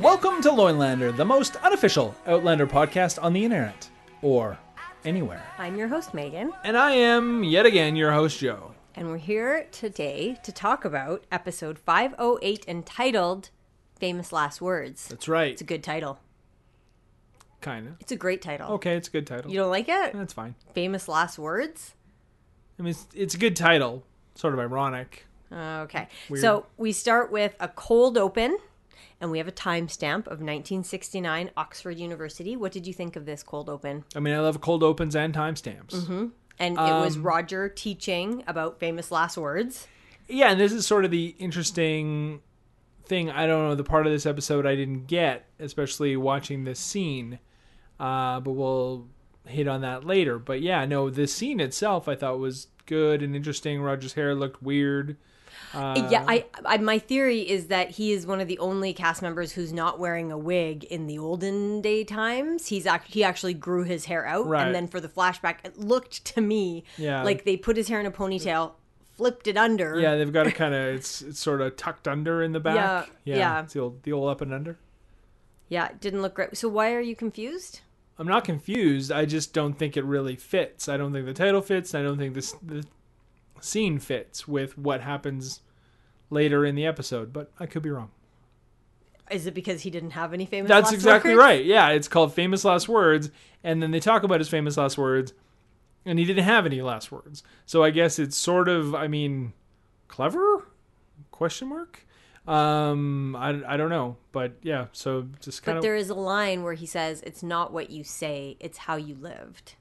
Welcome 0.00 0.40
to 0.42 0.48
Loinlander, 0.50 1.14
the 1.16 1.24
most 1.24 1.56
unofficial 1.56 2.14
Outlander 2.26 2.66
podcast 2.66 3.22
on 3.22 3.32
the 3.32 3.44
internet. 3.44 3.88
Or 4.22 4.58
anywhere. 5.04 5.42
I'm 5.58 5.76
your 5.76 5.88
host, 5.88 6.14
Megan, 6.14 6.52
And 6.64 6.76
I 6.76 6.92
am, 6.92 7.44
yet 7.44 7.66
again, 7.66 7.94
your 7.94 8.12
host, 8.12 8.38
Joe. 8.38 8.72
and 8.94 9.08
we're 9.08 9.18
here 9.18 9.66
today 9.70 10.38
to 10.42 10.52
talk 10.52 10.84
about 10.84 11.24
episode 11.30 11.78
508 11.78 12.64
entitled 12.66 13.50
Famous 13.98 14.32
Last 14.32 14.60
Words. 14.62 15.06
That's 15.08 15.28
right. 15.28 15.52
It's 15.52 15.60
a 15.62 15.64
good 15.66 15.84
title. 15.84 16.18
Kind 17.60 17.86
of. 17.88 17.94
It's 18.00 18.12
a 18.12 18.16
great 18.16 18.42
title. 18.42 18.72
Okay, 18.72 18.96
it's 18.96 19.08
a 19.08 19.10
good 19.12 19.26
title. 19.26 19.50
You 19.50 19.58
don't 19.58 19.70
like 19.70 19.88
it? 19.88 20.12
That's 20.14 20.32
fine. 20.32 20.54
Famous 20.74 21.08
Last 21.08 21.38
Words? 21.38 21.94
I 22.78 22.82
mean, 22.82 22.90
it's, 22.90 23.06
it's 23.14 23.34
a 23.34 23.38
good 23.38 23.54
title. 23.56 24.02
Sort 24.34 24.54
of 24.54 24.60
ironic. 24.60 25.26
Okay. 25.52 26.08
Weird. 26.28 26.40
So 26.40 26.66
we 26.78 26.90
start 26.92 27.30
with 27.30 27.54
a 27.60 27.68
cold 27.68 28.18
open, 28.18 28.58
and 29.24 29.32
we 29.32 29.38
have 29.38 29.48
a 29.48 29.52
timestamp 29.52 30.26
of 30.26 30.38
1969, 30.40 31.50
Oxford 31.56 31.98
University. 31.98 32.56
What 32.56 32.70
did 32.72 32.86
you 32.86 32.92
think 32.92 33.16
of 33.16 33.24
this 33.26 33.42
cold 33.42 33.68
open? 33.68 34.04
I 34.14 34.20
mean, 34.20 34.34
I 34.34 34.38
love 34.40 34.60
cold 34.60 34.82
opens 34.82 35.16
and 35.16 35.34
timestamps. 35.34 36.30
And 36.58 36.74
it 36.76 36.80
was 36.80 37.16
Um, 37.16 37.22
Roger 37.24 37.68
teaching 37.68 38.44
about 38.46 38.78
famous 38.78 39.10
last 39.10 39.36
words. 39.36 39.88
Yeah, 40.28 40.52
and 40.52 40.60
this 40.60 40.72
is 40.72 40.86
sort 40.86 41.04
of 41.04 41.10
the 41.10 41.34
interesting 41.38 42.40
thing. 43.06 43.30
I 43.30 43.46
don't 43.46 43.68
know 43.68 43.74
the 43.74 43.82
part 43.82 44.06
of 44.06 44.12
this 44.12 44.26
episode 44.26 44.66
I 44.66 44.76
didn't 44.76 45.06
get, 45.06 45.46
especially 45.58 46.16
watching 46.16 46.64
this 46.64 46.78
scene. 46.78 47.38
Uh, 47.98 48.40
but 48.40 48.52
we'll 48.52 49.08
hit 49.46 49.66
on 49.68 49.80
that 49.80 50.04
later. 50.04 50.38
But 50.38 50.60
yeah, 50.60 50.84
no, 50.84 51.10
the 51.10 51.26
scene 51.26 51.60
itself 51.60 52.08
I 52.08 52.14
thought 52.14 52.38
was 52.38 52.68
good 52.86 53.22
and 53.22 53.34
interesting. 53.34 53.80
Roger's 53.80 54.12
hair 54.12 54.34
looked 54.34 54.62
weird. 54.62 55.16
Uh, 55.72 56.08
yeah, 56.10 56.24
I, 56.28 56.44
I 56.64 56.76
my 56.78 56.98
theory 56.98 57.40
is 57.40 57.68
that 57.68 57.90
he 57.90 58.12
is 58.12 58.26
one 58.26 58.40
of 58.40 58.48
the 58.48 58.58
only 58.58 58.92
cast 58.92 59.22
members 59.22 59.52
who's 59.52 59.72
not 59.72 59.98
wearing 59.98 60.30
a 60.30 60.38
wig 60.38 60.84
in 60.84 61.06
the 61.06 61.18
olden 61.18 61.80
day 61.80 62.04
times. 62.04 62.66
He's 62.68 62.86
act- 62.86 63.12
he 63.12 63.24
actually 63.24 63.54
grew 63.54 63.84
his 63.84 64.04
hair 64.04 64.26
out, 64.26 64.46
Right. 64.46 64.66
and 64.66 64.74
then 64.74 64.86
for 64.88 65.00
the 65.00 65.08
flashback, 65.08 65.56
it 65.64 65.78
looked 65.78 66.24
to 66.34 66.40
me 66.40 66.84
Yeah. 66.98 67.22
like 67.22 67.44
they 67.44 67.56
put 67.56 67.76
his 67.76 67.88
hair 67.88 68.00
in 68.00 68.06
a 68.06 68.10
ponytail, 68.10 68.72
flipped 69.16 69.46
it 69.46 69.56
under. 69.56 69.98
Yeah, 69.98 70.16
they've 70.16 70.32
got 70.32 70.46
it 70.46 70.52
kind 70.54 70.74
of 70.74 70.94
it's 70.94 71.22
it's 71.22 71.40
sort 71.40 71.60
of 71.60 71.76
tucked 71.76 72.06
under 72.08 72.42
in 72.42 72.52
the 72.52 72.60
back. 72.60 73.10
Yeah, 73.24 73.36
yeah. 73.36 73.62
It's 73.62 73.72
the 73.72 73.80
old 73.80 74.02
the 74.02 74.12
old 74.12 74.28
up 74.28 74.40
and 74.40 74.52
under. 74.52 74.78
yeah, 75.68 75.86
it 75.86 76.00
didn't 76.00 76.22
look 76.22 76.34
great. 76.34 76.56
So 76.56 76.68
why 76.68 76.92
are 76.92 77.00
you 77.00 77.16
confused? 77.16 77.80
I'm 78.18 78.28
not 78.28 78.44
confused. 78.44 79.10
I 79.10 79.24
just 79.24 79.52
don't 79.52 79.74
think 79.74 79.96
it 79.96 80.04
really 80.04 80.36
fits. 80.36 80.88
I 80.88 80.96
don't 80.96 81.12
think 81.12 81.26
the 81.26 81.32
title 81.34 81.60
fits. 81.62 81.94
I 81.96 82.02
don't 82.02 82.16
think 82.18 82.34
this 82.34 82.52
the 82.62 82.84
scene 83.64 83.98
fits 83.98 84.46
with 84.46 84.76
what 84.78 85.00
happens 85.00 85.60
later 86.30 86.64
in 86.64 86.74
the 86.74 86.86
episode. 86.86 87.32
But 87.32 87.50
I 87.58 87.66
could 87.66 87.82
be 87.82 87.90
wrong. 87.90 88.10
Is 89.30 89.46
it 89.46 89.54
because 89.54 89.82
he 89.82 89.90
didn't 89.90 90.10
have 90.10 90.34
any 90.34 90.44
famous? 90.44 90.68
That's 90.68 90.92
exactly 90.92 91.34
right. 91.34 91.64
Yeah, 91.64 91.88
it's 91.90 92.08
called 92.08 92.34
famous 92.34 92.64
last 92.64 92.88
words, 92.88 93.30
and 93.62 93.82
then 93.82 93.90
they 93.90 94.00
talk 94.00 94.22
about 94.22 94.38
his 94.40 94.48
famous 94.50 94.76
last 94.76 94.98
words, 94.98 95.32
and 96.04 96.18
he 96.18 96.26
didn't 96.26 96.44
have 96.44 96.66
any 96.66 96.82
last 96.82 97.10
words. 97.10 97.42
So 97.64 97.82
I 97.82 97.90
guess 97.90 98.18
it's 98.18 98.36
sort 98.36 98.68
of, 98.68 98.94
I 98.94 99.08
mean, 99.08 99.54
clever? 100.08 100.66
Question 101.30 101.68
mark. 101.68 102.06
Um, 102.46 103.34
I, 103.36 103.62
I 103.66 103.76
don't 103.78 103.88
know, 103.88 104.18
but 104.30 104.56
yeah. 104.62 104.86
So 104.92 105.26
just 105.40 105.62
kind 105.62 105.78
of. 105.78 105.82
But 105.82 105.86
there 105.86 105.96
is 105.96 106.10
a 106.10 106.14
line 106.14 106.62
where 106.62 106.74
he 106.74 106.84
says, 106.84 107.22
"It's 107.22 107.42
not 107.42 107.72
what 107.72 107.88
you 107.90 108.04
say; 108.04 108.58
it's 108.60 108.76
how 108.78 108.96
you 108.96 109.14
lived." 109.14 109.76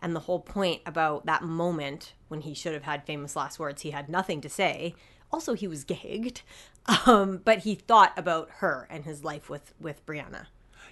And 0.00 0.14
the 0.14 0.20
whole 0.20 0.40
point 0.40 0.82
about 0.84 1.26
that 1.26 1.42
moment 1.42 2.12
when 2.28 2.42
he 2.42 2.54
should 2.54 2.74
have 2.74 2.82
had 2.82 3.06
famous 3.06 3.36
last 3.36 3.58
words, 3.58 3.82
he 3.82 3.90
had 3.90 4.08
nothing 4.08 4.40
to 4.42 4.48
say. 4.48 4.94
Also, 5.32 5.54
he 5.54 5.66
was 5.66 5.84
gagged, 5.84 6.42
um, 7.06 7.40
but 7.44 7.60
he 7.60 7.74
thought 7.74 8.12
about 8.16 8.50
her 8.58 8.86
and 8.90 9.04
his 9.04 9.24
life 9.24 9.48
with 9.48 9.72
with 9.80 10.04
Brianna. 10.06 10.46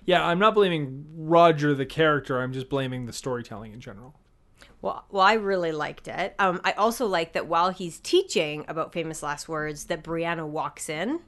yeah. 0.05 0.25
I'm 0.27 0.39
not 0.39 0.55
blaming 0.55 1.05
Roger 1.15 1.75
the 1.75 1.87
character. 1.87 2.41
I'm 2.41 2.53
just 2.53 2.69
blaming 2.69 3.07
the 3.07 3.13
storytelling 3.13 3.73
in 3.73 3.81
general. 3.81 4.15
Well, 4.81 5.05
well, 5.11 5.23
I 5.23 5.35
really 5.35 5.71
liked 5.71 6.09
it. 6.09 6.35
Um, 6.41 6.61
I 6.65 6.73
also 6.73 7.07
like 7.07 7.35
that 7.35 7.47
while 7.47 7.71
he's 7.71 8.01
teaching 8.01 8.65
about 8.67 8.93
famous 8.93 9.23
last 9.23 9.49
words, 9.49 9.85
that 9.85 10.03
Brianna 10.03 10.47
walks 10.47 10.89
in 10.89 11.21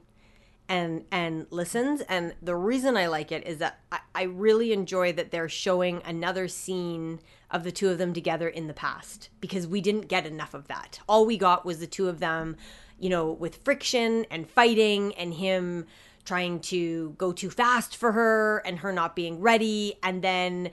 and 0.67 1.05
and 1.11 1.47
listens. 1.51 2.01
And 2.01 2.35
the 2.41 2.55
reason 2.55 2.97
I 2.97 3.07
like 3.07 3.31
it 3.31 3.47
is 3.47 3.59
that 3.59 3.79
I, 3.91 3.99
I 4.13 4.23
really 4.23 4.73
enjoy 4.73 5.13
that 5.13 5.31
they're 5.31 5.49
showing 5.49 6.01
another 6.03 6.49
scene 6.49 7.19
of 7.51 7.63
the 7.63 7.71
two 7.71 7.89
of 7.89 7.97
them 7.97 8.13
together 8.13 8.47
in 8.47 8.67
the 8.67 8.73
past 8.73 9.29
because 9.41 9.67
we 9.67 9.81
didn't 9.81 10.07
get 10.07 10.25
enough 10.25 10.53
of 10.53 10.67
that. 10.67 10.99
All 11.07 11.25
we 11.25 11.37
got 11.37 11.65
was 11.65 11.79
the 11.79 11.87
two 11.87 12.07
of 12.07 12.19
them, 12.19 12.57
you 12.99 13.09
know, 13.09 13.31
with 13.31 13.63
friction 13.63 14.25
and 14.31 14.49
fighting 14.49 15.13
and 15.15 15.33
him 15.33 15.85
trying 16.25 16.59
to 16.59 17.13
go 17.17 17.31
too 17.31 17.49
fast 17.49 17.95
for 17.95 18.13
her 18.13 18.59
and 18.65 18.79
her 18.79 18.91
not 18.91 19.15
being 19.15 19.39
ready 19.41 19.95
and 20.01 20.21
then 20.21 20.71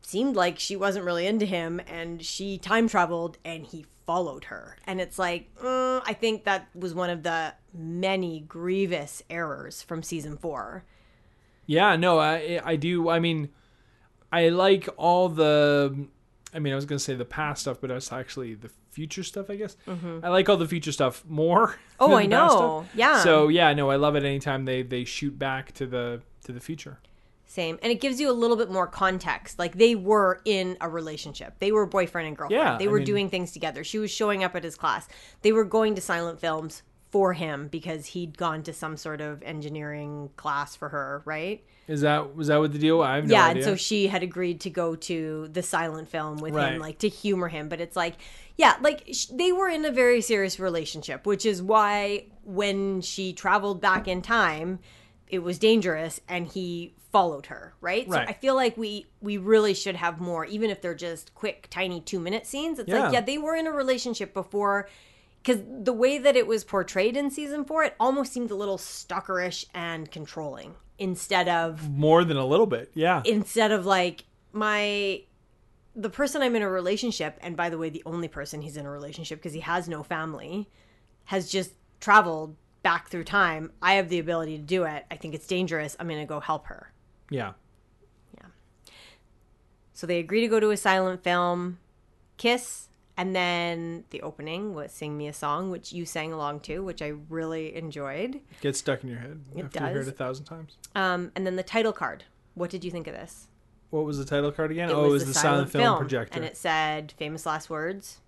seemed 0.00 0.36
like 0.36 0.58
she 0.58 0.76
wasn't 0.76 1.04
really 1.04 1.26
into 1.26 1.46
him 1.46 1.80
and 1.86 2.22
she 2.22 2.58
time 2.58 2.88
traveled 2.88 3.38
and 3.44 3.66
he 3.66 3.86
followed 4.06 4.44
her 4.44 4.76
and 4.86 5.00
it's 5.00 5.18
like 5.18 5.54
mm, 5.56 6.02
i 6.04 6.12
think 6.12 6.44
that 6.44 6.68
was 6.74 6.94
one 6.94 7.08
of 7.08 7.22
the 7.22 7.54
many 7.72 8.40
grievous 8.40 9.22
errors 9.30 9.80
from 9.80 10.02
season 10.02 10.36
four 10.36 10.84
Yeah, 11.66 11.96
no, 11.96 12.18
I 12.18 12.60
I 12.64 12.76
do. 12.76 13.08
I 13.08 13.18
mean, 13.20 13.50
I 14.30 14.48
like 14.48 14.88
all 14.96 15.28
the. 15.28 16.06
I 16.54 16.58
mean, 16.60 16.72
I 16.72 16.76
was 16.76 16.84
gonna 16.86 16.98
say 16.98 17.14
the 17.14 17.24
past 17.24 17.62
stuff, 17.62 17.78
but 17.80 17.90
it's 17.90 18.12
actually 18.12 18.54
the 18.54 18.70
future 18.92 19.22
stuff. 19.24 19.50
I 19.50 19.56
guess 19.56 19.76
I 20.22 20.28
like 20.28 20.48
all 20.48 20.56
the 20.56 20.68
future 20.68 20.92
stuff 20.92 21.24
more. 21.28 21.68
Mm-hmm. 21.68 21.80
Oh, 22.00 22.14
I 22.14 22.26
know. 22.26 22.86
Yeah. 22.94 23.22
So 23.22 23.48
yeah, 23.48 23.72
no, 23.72 23.88
I 23.90 23.96
love 23.96 24.16
it 24.16 24.24
anytime 24.24 24.64
they 24.64 24.82
they 24.82 25.04
shoot 25.04 25.38
back 25.38 25.72
to 25.74 25.86
the 25.86 26.20
to 26.44 26.52
the 26.52 26.60
future. 26.60 26.98
same 27.46 27.78
and 27.82 27.90
it 27.92 28.00
gives 28.00 28.20
you 28.20 28.28
a 28.30 28.32
little 28.42 28.56
bit 28.56 28.70
more 28.70 28.86
context 28.86 29.58
like 29.58 29.76
they 29.78 29.94
were 29.94 30.40
in 30.44 30.76
a 30.80 30.88
relationship 30.88 31.54
they 31.60 31.70
were 31.72 31.86
boyfriend 31.86 32.26
and 32.28 32.36
girlfriend 32.36 32.62
Yeah, 32.64 32.76
they 32.78 32.86
I 32.86 32.90
were 32.90 32.98
mean- 32.98 33.06
doing 33.06 33.30
things 33.30 33.52
together 33.52 33.84
she 33.84 33.98
was 33.98 34.10
showing 34.10 34.42
up 34.44 34.54
at 34.56 34.64
his 34.64 34.76
class 34.76 35.06
they 35.42 35.52
were 35.52 35.64
going 35.64 35.94
to 35.94 36.00
silent 36.00 36.40
films 36.40 36.82
for 37.14 37.32
him 37.32 37.68
because 37.68 38.06
he'd 38.06 38.36
gone 38.36 38.60
to 38.64 38.72
some 38.72 38.96
sort 38.96 39.20
of 39.20 39.40
engineering 39.44 40.28
class 40.36 40.74
for 40.74 40.88
her 40.88 41.22
right 41.24 41.64
Is 41.86 42.00
that 42.00 42.34
was 42.34 42.48
that 42.48 42.58
what 42.58 42.72
the 42.72 42.78
deal? 42.80 43.00
I 43.02 43.14
have 43.16 43.26
no 43.28 43.32
yeah, 43.32 43.46
idea. 43.46 43.62
and 43.62 43.64
so 43.64 43.76
she 43.76 44.08
had 44.08 44.24
agreed 44.24 44.58
to 44.62 44.70
go 44.70 44.96
to 44.96 45.46
the 45.52 45.62
silent 45.62 46.08
film 46.08 46.38
with 46.38 46.54
Right. 46.54 46.72
him, 46.72 46.80
like 46.80 46.98
to 46.98 47.08
humor 47.08 47.46
him. 47.46 47.68
But 47.68 47.80
it's 47.80 47.94
like, 47.94 48.14
yeah, 48.56 48.74
like 48.80 49.04
sh- 49.12 49.26
they 49.26 49.52
were 49.52 49.68
in 49.68 49.84
a 49.84 49.92
very 49.92 50.20
serious 50.22 50.58
relationship, 50.58 51.24
which 51.24 51.46
is 51.46 51.62
why 51.62 52.26
when 52.42 53.00
she 53.00 53.32
traveled 53.32 53.80
back 53.80 54.08
in 54.08 54.20
time, 54.22 54.80
it 55.28 55.38
was 55.38 55.58
dangerous, 55.58 56.20
and 56.28 56.48
he 56.48 56.94
followed 57.12 57.46
her. 57.46 57.74
Right. 57.80 58.08
Right. 58.08 58.26
So 58.26 58.30
I 58.30 58.32
feel 58.32 58.56
like 58.56 58.76
we 58.76 59.06
we 59.20 59.36
really 59.36 59.74
should 59.74 59.94
have 59.96 60.20
more, 60.20 60.44
even 60.46 60.68
if 60.70 60.80
they're 60.82 60.96
just 61.08 61.32
quick, 61.34 61.68
tiny 61.70 62.00
two 62.00 62.18
minute 62.18 62.44
scenes. 62.44 62.78
It's 62.80 62.88
Yeah. 62.88 63.04
like, 63.04 63.12
yeah, 63.12 63.20
they 63.20 63.38
were 63.38 63.54
in 63.54 63.66
a 63.68 63.72
relationship 63.72 64.34
before. 64.34 64.88
Because 65.44 65.62
the 65.68 65.92
way 65.92 66.16
that 66.16 66.36
it 66.36 66.46
was 66.46 66.64
portrayed 66.64 67.16
in 67.16 67.30
season 67.30 67.66
four, 67.66 67.84
it 67.84 67.94
almost 68.00 68.32
seemed 68.32 68.50
a 68.50 68.54
little 68.54 68.78
stalkerish 68.78 69.66
and 69.74 70.10
controlling 70.10 70.74
instead 70.98 71.48
of 71.48 71.90
more 71.90 72.24
than 72.24 72.38
a 72.38 72.46
little 72.46 72.66
bit. 72.66 72.90
Yeah, 72.94 73.22
instead 73.26 73.70
of 73.70 73.84
like 73.84 74.24
my 74.52 75.22
the 75.96 76.10
person 76.10 76.42
I'm 76.42 76.56
in 76.56 76.62
a 76.62 76.68
relationship 76.68 77.38
and 77.40 77.56
by 77.56 77.70
the 77.70 77.78
way 77.78 77.88
the 77.88 78.02
only 78.06 78.28
person 78.28 78.62
he's 78.62 78.76
in 78.76 78.86
a 78.86 78.90
relationship 78.90 79.38
because 79.38 79.52
he 79.52 79.60
has 79.60 79.88
no 79.88 80.02
family 80.02 80.68
has 81.26 81.50
just 81.50 81.72
traveled 82.00 82.56
back 82.82 83.08
through 83.08 83.24
time 83.24 83.72
I 83.80 83.94
have 83.94 84.08
the 84.08 84.18
ability 84.18 84.56
to 84.56 84.62
do 84.62 84.84
it 84.84 85.04
I 85.10 85.16
think 85.16 85.34
it's 85.34 85.46
dangerous 85.46 85.96
I'm 86.00 86.08
going 86.08 86.20
to 86.20 86.26
go 86.26 86.40
help 86.40 86.66
her 86.66 86.92
yeah. 87.30 87.52
Yeah. 88.36 88.46
So 89.92 90.06
they 90.06 90.18
agree 90.18 90.40
to 90.40 90.48
go 90.48 90.60
to 90.60 90.70
a 90.70 90.76
silent 90.76 91.22
film 91.22 91.78
kiss 92.36 92.88
and 93.16 93.34
then 93.34 94.04
the 94.10 94.20
opening 94.22 94.74
was 94.74 94.90
sing 94.92 95.16
me 95.16 95.28
a 95.28 95.32
song 95.32 95.70
which 95.70 95.92
you 95.92 96.04
sang 96.04 96.32
along 96.32 96.60
to 96.60 96.80
which 96.82 97.00
I 97.02 97.12
really 97.28 97.74
enjoyed 97.76 98.40
Gets 98.60 98.78
stuck 98.80 99.02
in 99.04 99.10
your 99.10 99.18
head 99.20 99.40
It 99.54 99.64
after 99.66 99.80
you 99.80 99.86
hear 99.90 100.00
it 100.00 100.08
a 100.08 100.12
thousand 100.12 100.44
times. 100.46 100.76
um 100.94 101.30
and 101.36 101.46
then 101.46 101.56
the 101.56 101.62
title 101.62 101.92
card 101.92 102.24
what 102.54 102.70
did 102.70 102.84
you 102.84 102.90
think 102.90 103.06
of 103.06 103.14
this 103.14 103.48
What 103.90 104.04
was 104.04 104.18
the 104.18 104.24
title 104.24 104.50
card 104.52 104.70
again? 104.70 104.90
oh, 104.90 105.04
it 105.06 105.10
was 105.10 105.26
the, 105.26 105.34
silent, 105.34 105.70
film, 105.70 105.98
projector. 105.98 106.36
and 106.36 106.44
it 106.44 106.56
said 106.56 107.12
famous 107.16 107.46
last 107.46 107.68
words 107.70 108.20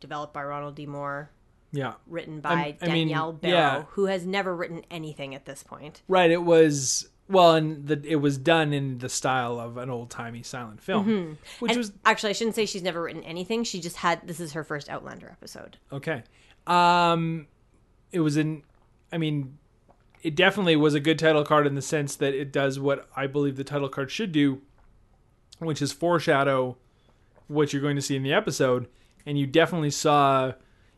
developed 0.00 0.32
by 0.34 0.42
ronald 0.44 0.74
d 0.74 0.86
moore 0.86 1.30
yeah, 1.72 1.94
written 2.06 2.40
by 2.40 2.76
I 2.80 2.86
mean, 2.86 3.08
danielle 3.08 3.32
berrow 3.34 3.48
yeah. 3.50 3.82
who 3.90 4.06
has 4.06 4.24
never 4.24 4.54
written 4.54 4.82
anything 4.90 5.34
at 5.34 5.44
this 5.46 5.62
point 5.62 6.00
right. 6.08 6.30
It 6.30 6.42
was 6.44 7.08
well, 7.28 7.54
and 7.54 7.86
the, 7.86 8.00
it 8.04 8.16
was 8.16 8.38
done 8.38 8.72
in 8.72 8.98
the 8.98 9.08
style 9.08 9.58
of 9.58 9.76
an 9.76 9.90
old 9.90 10.10
timey 10.10 10.42
silent 10.42 10.80
film, 10.80 11.06
which 11.06 11.16
Mm-hmm. 11.16 11.66
And 11.70 11.78
was 11.78 11.92
actually 12.04 12.30
i 12.30 12.32
shouldn't 12.32 12.54
say 12.56 12.66
she's 12.66 12.82
never 12.82 13.02
written 13.02 13.22
anything 13.24 13.64
she 13.64 13.80
just 13.80 13.96
had 13.96 14.26
this 14.26 14.40
is 14.40 14.52
her 14.52 14.64
first 14.64 14.88
outlander 14.88 15.28
episode 15.30 15.76
Okay. 15.92 16.22
Um 16.66 17.46
it 18.12 18.20
was 18.20 18.36
an 18.36 18.62
I 19.12 19.18
mean 19.18 19.58
it 20.22 20.34
definitely 20.34 20.76
was 20.76 20.94
a 20.94 21.00
good 21.00 21.18
title 21.18 21.44
card 21.44 21.66
in 21.66 21.74
the 21.74 21.82
sense 21.82 22.16
that 22.16 22.34
it 22.34 22.52
does 22.52 22.80
what 22.80 23.08
I 23.14 23.26
believe 23.26 23.56
the 23.56 23.62
title 23.64 23.88
card 23.88 24.10
should 24.10 24.32
do, 24.32 24.60
which 25.58 25.80
is 25.80 25.92
foreshadow 25.92 26.76
what 27.46 27.72
you're 27.72 27.82
going 27.82 27.94
to 27.96 28.02
see 28.02 28.16
in 28.16 28.24
the 28.24 28.32
episode. 28.32 28.88
And 29.24 29.38
you 29.38 29.46
definitely 29.46 29.90
saw, 29.90 30.52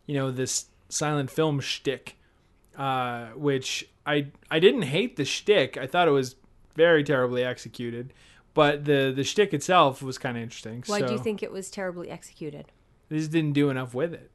you 0.06 0.14
know, 0.14 0.30
this 0.30 0.66
silent 0.88 1.30
film 1.30 1.60
shtick, 1.60 2.16
uh, 2.76 3.26
which 3.36 3.88
I 4.08 4.28
I 4.50 4.58
didn't 4.58 4.82
hate 4.82 5.16
the 5.16 5.24
shtick. 5.24 5.76
I 5.76 5.86
thought 5.86 6.08
it 6.08 6.12
was 6.12 6.36
very 6.74 7.04
terribly 7.04 7.44
executed, 7.44 8.14
but 8.54 8.86
the 8.86 9.12
the 9.14 9.22
shtick 9.22 9.52
itself 9.52 10.02
was 10.02 10.16
kind 10.16 10.36
of 10.36 10.42
interesting. 10.42 10.82
Why 10.86 11.02
do 11.02 11.12
you 11.12 11.18
think 11.18 11.42
it 11.42 11.52
was 11.52 11.70
terribly 11.70 12.10
executed? 12.10 12.72
they 13.08 13.18
just 13.18 13.30
didn't 13.30 13.52
do 13.52 13.70
enough 13.70 13.94
with 13.94 14.12
it? 14.12 14.30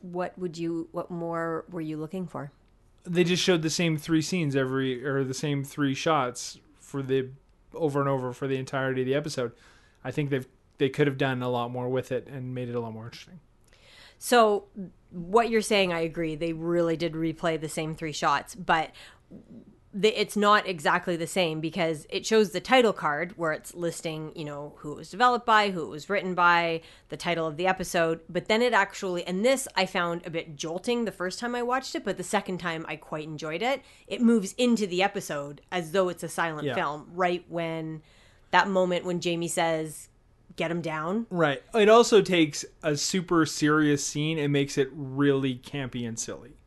What 0.00 0.38
would 0.38 0.58
you? 0.58 0.88
What 0.92 1.10
more 1.10 1.64
were 1.70 1.80
you 1.80 1.96
looking 1.96 2.26
for? 2.26 2.50
They 3.04 3.24
just 3.24 3.42
showed 3.42 3.62
the 3.62 3.70
same 3.70 3.96
three 3.96 4.22
scenes 4.22 4.56
every 4.56 5.04
or 5.04 5.24
the 5.24 5.34
same 5.34 5.64
three 5.64 5.94
shots 5.94 6.58
for 6.80 7.02
the 7.02 7.30
over 7.74 8.00
and 8.00 8.08
over 8.08 8.32
for 8.32 8.48
the 8.48 8.56
entirety 8.56 9.02
of 9.02 9.06
the 9.06 9.14
episode. 9.14 9.52
I 10.02 10.10
think 10.10 10.30
they've 10.30 10.46
they 10.78 10.88
could 10.88 11.06
have 11.06 11.18
done 11.18 11.42
a 11.42 11.48
lot 11.48 11.70
more 11.70 11.88
with 11.88 12.10
it 12.10 12.26
and 12.26 12.54
made 12.54 12.68
it 12.68 12.74
a 12.74 12.80
lot 12.80 12.92
more 12.92 13.04
interesting. 13.06 13.40
So 14.18 14.64
what 15.10 15.50
you're 15.50 15.62
saying, 15.62 15.92
I 15.92 16.00
agree. 16.00 16.34
They 16.36 16.52
really 16.52 16.96
did 16.96 17.12
replay 17.12 17.60
the 17.60 17.68
same 17.68 17.94
three 17.94 18.12
shots, 18.12 18.54
but 18.54 18.90
the, 19.94 20.20
it's 20.20 20.36
not 20.36 20.68
exactly 20.68 21.16
the 21.16 21.26
same 21.26 21.60
because 21.60 22.06
it 22.10 22.26
shows 22.26 22.50
the 22.50 22.60
title 22.60 22.92
card 22.92 23.32
where 23.38 23.52
it's 23.52 23.74
listing, 23.74 24.32
you 24.36 24.44
know, 24.44 24.74
who 24.78 24.92
it 24.92 24.96
was 24.96 25.10
developed 25.10 25.46
by, 25.46 25.70
who 25.70 25.82
it 25.82 25.88
was 25.88 26.10
written 26.10 26.34
by, 26.34 26.82
the 27.08 27.16
title 27.16 27.46
of 27.46 27.56
the 27.56 27.66
episode. 27.66 28.20
But 28.28 28.48
then 28.48 28.60
it 28.60 28.74
actually, 28.74 29.24
and 29.26 29.44
this 29.44 29.66
I 29.76 29.86
found 29.86 30.26
a 30.26 30.30
bit 30.30 30.56
jolting 30.56 31.04
the 31.04 31.10
first 31.10 31.38
time 31.38 31.54
I 31.54 31.62
watched 31.62 31.94
it, 31.94 32.04
but 32.04 32.18
the 32.18 32.22
second 32.22 32.58
time 32.58 32.84
I 32.86 32.96
quite 32.96 33.24
enjoyed 33.24 33.62
it. 33.62 33.80
It 34.06 34.20
moves 34.20 34.52
into 34.58 34.86
the 34.86 35.02
episode 35.02 35.62
as 35.72 35.92
though 35.92 36.10
it's 36.10 36.22
a 36.22 36.28
silent 36.28 36.66
Yeah. 36.66 36.74
film, 36.74 37.08
right 37.14 37.44
when 37.48 38.02
that 38.50 38.68
moment 38.68 39.04
when 39.06 39.20
Jamie 39.20 39.48
says, 39.48 40.10
"Get 40.58 40.70
him 40.70 40.82
down." 40.82 41.26
Right. 41.30 41.62
It 41.74 41.88
also 41.88 42.20
takes 42.20 42.66
a 42.82 42.96
super 42.98 43.46
serious 43.46 44.04
scene 44.04 44.38
and 44.38 44.52
makes 44.52 44.76
it 44.76 44.90
really 44.92 45.54
campy 45.54 46.06
and 46.06 46.18
silly. 46.18 46.58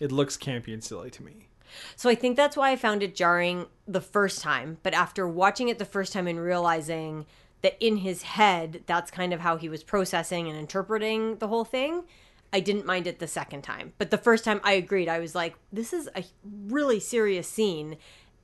It 0.00 0.10
looks 0.10 0.38
campy 0.38 0.72
and 0.72 0.82
silly 0.82 1.10
to 1.10 1.22
me. 1.22 1.48
So 1.94 2.08
I 2.08 2.14
think 2.14 2.36
that's 2.36 2.56
why 2.56 2.70
I 2.70 2.76
found 2.76 3.02
it 3.02 3.14
jarring 3.14 3.66
the 3.86 4.00
first 4.00 4.40
time. 4.40 4.78
But 4.82 4.94
after 4.94 5.28
watching 5.28 5.68
it 5.68 5.78
the 5.78 5.84
first 5.84 6.12
time 6.12 6.26
and 6.26 6.40
realizing 6.40 7.26
that 7.62 7.76
in 7.78 7.98
his 7.98 8.22
head, 8.22 8.82
that's 8.86 9.10
kind 9.10 9.34
of 9.34 9.40
how 9.40 9.56
he 9.56 9.68
was 9.68 9.84
processing 9.84 10.48
and 10.48 10.58
interpreting 10.58 11.36
the 11.36 11.48
whole 11.48 11.64
thing, 11.64 12.04
I 12.52 12.60
didn't 12.60 12.86
mind 12.86 13.06
it 13.06 13.18
the 13.18 13.28
second 13.28 13.62
time. 13.62 13.92
But 13.98 14.10
the 14.10 14.18
first 14.18 14.44
time 14.44 14.60
I 14.64 14.72
agreed, 14.72 15.08
I 15.08 15.18
was 15.18 15.34
like, 15.34 15.54
this 15.72 15.92
is 15.92 16.08
a 16.16 16.24
really 16.68 16.98
serious 16.98 17.46
scene. 17.46 17.96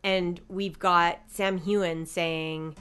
And 0.05 0.41
we've 0.49 0.79
got 0.79 1.21
Sam 1.27 1.59
Heughan 1.61 2.07
saying, 2.07 2.77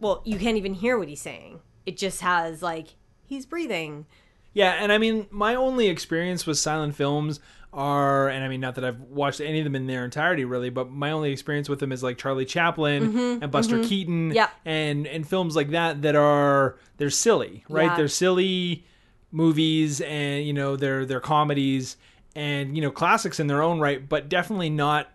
well, 0.00 0.22
you 0.24 0.38
can't 0.38 0.56
even 0.56 0.74
hear 0.74 0.98
what 0.98 1.08
he's 1.08 1.20
saying. 1.20 1.60
It 1.86 1.96
just 1.96 2.20
has 2.22 2.62
like, 2.62 2.88
he's 3.26 3.46
breathing. 3.46 4.06
Yeah, 4.52 4.72
and 4.72 4.90
I 4.90 4.98
mean, 4.98 5.26
my 5.30 5.54
only 5.54 5.88
experience 5.88 6.46
with 6.46 6.58
silent 6.58 6.96
films 6.96 7.38
are, 7.72 8.28
and 8.28 8.42
I 8.42 8.48
mean, 8.48 8.60
not 8.60 8.74
that 8.74 8.84
I've 8.84 9.00
watched 9.00 9.40
any 9.40 9.58
of 9.60 9.64
them 9.64 9.76
in 9.76 9.86
their 9.86 10.04
entirety, 10.04 10.44
really, 10.44 10.70
but 10.70 10.90
my 10.90 11.12
only 11.12 11.30
experience 11.30 11.68
with 11.68 11.78
them 11.78 11.92
is 11.92 12.02
like 12.02 12.18
Charlie 12.18 12.44
Chaplin 12.44 13.16
and 13.42 13.52
Buster 13.52 13.80
Keaton, 13.84 14.30
Mm-hmm, 14.30 14.36
Yeah. 14.36 14.48
and 14.64 15.06
and 15.06 15.26
films 15.28 15.54
like 15.54 15.70
that 15.70 16.02
that 16.02 16.16
are 16.16 16.76
they're 16.96 17.10
silly, 17.10 17.64
right? 17.68 17.84
Yeah. 17.84 17.96
They're 17.96 18.08
silly 18.08 18.84
movies, 19.30 20.00
and 20.00 20.44
you 20.44 20.52
know, 20.52 20.74
they're 20.74 21.04
they're 21.06 21.20
comedies, 21.20 21.96
and 22.34 22.74
you 22.74 22.82
know, 22.82 22.90
classics 22.90 23.38
in 23.38 23.46
their 23.46 23.62
own 23.62 23.78
right, 23.78 24.06
but 24.08 24.28
definitely 24.28 24.70
not, 24.70 25.08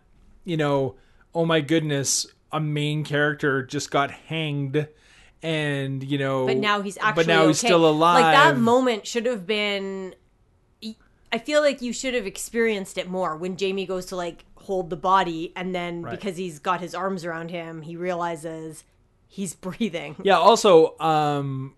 you 0.45 0.55
know, 0.55 0.95
oh 1.33 1.45
my 1.45 1.59
goodness, 1.59 2.25
a 2.55 2.59
main 2.59 3.03
character 3.03 3.63
just 3.63 3.91
got 3.91 4.11
hanged. 4.11 4.87
And 5.43 6.03
you 6.03 6.17
know, 6.17 6.47
but 6.47 6.57
now 6.57 6.81
he's 6.81 6.97
actually 6.97 7.25
but 7.25 7.27
now 7.27 7.47
he's 7.47 7.59
still 7.59 7.85
alive. 7.87 8.23
Like 8.23 8.33
that 8.33 8.57
moment 8.57 9.05
should 9.05 9.25
have 9.27 9.45
been. 9.45 10.15
I 11.31 11.37
feel 11.37 11.61
like 11.61 11.81
you 11.81 11.91
should 11.91 12.13
have 12.13 12.25
experienced 12.25 12.97
it 12.97 13.09
more 13.09 13.35
when 13.35 13.57
Jamie 13.57 13.85
goes 13.85 14.05
to 14.07 14.15
like 14.15 14.45
hold 14.55 14.89
the 14.89 14.95
body, 14.95 15.51
and 15.55 15.75
then 15.75 16.01
Right. 16.01 16.11
because 16.17 16.37
he's 16.37 16.59
got 16.59 16.79
his 16.81 16.95
arms 16.95 17.25
around 17.25 17.49
him, 17.51 17.81
he 17.81 17.95
realizes 17.95 18.83
he's 19.27 19.53
breathing. 19.67 20.15
Yeah. 20.23 20.37
Also, 20.37 20.97
um, 20.99 21.75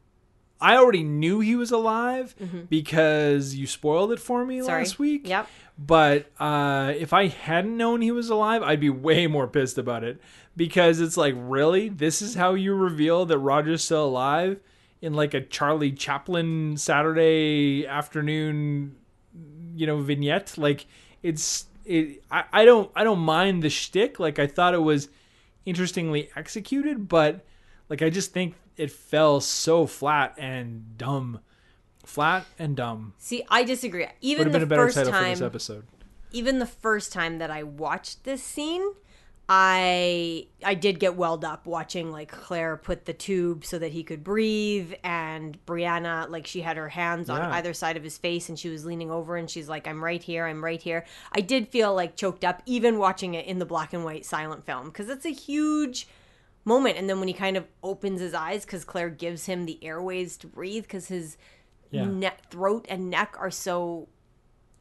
I 0.61 0.77
already 0.77 1.03
knew 1.03 1.39
he 1.39 1.55
was 1.55 1.71
alive 1.71 2.35
because 2.69 3.55
you 3.55 3.67
spoiled 3.67 4.11
it 4.11 4.19
for 4.19 4.45
me 4.45 4.57
Mm-hmm. 4.57 4.65
Sorry. 4.65 4.83
last 4.83 4.99
week. 4.99 5.27
Yep. 5.27 5.47
But 5.79 6.31
uh, 6.39 6.93
if 6.97 7.11
I 7.13 7.27
hadn't 7.27 7.75
known 7.77 8.01
he 8.01 8.11
was 8.11 8.29
alive, 8.29 8.63
I'd 8.63 8.79
be 8.79 8.89
way 9.07 9.27
more 9.27 9.47
pissed 9.47 9.77
about 9.77 10.03
it 10.03 10.21
because 10.57 10.99
it's 10.99 11.15
like, 11.15 11.35
really, 11.37 11.87
this 11.87 12.21
is 12.21 12.35
how 12.35 12.55
you 12.55 12.73
reveal 12.73 13.25
that 13.27 13.37
Roger's 13.37 13.83
still 13.83 14.05
alive 14.05 14.59
in 15.01 15.13
like 15.13 15.33
a 15.33 15.41
Charlie 15.41 15.91
Chaplin 15.91 16.75
Saturday 16.75 17.85
afternoon, 17.87 18.95
you 19.75 19.85
know, 19.87 20.01
vignette. 20.01 20.57
Like 20.57 20.87
it's 21.23 21.67
it. 21.85 22.23
I, 22.31 22.43
I 22.51 22.65
don't 22.65 22.91
I 22.95 23.03
don't 23.03 23.19
mind 23.19 23.61
the 23.63 23.69
shtick. 23.69 24.19
Like 24.19 24.39
I 24.39 24.47
thought 24.47 24.73
it 24.73 24.79
was 24.79 25.09
interestingly 25.65 26.29
executed, 26.35 27.07
but 27.07 27.45
like 27.87 28.01
I 28.01 28.09
just 28.09 28.33
think 28.33 28.55
it 28.75 28.91
fell 28.91 29.39
so 29.39 29.85
flat 29.85 30.33
and 30.37 30.97
dumb. 30.97 31.39
Flat 32.03 32.45
and 32.57 32.75
dumb. 32.75 33.13
See, 33.17 33.43
I 33.49 33.63
disagree. 33.63 34.05
Would 34.05 34.11
Even 34.21 34.43
have 34.45 34.53
the 34.53 34.59
been 34.59 34.63
a 34.63 34.69
better 34.69 34.85
first 34.85 34.95
title 34.95 35.11
for 35.13 35.19
time, 35.19 35.29
this 35.31 35.41
episode. 35.41 35.85
even 36.31 36.59
the 36.59 36.65
first 36.65 37.11
time 37.13 37.37
that 37.39 37.51
I 37.51 37.63
watched 37.63 38.23
this 38.23 38.41
scene, 38.41 38.93
I 39.49 40.47
I 40.63 40.73
did 40.73 40.99
get 40.99 41.15
welled 41.15 41.45
up 41.45 41.65
watching 41.65 42.11
like 42.11 42.29
Claire 42.31 42.75
put 42.75 43.05
the 43.05 43.13
tube 43.13 43.63
so 43.63 43.79
that 43.79 43.93
he 43.93 44.03
could 44.03 44.23
breathe 44.23 44.93
and 45.03 45.57
Brianna 45.65 46.29
like 46.29 46.45
she 46.45 46.61
had 46.61 46.75
her 46.75 46.89
hands 46.89 47.29
on 47.29 47.37
Yeah. 47.39 47.51
either 47.55 47.73
side 47.73 47.95
of 47.95 48.03
his 48.03 48.17
face 48.17 48.49
and 48.49 48.59
she 48.59 48.67
was 48.69 48.85
leaning 48.85 49.09
over 49.09 49.37
and 49.37 49.49
she's 49.49 49.69
like 49.69 49.87
I'm 49.87 50.03
right 50.03 50.21
here, 50.21 50.45
I'm 50.45 50.63
right 50.63 50.81
here. 50.81 51.05
I 51.31 51.39
did 51.41 51.69
feel 51.69 51.93
like 51.95 52.17
choked 52.17 52.43
up 52.43 52.61
even 52.65 52.97
watching 52.97 53.35
it 53.35 53.45
in 53.45 53.59
the 53.59 53.65
black 53.65 53.93
and 53.93 54.03
white 54.03 54.25
silent 54.25 54.65
film 54.65 54.87
because 54.87 55.07
it's 55.07 55.25
a 55.25 55.29
huge 55.33 56.07
moment 56.65 56.97
and 56.97 57.09
then 57.09 57.19
when 57.19 57.29
he 57.29 57.33
kind 57.33 57.55
of 57.55 57.65
opens 57.81 58.19
his 58.19 58.33
eyes 58.33 58.65
cuz 58.65 58.83
Claire 58.83 59.09
gives 59.09 59.45
him 59.45 59.65
the 59.65 59.81
airways 59.81 60.35
to 60.37 60.47
breathe 60.47 60.87
cuz 60.89 61.07
his 61.07 61.37
Yeah. 61.89 62.03
ne- 62.05 62.31
throat 62.49 62.85
and 62.89 63.09
neck 63.09 63.33
are 63.39 63.51
so 63.51 64.09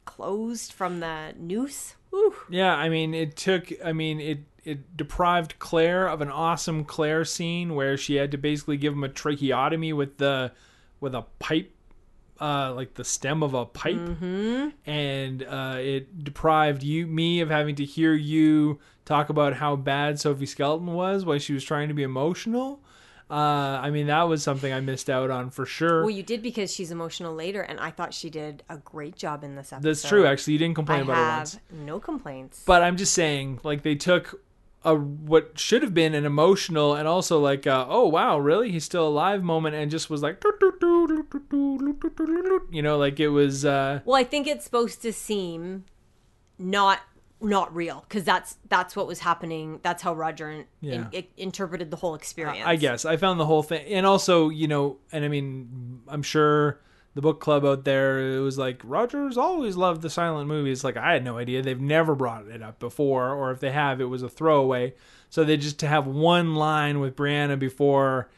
closed 0.03 0.73
from 0.73 0.99
the 0.99 1.33
noose. 1.37 1.95
Whew. 2.09 2.33
Yeah, 2.49 2.73
I 2.75 2.89
mean, 2.89 3.13
it 3.13 3.35
took. 3.35 3.71
I 3.83 3.91
mean, 3.93 4.19
it 4.21 4.39
it 4.67 4.97
deprived 4.97 5.57
Claire 5.59 6.07
of 6.07 6.19
an 6.19 6.29
awesome 6.29 6.83
Claire 6.83 7.23
scene 7.23 7.73
where 7.73 7.95
she 7.95 8.15
had 8.15 8.31
to 8.31 8.37
basically 8.37 8.75
give 8.75 8.93
him 8.93 9.03
a 9.03 9.09
tracheotomy 9.09 9.93
with 9.93 10.17
the 10.17 10.51
with 10.99 11.15
a 11.15 11.21
pipe, 11.39 11.73
uh, 12.41 12.73
like 12.75 12.95
the 12.95 13.05
stem 13.05 13.43
of 13.43 13.53
a 13.53 13.65
pipe, 13.65 13.95
mm-hmm. 13.95 14.69
and 14.89 15.43
uh, 15.43 15.77
it 15.79 16.21
deprived 16.23 16.83
you 16.83 17.07
me 17.07 17.39
of 17.39 17.49
having 17.49 17.75
to 17.75 17.85
hear 17.85 18.13
you 18.13 18.79
talk 19.05 19.29
about 19.29 19.53
how 19.53 19.77
bad 19.77 20.19
Sophie 20.19 20.45
Skelton 20.45 20.87
was 20.87 21.23
while 21.23 21.39
she 21.39 21.53
was 21.53 21.63
trying 21.63 21.87
to 21.87 21.93
be 21.93 22.03
emotional. 22.03 22.81
Uh, 23.29 23.79
I 23.81 23.89
mean, 23.89 24.07
that 24.07 24.23
was 24.23 24.41
something 24.41 24.71
I 24.71 24.79
missed 24.79 25.09
out 25.09 25.29
on 25.29 25.49
for 25.49 25.65
sure. 25.65 26.01
Well, 26.01 26.09
you 26.09 26.23
did 26.23 26.41
because 26.41 26.73
she's 26.73 26.91
emotional 26.91 27.33
later, 27.33 27.61
and 27.61 27.79
I 27.79 27.91
thought 27.91 28.13
she 28.13 28.29
did 28.29 28.63
a 28.69 28.77
great 28.77 29.15
job 29.15 29.43
in 29.43 29.55
this 29.55 29.71
episode. 29.71 29.87
That's 29.87 30.07
true. 30.07 30.25
Actually, 30.25 30.53
you 30.53 30.59
didn't 30.59 30.75
complain 30.75 30.99
I 30.99 31.03
about 31.03 31.13
it 31.13 31.19
have 31.19 31.37
once. 31.39 31.59
no 31.71 31.99
complaints. 31.99 32.63
But 32.65 32.83
I'm 32.83 32.97
just 32.97 33.13
saying, 33.13 33.61
like 33.63 33.83
they 33.83 33.95
took 33.95 34.41
a 34.83 34.95
what 34.95 35.57
should 35.59 35.81
have 35.81 35.93
been 35.93 36.13
an 36.13 36.25
emotional 36.25 36.93
and 36.93 37.07
also 37.07 37.39
like 37.39 37.65
a, 37.65 37.85
oh 37.89 38.07
wow 38.07 38.37
really 38.37 38.71
he's 38.71 38.83
still 38.85 39.07
alive 39.07 39.43
moment 39.43 39.75
and 39.75 39.89
just 39.89 40.09
was 40.09 40.21
like 40.21 40.41
you 42.71 42.81
know 42.81 42.97
like 42.97 43.19
it 43.19 43.29
was 43.29 43.65
uh 43.65 43.99
well, 44.05 44.15
I 44.15 44.23
think 44.23 44.47
it's 44.47 44.63
supposed 44.63 45.01
to 45.01 45.11
seem 45.13 45.85
not 46.59 46.99
not 47.39 47.75
real 47.75 48.03
because 48.07 48.23
that's 48.23 48.57
that's 48.67 48.95
what 48.95 49.05
was 49.07 49.19
happening. 49.19 49.79
That's 49.83 50.01
how 50.01 50.13
Roger 50.13 50.49
in, 50.49 50.65
Yeah. 50.81 51.07
in- 51.11 51.27
interpreted 51.37 51.91
the 51.91 51.97
whole 51.97 52.15
experience. 52.15 52.65
I 52.65 52.75
guess 52.75 53.05
I 53.05 53.17
found 53.17 53.39
the 53.39 53.45
whole 53.45 53.63
thing, 53.63 53.85
and 53.87 54.05
also 54.05 54.49
you 54.49 54.67
know, 54.67 54.97
and 55.11 55.23
I 55.23 55.27
mean, 55.27 56.01
I'm 56.07 56.23
sure 56.23 56.79
the 57.17 57.21
book 57.23 57.39
club 57.39 57.65
out 57.65 57.83
there 57.83 58.19
it 58.19 58.41
was 58.41 58.59
like 58.59 58.79
Rogers 58.83 59.39
always 59.39 59.75
loved 59.75 60.03
the 60.03 60.09
silent 60.09 60.47
movies. 60.47 60.83
Like 60.83 60.97
I 60.97 61.13
had 61.13 61.23
no 61.23 61.39
idea; 61.39 61.63
they've 61.63 61.81
never 61.81 62.13
brought 62.13 62.45
it 62.45 62.61
up 62.61 62.77
before, 62.77 63.33
or 63.33 63.49
if 63.49 63.59
they 63.59 63.71
have, 63.71 63.99
it 63.99 64.05
was 64.05 64.21
a 64.21 64.29
throwaway. 64.29 64.93
So 65.27 65.43
they 65.43 65.57
just 65.57 65.79
to 65.79 65.87
have 65.87 66.05
one 66.05 66.53
line 66.53 66.99
with 66.99 67.15
Brianna 67.15 67.57
before. 67.57 68.29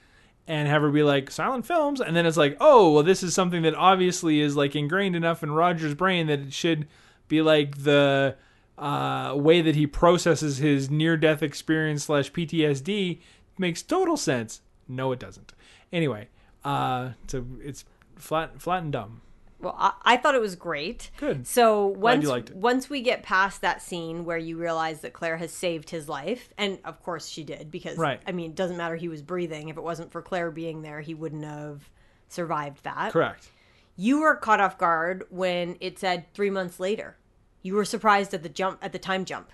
And 0.47 0.67
have 0.67 0.81
her 0.81 0.89
be 0.89 1.03
like 1.03 1.29
silent 1.29 1.67
films, 1.67 2.01
and 2.01 2.15
then 2.15 2.25
it's 2.25 2.37
like, 2.37 2.57
oh, 2.59 2.93
well, 2.93 3.03
this 3.03 3.21
is 3.21 3.35
something 3.35 3.61
that 3.63 3.75
obviously 3.75 4.39
is 4.39 4.55
like 4.55 4.75
ingrained 4.75 5.15
enough 5.15 5.43
in 5.43 5.51
Roger's 5.51 5.93
brain 5.93 6.25
that 6.25 6.39
it 6.39 6.53
should 6.53 6.87
be 7.27 7.43
like 7.43 7.83
the 7.83 8.35
uh, 8.75 9.35
way 9.35 9.61
that 9.61 9.75
he 9.75 9.85
processes 9.85 10.57
his 10.57 10.89
near-death 10.89 11.43
experience 11.43 12.05
slash 12.05 12.31
PTSD 12.31 13.19
makes 13.59 13.83
total 13.83 14.17
sense. 14.17 14.61
No, 14.87 15.11
it 15.11 15.19
doesn't. 15.19 15.53
Anyway, 15.93 16.29
uh, 16.65 17.09
so 17.27 17.45
it's 17.61 17.85
flat, 18.19 18.61
flat 18.61 18.83
and 18.83 18.91
dumb. 18.91 19.21
Well, 19.61 19.75
I, 19.77 19.91
I 20.03 20.17
thought 20.17 20.35
it 20.35 20.41
was 20.41 20.55
great. 20.55 21.11
Good. 21.17 21.45
So 21.45 21.87
once 21.87 22.23
you 22.23 22.29
liked 22.29 22.49
it. 22.51 22.55
once 22.55 22.89
we 22.89 23.01
get 23.01 23.23
past 23.23 23.61
that 23.61 23.81
scene 23.81 24.23
where 24.23 24.37
you 24.37 24.57
realize 24.57 25.01
that 25.01 25.11
Claire 25.11 25.37
has 25.37 25.51
saved 25.51 25.89
his 25.89 26.07
life, 26.07 26.53
and 26.57 26.79
of 26.85 27.03
course 27.03 27.27
she 27.27 27.43
did, 27.43 27.69
because 27.69 27.97
Right. 27.97 28.21
I 28.25 28.31
mean, 28.31 28.51
it 28.51 28.55
doesn't 28.55 28.77
matter 28.77 28.95
he 28.95 29.09
was 29.09 29.21
breathing. 29.21 29.67
If 29.67 29.77
it 29.77 29.83
wasn't 29.83 30.11
for 30.11 30.21
Claire 30.21 30.51
being 30.51 30.81
there, 30.81 31.01
he 31.01 31.13
wouldn't 31.13 31.43
have 31.43 31.89
survived 32.29 32.83
that. 32.85 33.11
Correct. 33.11 33.49
You 33.97 34.21
were 34.21 34.35
caught 34.35 34.61
off 34.61 34.77
guard 34.77 35.25
when 35.29 35.75
it 35.81 35.99
said 35.99 36.33
three 36.33 36.49
months 36.49 36.79
later. 36.79 37.17
You 37.61 37.75
were 37.75 37.83
surprised 37.83 38.33
at 38.33 38.43
the 38.43 38.49
jump 38.49 38.79
at 38.81 38.93
the 38.93 38.99
time 38.99 39.25
jump. 39.25 39.51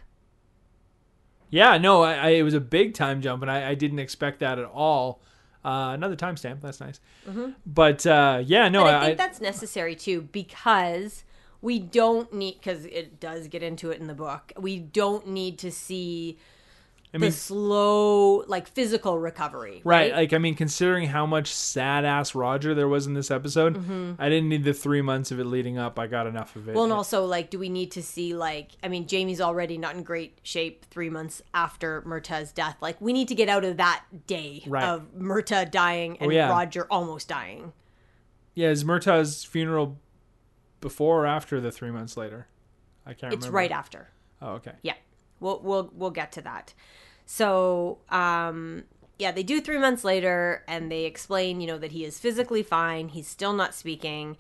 Yeah, 1.50 1.78
no, 1.78 2.04
I, 2.04 2.14
I, 2.14 2.30
it 2.30 2.44
was 2.44 2.54
a 2.54 2.60
big 2.60 2.94
time 2.94 3.22
jump, 3.22 3.42
and 3.42 3.50
I, 3.50 3.70
I 3.70 3.76
didn't 3.76 4.00
expect 4.00 4.40
that 4.40 4.60
at 4.60 4.66
all. 4.66 5.22
Uh, 5.66 5.94
another 5.94 6.16
timestamp, 6.16 6.62
that's 6.62 6.80
nice. 6.80 7.00
But 7.66 8.06
uh, 8.06 8.44
yeah, 8.46 8.70
no, 8.70 8.84
But 8.84 8.94
I 8.94 9.02
I, 9.02 9.06
think 9.08 9.18
that's 9.18 9.42
necessary 9.42 9.96
too 9.96 10.22
because 10.22 11.24
we 11.60 11.80
don't 11.80 12.32
need 12.32 12.60
because 12.62 12.86
it 12.86 13.20
does 13.20 13.48
get 13.48 13.64
into 13.64 13.90
it 13.90 14.00
in 14.00 14.06
the 14.06 14.14
book. 14.14 14.54
We 14.56 14.78
don't 14.78 15.28
need 15.28 15.58
to 15.60 15.72
see 15.72 16.38
I 17.16 17.18
mean, 17.18 17.30
the 17.32 17.36
slow, 17.36 18.44
like 18.48 18.68
physical 18.68 19.18
recovery. 19.18 19.82
right? 19.86 20.12
Right. 20.12 20.14
Like, 20.14 20.34
I 20.34 20.38
mean, 20.38 20.54
considering 20.56 21.08
how 21.08 21.26
much 21.26 21.48
sad 21.48 22.04
ass 22.04 22.36
Roger 22.36 22.76
there 22.76 22.90
was 22.90 23.08
in 23.08 23.14
this 23.14 23.32
episode, 23.32 23.78
mm-hmm. 23.78 24.14
I 24.20 24.28
didn't 24.28 24.50
need 24.50 24.66
the 24.66 24.74
three 24.74 25.02
months 25.02 25.32
of 25.32 25.40
it 25.40 25.46
leading 25.46 25.78
up. 25.78 25.98
I 25.98 26.08
got 26.08 26.28
enough 26.28 26.56
of 26.58 26.68
it. 26.68 26.76
well, 26.76 26.84
and 26.84 26.92
also, 26.92 27.26
like, 27.26 27.50
do 27.50 27.58
we 27.58 27.70
need 27.70 27.92
to 27.92 28.04
see, 28.04 28.36
like, 28.36 28.72
I 28.84 28.90
mean, 28.90 29.08
Jamie's 29.08 29.40
already 29.40 29.78
not 29.78 29.96
in 29.96 30.04
great 30.04 30.40
shape 30.44 30.86
three 30.86 31.10
months 31.10 31.42
after 31.54 32.02
Murtagh's 32.02 32.52
death. 32.52 32.76
Like, 32.82 33.00
we 33.00 33.14
need 33.14 33.30
to 33.30 33.36
get 33.36 33.48
out 33.48 33.64
of 33.64 33.78
that 33.78 34.04
day 34.28 34.64
Right. 34.68 34.84
Oh, 34.84 34.96
of 34.96 35.14
Murtagh 35.16 35.72
dying 35.72 36.18
and 36.20 36.30
oh, 36.30 36.34
yeah. 36.34 36.50
Roger 36.50 36.86
almost 36.92 37.30
dying. 37.30 37.72
yeah, 38.54 38.70
is 38.70 38.84
Murtagh's 38.84 39.44
funeral 39.44 39.98
before 40.82 41.24
or 41.24 41.26
after 41.26 41.62
the 41.62 41.72
three 41.72 41.92
months 41.92 42.18
later? 42.18 42.48
I 43.06 43.14
can't 43.14 43.34
It's 43.34 43.46
remember. 43.46 43.56
right 43.56 43.72
after. 43.72 44.10
Oh, 44.42 44.54
okay. 44.56 44.74
Yeah. 44.82 44.96
We'll 45.40 45.60
we'll 45.62 45.92
we'll 45.94 46.12
get 46.12 46.32
to 46.34 46.42
that. 46.42 46.74
So, 47.26 48.00
um 48.10 48.84
yeah, 49.18 49.32
they 49.32 49.44
do 49.44 49.62
3 49.62 49.78
months 49.78 50.04
later 50.04 50.64
and 50.68 50.92
they 50.92 51.06
explain, 51.06 51.62
you 51.62 51.68
know, 51.68 51.78
that 51.78 51.94
he 51.94 52.04
is 52.04 52.20
physically 52.20 52.64
fine, 52.64 53.08
he's 53.10 53.28
still 53.28 53.54
not 53.54 53.74
speaking. 53.74 54.36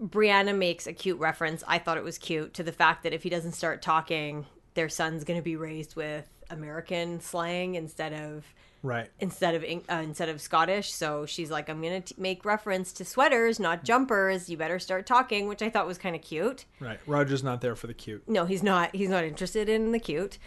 Brianna 0.00 0.56
makes 0.56 0.86
a 0.86 0.92
cute 0.92 1.18
reference. 1.18 1.62
I 1.68 1.78
thought 1.78 1.98
it 1.98 2.04
was 2.04 2.18
cute 2.18 2.54
to 2.54 2.62
the 2.62 2.72
fact 2.72 3.02
that 3.02 3.12
if 3.12 3.22
he 3.22 3.28
doesn't 3.30 3.52
start 3.52 3.82
talking, 3.82 4.46
their 4.74 4.88
son's 4.88 5.24
going 5.24 5.38
to 5.38 5.44
be 5.44 5.56
raised 5.56 5.94
with 5.94 6.26
American 6.48 7.20
slang 7.20 7.74
instead 7.74 8.12
of 8.12 8.44
Right. 8.82 9.10
instead 9.20 9.54
of 9.54 9.62
uh, 9.62 10.02
instead 10.02 10.30
of 10.30 10.40
Scottish. 10.40 10.90
So 10.90 11.26
she's 11.26 11.50
like, 11.50 11.68
"I'm 11.68 11.82
going 11.82 12.02
to 12.02 12.14
make 12.18 12.46
reference 12.46 12.92
to 12.94 13.04
sweaters, 13.04 13.60
not 13.60 13.84
jumpers. 13.84 14.48
You 14.48 14.56
better 14.56 14.78
start 14.78 15.04
talking," 15.06 15.48
which 15.48 15.60
I 15.60 15.68
thought 15.68 15.86
was 15.86 15.98
kind 15.98 16.16
of 16.16 16.22
cute. 16.22 16.64
Right. 16.80 16.98
Roger's 17.06 17.44
not 17.44 17.60
there 17.60 17.76
for 17.76 17.88
the 17.88 17.94
cute. 17.94 18.26
No, 18.26 18.46
he's 18.46 18.62
not. 18.62 18.96
He's 18.96 19.10
not 19.10 19.22
interested 19.24 19.68
in 19.68 19.92
the 19.92 19.98
cute. 19.98 20.38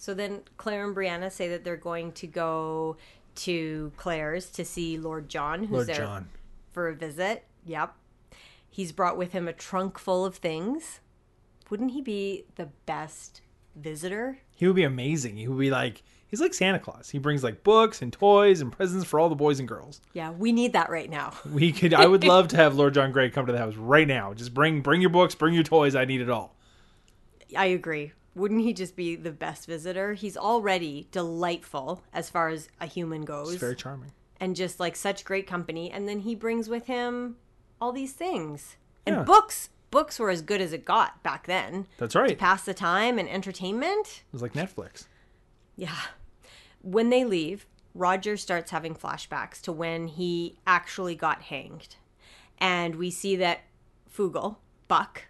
So 0.00 0.14
then 0.14 0.40
Claire 0.56 0.86
and 0.86 0.96
Brianna 0.96 1.30
say 1.30 1.48
that 1.48 1.62
they're 1.62 1.76
going 1.76 2.12
to 2.12 2.26
go 2.26 2.96
to 3.34 3.92
Claire's 3.98 4.48
to 4.52 4.64
see 4.64 4.96
Lord 4.96 5.28
John, 5.28 5.60
who's 5.60 5.70
Lord 5.70 5.86
there 5.88 5.96
John. 5.96 6.28
for 6.72 6.88
a 6.88 6.94
visit. 6.94 7.44
Yep. 7.66 7.92
He's 8.70 8.92
brought 8.92 9.18
with 9.18 9.32
him 9.32 9.46
a 9.46 9.52
trunk 9.52 9.98
full 9.98 10.24
of 10.24 10.36
things. 10.36 11.00
Wouldn't 11.68 11.90
he 11.90 12.00
be 12.00 12.46
the 12.54 12.70
best 12.86 13.42
visitor? 13.76 14.38
He 14.56 14.66
would 14.66 14.74
be 14.74 14.84
amazing. 14.84 15.36
He 15.36 15.46
would 15.46 15.58
be 15.58 15.70
like 15.70 16.02
he's 16.26 16.40
like 16.40 16.54
Santa 16.54 16.78
Claus. 16.78 17.10
He 17.10 17.18
brings 17.18 17.44
like 17.44 17.62
books 17.62 18.00
and 18.00 18.10
toys 18.10 18.62
and 18.62 18.72
presents 18.72 19.04
for 19.04 19.20
all 19.20 19.28
the 19.28 19.34
boys 19.34 19.58
and 19.58 19.68
girls. 19.68 20.00
Yeah, 20.14 20.30
we 20.30 20.50
need 20.50 20.72
that 20.72 20.88
right 20.88 21.10
now. 21.10 21.34
We 21.52 21.72
could 21.72 21.92
I 21.92 22.06
would 22.06 22.24
love 22.24 22.48
to 22.48 22.56
have 22.56 22.74
Lord 22.74 22.94
John 22.94 23.12
Grey 23.12 23.28
come 23.28 23.44
to 23.44 23.52
the 23.52 23.58
house 23.58 23.76
right 23.76 24.08
now. 24.08 24.32
Just 24.32 24.54
bring 24.54 24.80
bring 24.80 25.02
your 25.02 25.10
books, 25.10 25.34
bring 25.34 25.52
your 25.52 25.62
toys. 25.62 25.94
I 25.94 26.06
need 26.06 26.22
it 26.22 26.30
all. 26.30 26.56
I 27.54 27.66
agree. 27.66 28.12
Wouldn't 28.34 28.60
he 28.62 28.72
just 28.72 28.94
be 28.96 29.16
the 29.16 29.32
best 29.32 29.66
visitor? 29.66 30.14
He's 30.14 30.36
already 30.36 31.08
delightful 31.10 32.02
as 32.12 32.30
far 32.30 32.48
as 32.48 32.68
a 32.80 32.86
human 32.86 33.22
goes. 33.22 33.52
It's 33.52 33.60
very 33.60 33.74
charming. 33.76 34.12
and 34.38 34.54
just 34.56 34.78
like 34.80 34.96
such 34.96 35.24
great 35.24 35.46
company 35.46 35.90
and 35.90 36.08
then 36.08 36.20
he 36.20 36.34
brings 36.34 36.68
with 36.68 36.86
him 36.86 37.36
all 37.80 37.92
these 37.92 38.12
things 38.12 38.76
and 39.06 39.16
Yeah. 39.16 39.22
books 39.24 39.68
books 39.90 40.18
were 40.20 40.30
as 40.30 40.40
good 40.42 40.60
as 40.60 40.72
it 40.72 40.84
got 40.84 41.22
back 41.22 41.46
then 41.46 41.86
That's 41.98 42.14
right. 42.14 42.28
to 42.30 42.36
pass 42.36 42.64
the 42.64 42.72
time 42.72 43.18
and 43.18 43.28
entertainment 43.28 44.22
It 44.28 44.32
was 44.32 44.40
like 44.42 44.52
Netflix. 44.54 45.06
yeah 45.76 46.00
when 46.82 47.10
they 47.10 47.24
leave 47.24 47.66
roger 47.94 48.36
starts 48.36 48.70
having 48.70 48.94
flashbacks 48.94 49.60
to 49.62 49.72
when 49.72 50.06
he 50.06 50.56
actually 50.66 51.14
got 51.16 51.42
hanged 51.42 51.96
and 52.58 52.94
we 52.94 53.10
see 53.10 53.34
that 53.36 53.60
fugel 54.14 54.56
buck 54.88 55.24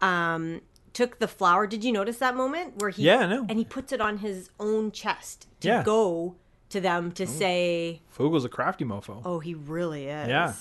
um 0.00 0.60
took 0.92 1.18
the 1.18 1.28
flower 1.28 1.66
did 1.66 1.84
you 1.84 1.92
notice 1.92 2.18
that 2.18 2.34
moment 2.36 2.80
where 2.80 2.90
he 2.90 3.02
Yeah, 3.04 3.18
I 3.18 3.26
know. 3.26 3.46
and 3.48 3.58
he 3.58 3.64
puts 3.64 3.92
it 3.92 4.00
on 4.00 4.18
his 4.18 4.50
own 4.58 4.90
chest 4.92 5.46
to 5.60 5.68
Yeah. 5.68 5.82
go 5.82 6.36
to 6.70 6.80
them 6.80 7.10
to 7.12 7.26
say 7.26 8.02
Fogel's 8.08 8.44
a 8.44 8.48
crafty 8.48 8.84
mofo. 8.84 9.22
Oh, 9.24 9.38
he 9.40 9.54
really 9.54 10.06
is. 10.08 10.28
Yeah. 10.28 10.54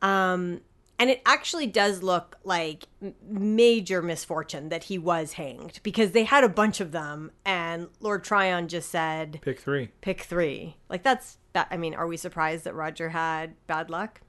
Um, 0.00 0.60
and 0.98 1.10
it 1.10 1.20
actually 1.26 1.66
does 1.66 2.02
look 2.02 2.36
like 2.44 2.84
major 3.28 4.02
misfortune 4.02 4.68
that 4.68 4.84
he 4.84 4.98
was 4.98 5.32
hanged 5.34 5.80
because 5.82 6.12
they 6.12 6.24
had 6.24 6.44
a 6.44 6.48
bunch 6.48 6.80
of 6.80 6.92
them, 6.92 7.32
and 7.44 7.88
Lord 8.00 8.22
Tryon 8.22 8.68
just 8.68 8.90
said, 8.90 9.40
Pick 9.42 9.58
three. 9.60 9.88
"Pick 10.00 10.22
three. 10.22 10.76
Like 10.88 11.02
that's 11.02 11.38
that. 11.54 11.66
I 11.70 11.76
mean, 11.76 11.94
are 11.94 12.06
we 12.06 12.16
surprised 12.16 12.64
that 12.64 12.74
Roger 12.74 13.08
had 13.10 13.54
bad 13.66 13.90
luck? 13.90 14.20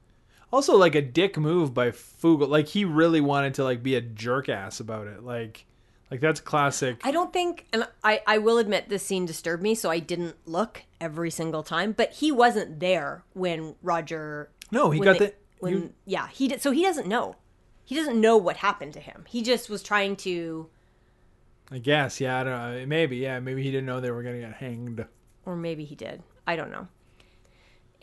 Also, 0.54 0.76
like 0.76 0.94
a 0.94 1.02
dick 1.02 1.36
move 1.36 1.74
by 1.74 1.90
Fugel. 1.90 2.48
Like 2.48 2.68
he 2.68 2.84
really 2.84 3.20
wanted 3.20 3.54
to 3.54 3.64
like 3.64 3.82
be 3.82 3.96
a 3.96 4.00
jerk 4.00 4.48
ass 4.48 4.78
about 4.78 5.08
it. 5.08 5.24
Like, 5.24 5.66
like 6.12 6.20
that's 6.20 6.38
classic. 6.38 7.00
I 7.02 7.10
don't 7.10 7.32
think, 7.32 7.66
and 7.72 7.88
I, 8.04 8.20
I 8.24 8.38
will 8.38 8.58
admit 8.58 8.88
this 8.88 9.02
scene 9.04 9.26
disturbed 9.26 9.64
me, 9.64 9.74
so 9.74 9.90
I 9.90 9.98
didn't 9.98 10.36
look 10.46 10.84
every 11.00 11.30
single 11.32 11.64
time. 11.64 11.90
But 11.90 12.12
he 12.12 12.30
wasn't 12.30 12.78
there 12.78 13.24
when 13.32 13.74
Roger. 13.82 14.50
No, 14.70 14.90
he 14.90 15.00
got 15.00 15.18
they- 15.18 15.26
the- 15.26 15.34
When, 15.58 15.72
you- 15.72 15.92
yeah, 16.06 16.28
he 16.28 16.46
did. 16.46 16.62
So 16.62 16.70
he 16.70 16.82
doesn't 16.82 17.08
know. 17.08 17.34
He 17.84 17.96
doesn't 17.96 18.20
know 18.20 18.36
what 18.36 18.58
happened 18.58 18.92
to 18.94 19.00
him. 19.00 19.24
He 19.28 19.42
just 19.42 19.68
was 19.68 19.82
trying 19.82 20.14
to, 20.18 20.68
I 21.70 21.78
guess. 21.78 22.20
Yeah. 22.20 22.38
I 22.40 22.44
don't 22.44 22.52
know. 22.80 22.86
Maybe. 22.86 23.16
Yeah. 23.16 23.40
Maybe 23.40 23.62
he 23.64 23.70
didn't 23.72 23.86
know 23.86 24.00
they 24.00 24.12
were 24.12 24.22
gonna 24.22 24.38
get 24.40 24.54
hanged. 24.54 25.04
or 25.44 25.56
maybe 25.56 25.84
he 25.84 25.96
did. 25.96 26.22
I 26.46 26.54
don't 26.56 26.70
know. 26.70 26.86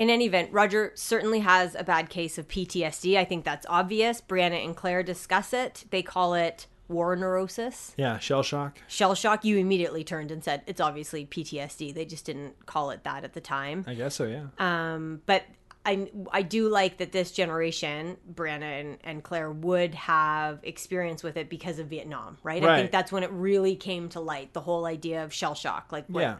In 0.01 0.09
any 0.09 0.25
event, 0.25 0.51
Roger 0.51 0.93
certainly 0.95 1.41
has 1.41 1.75
a 1.75 1.83
bad 1.83 2.09
case 2.09 2.39
of 2.39 2.47
PTSD. 2.47 3.19
I 3.19 3.23
think 3.23 3.45
that's 3.45 3.67
obvious. 3.69 4.19
Brianna 4.19 4.65
and 4.65 4.75
Claire 4.75 5.03
discuss 5.03 5.53
it. 5.53 5.85
They 5.91 6.01
call 6.01 6.33
it 6.33 6.65
war 6.87 7.15
neurosis. 7.15 7.93
Yeah. 7.97 8.17
Shell 8.17 8.41
shock. 8.41 8.79
Shell 8.87 9.13
shock, 9.13 9.45
you 9.45 9.57
immediately 9.57 10.03
turned 10.03 10.31
and 10.31 10.43
said 10.43 10.63
it's 10.65 10.81
obviously 10.81 11.27
PTSD. 11.27 11.93
They 11.93 12.05
just 12.05 12.25
didn't 12.25 12.65
call 12.65 12.89
it 12.89 13.03
that 13.03 13.23
at 13.23 13.33
the 13.33 13.41
time. 13.41 13.85
I 13.87 13.93
guess 13.93 14.15
so. 14.15 14.25
Yeah. 14.25 14.45
Um, 14.57 15.21
but 15.27 15.43
I, 15.85 16.09
I 16.31 16.41
do 16.41 16.67
like 16.67 16.97
that 16.97 17.11
this 17.11 17.31
generation, 17.31 18.17
Brianna 18.33 18.81
and, 18.81 18.97
and 19.03 19.23
Claire, 19.23 19.51
would 19.51 19.93
have 19.93 20.61
experience 20.63 21.21
with 21.21 21.37
it 21.37 21.47
because 21.47 21.77
of 21.77 21.85
Vietnam, 21.89 22.39
right? 22.41 22.63
right? 22.63 22.71
I 22.71 22.77
think 22.79 22.91
that's 22.91 23.11
when 23.11 23.21
it 23.21 23.29
really 23.29 23.75
came 23.75 24.09
to 24.09 24.19
light 24.19 24.53
the 24.53 24.61
whole 24.61 24.87
idea 24.87 25.23
of 25.23 25.31
shell 25.31 25.53
shock. 25.53 25.91
Like, 25.91 26.07
what, 26.07 26.21
Yeah. 26.21 26.35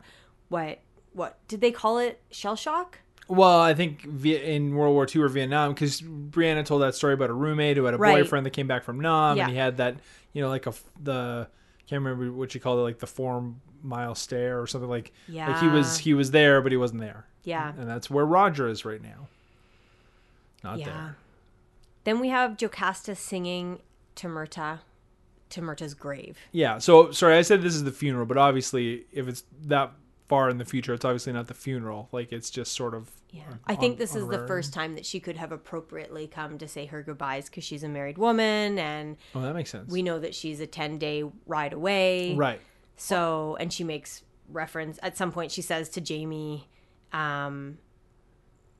what, 0.49 0.79
what 1.13 1.37
did 1.47 1.61
they 1.61 1.71
call 1.71 1.99
it? 1.99 2.19
Shell 2.31 2.55
shock? 2.55 2.97
Well, 3.27 3.59
I 3.61 3.73
think 3.73 4.05
in 4.25 4.75
World 4.75 4.93
War 4.93 5.07
II 5.13 5.21
or 5.21 5.27
Vietnam, 5.29 5.73
because 5.73 6.01
Brianna 6.01 6.65
told 6.65 6.81
that 6.81 6.95
story 6.95 7.13
about 7.13 7.29
a 7.29 7.33
roommate 7.33 7.77
who 7.77 7.85
had 7.85 7.93
a 7.93 7.97
Right. 7.97 8.21
boyfriend 8.23 8.45
that 8.45 8.49
came 8.51 8.67
back 8.67 8.83
from 8.83 8.99
Nam, 8.99 9.37
Yeah. 9.37 9.43
and 9.43 9.51
he 9.51 9.57
had 9.57 9.77
that, 9.77 9.95
you 10.33 10.41
know, 10.41 10.49
like 10.49 10.67
a 10.67 10.73
the 11.01 11.47
can't 11.87 12.03
remember 12.03 12.31
what 12.31 12.53
you 12.55 12.59
called 12.61 12.79
it, 12.79 12.83
like 12.83 12.99
the 12.99 13.07
four 13.07 13.53
mile 13.83 14.15
stare 14.15 14.61
or 14.61 14.67
something 14.67 14.89
like. 14.89 15.11
Like 15.29 15.59
he 15.59 15.67
was 15.67 15.99
he 15.99 16.13
was 16.13 16.31
there, 16.31 16.61
but 16.61 16.71
he 16.71 16.77
wasn't 16.77 17.01
there, 17.01 17.25
Yeah. 17.43 17.73
and 17.77 17.87
that's 17.89 18.09
where 18.09 18.25
Roger 18.25 18.67
is 18.67 18.83
right 18.85 19.01
now. 19.01 19.27
Not 20.63 20.79
Yeah. 20.79 20.85
there. 20.85 21.15
Then 22.03 22.19
we 22.19 22.29
have 22.29 22.57
Jocasta 22.57 23.15
singing 23.15 23.79
to 24.15 24.27
Murtagh, 24.27 24.79
to 25.49 25.61
Murtagh's 25.61 25.93
grave. 25.93 26.37
Yeah. 26.51 26.77
So 26.79 27.11
sorry, 27.11 27.35
I 27.37 27.41
said 27.43 27.61
this 27.61 27.75
is 27.75 27.83
the 27.83 27.91
funeral, 27.91 28.25
but 28.25 28.37
obviously, 28.37 29.05
if 29.11 29.27
it's 29.27 29.43
that 29.63 29.91
far 30.31 30.49
in 30.49 30.57
the 30.57 30.65
future, 30.65 30.93
it's 30.93 31.05
obviously 31.05 31.33
not 31.33 31.45
the 31.47 31.53
funeral. 31.53 32.07
Like 32.11 32.31
it's 32.31 32.49
just 32.49 32.71
sort 32.71 32.95
of. 32.95 33.11
Yeah. 33.31 33.43
on- 33.49 33.59
I 33.67 33.75
think 33.75 33.93
on- 33.93 33.97
this 33.99 34.15
is 34.15 34.27
the 34.27 34.47
first 34.47 34.73
time 34.73 34.95
that 34.95 35.05
she 35.05 35.19
could 35.19 35.37
have 35.37 35.51
appropriately 35.51 36.25
come 36.27 36.57
to 36.57 36.67
say 36.67 36.85
her 36.87 37.03
goodbyes 37.03 37.49
because 37.49 37.63
she's 37.63 37.83
a 37.83 37.89
married 37.89 38.17
woman 38.17 38.79
and 38.79 39.17
Oh, 39.35 39.41
that 39.41 39.53
makes 39.53 39.69
sense. 39.69 39.91
we 39.91 40.01
know 40.01 40.19
that 40.19 40.33
she's 40.33 40.59
a 40.59 40.67
10 40.67 40.97
day 40.97 41.23
ride 41.45 41.73
away. 41.73 42.33
right. 42.35 42.59
So, 42.95 43.57
and 43.59 43.71
she 43.73 43.83
makes 43.83 44.23
reference 44.49 44.99
at 45.03 45.17
some 45.17 45.31
point, 45.31 45.51
she 45.51 45.61
says 45.61 45.89
to 45.89 46.01
Jamie, 46.01 46.67
um, 47.13 47.77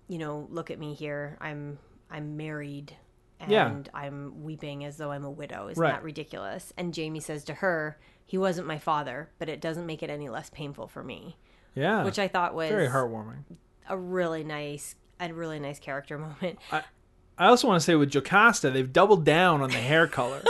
you 0.08 0.18
know, 0.18 0.48
look 0.50 0.70
at 0.72 0.80
me 0.80 0.94
here. 0.94 1.38
I'm, 1.42 1.78
I'm 2.10 2.36
married 2.38 2.96
and 3.40 3.50
Yeah. 3.52 3.74
I'm 3.94 4.44
weeping 4.44 4.84
as 4.86 4.98
though 4.98 5.12
I'm 5.12 5.24
a 5.24 5.32
widow. 5.32 5.70
Isn't 5.70 5.82
Right. 5.82 5.94
that 5.94 6.04
ridiculous? 6.04 6.72
And 6.78 6.94
Jamie 6.94 7.20
says 7.22 7.44
to 7.46 7.56
her, 7.56 7.98
he 8.26 8.38
wasn't 8.38 8.68
my 8.68 8.78
father, 8.78 9.30
but 9.40 9.50
it 9.50 9.60
doesn't 9.62 9.86
make 9.86 10.02
it 10.04 10.10
any 10.10 10.30
less 10.30 10.50
painful 10.50 10.88
for 10.88 11.04
me, 11.04 11.38
Yeah. 11.76 12.04
which 12.04 12.20
I 12.20 12.28
thought 12.28 12.54
was 12.56 12.70
very 12.70 12.88
heartwarming. 12.88 13.44
a 13.90 13.98
really 13.98 14.44
nice, 14.44 14.96
a 15.20 15.34
really 15.34 15.60
nice 15.60 15.80
character 15.80 16.18
moment. 16.42 16.60
I 16.72 17.48
also 17.48 17.68
want 17.68 17.80
to 17.82 17.86
say 17.86 17.96
with 17.96 18.12
Jocasta, 18.12 18.70
they've 18.72 18.92
doubled 18.92 19.26
down 19.26 19.62
on 19.62 19.70
the 19.70 19.78
hair 19.92 20.08
color. 20.08 20.42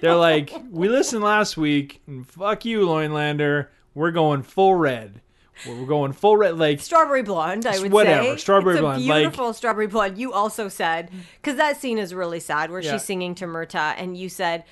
They're 0.00 0.14
like, 0.16 0.52
we 0.70 0.88
listened 0.88 1.22
last 1.24 1.56
week, 1.56 2.02
and 2.06 2.26
fuck 2.26 2.64
you, 2.64 2.80
Loinlander. 2.86 3.68
We're 3.94 4.10
going 4.10 4.42
full 4.42 4.74
red. 4.74 5.20
We're 5.66 5.86
going 5.86 6.12
full 6.12 6.36
red. 6.36 6.58
Like, 6.58 6.80
Strawberry 6.80 7.22
blonde, 7.22 7.64
I 7.64 7.70
would 7.78 7.82
say. 7.82 7.88
whatever, 7.88 8.24
say. 8.24 8.36
strawberry 8.38 8.74
it's 8.74 8.80
blonde, 8.80 9.02
A 9.02 9.06
like- 9.06 9.22
beautiful 9.22 9.52
strawberry 9.52 9.86
blonde. 9.86 10.18
You 10.18 10.32
also 10.32 10.68
said 10.68 11.10
because 11.40 11.56
that 11.58 11.80
scene 11.80 11.96
is 11.96 12.12
really 12.12 12.40
sad 12.40 12.70
where 12.72 12.80
Yeah. 12.80 12.92
she's 12.92 13.04
singing 13.04 13.34
to 13.36 13.46
Murtagh, 13.46 13.94
and 13.96 14.16
you 14.16 14.28
said 14.28 14.64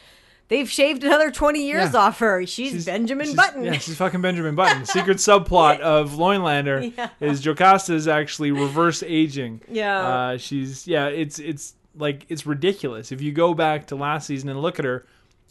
they've 0.49 0.69
shaved 0.71 1.03
another 1.05 1.31
20 1.31 1.65
years 1.67 1.93
Yeah. 1.95 2.01
off 2.01 2.19
her. 2.21 2.45
She's, 2.47 2.87
Benjamin 2.87 3.27
she's- 3.27 3.37
Button. 3.37 3.65
Yeah, 3.65 3.73
she's 3.79 3.97
fucking 3.97 4.21
Benjamin 4.21 4.55
Button. 4.57 4.85
Secret 4.85 5.19
subplot 5.19 5.81
of 5.81 6.13
Loinlander 6.13 6.97
Yeah. 6.97 7.09
is 7.21 7.41
Jocasta 7.41 7.95
is 7.95 8.09
actually 8.09 8.51
reverse 8.53 9.03
aging. 9.03 9.61
Yeah. 9.69 9.99
Uh, 10.01 10.37
she's 10.39 10.87
yeah, 10.87 11.07
it's 11.07 11.39
it's 11.39 11.75
like 11.97 12.27
it's 12.29 12.47
ridiculous. 12.47 13.13
If 13.13 13.21
you 13.23 13.33
go 13.33 13.55
back 13.55 13.87
to 13.89 13.97
last 13.97 14.27
season 14.27 14.49
and 14.49 14.61
look 14.63 14.79
at 14.79 14.85
her, 14.85 15.07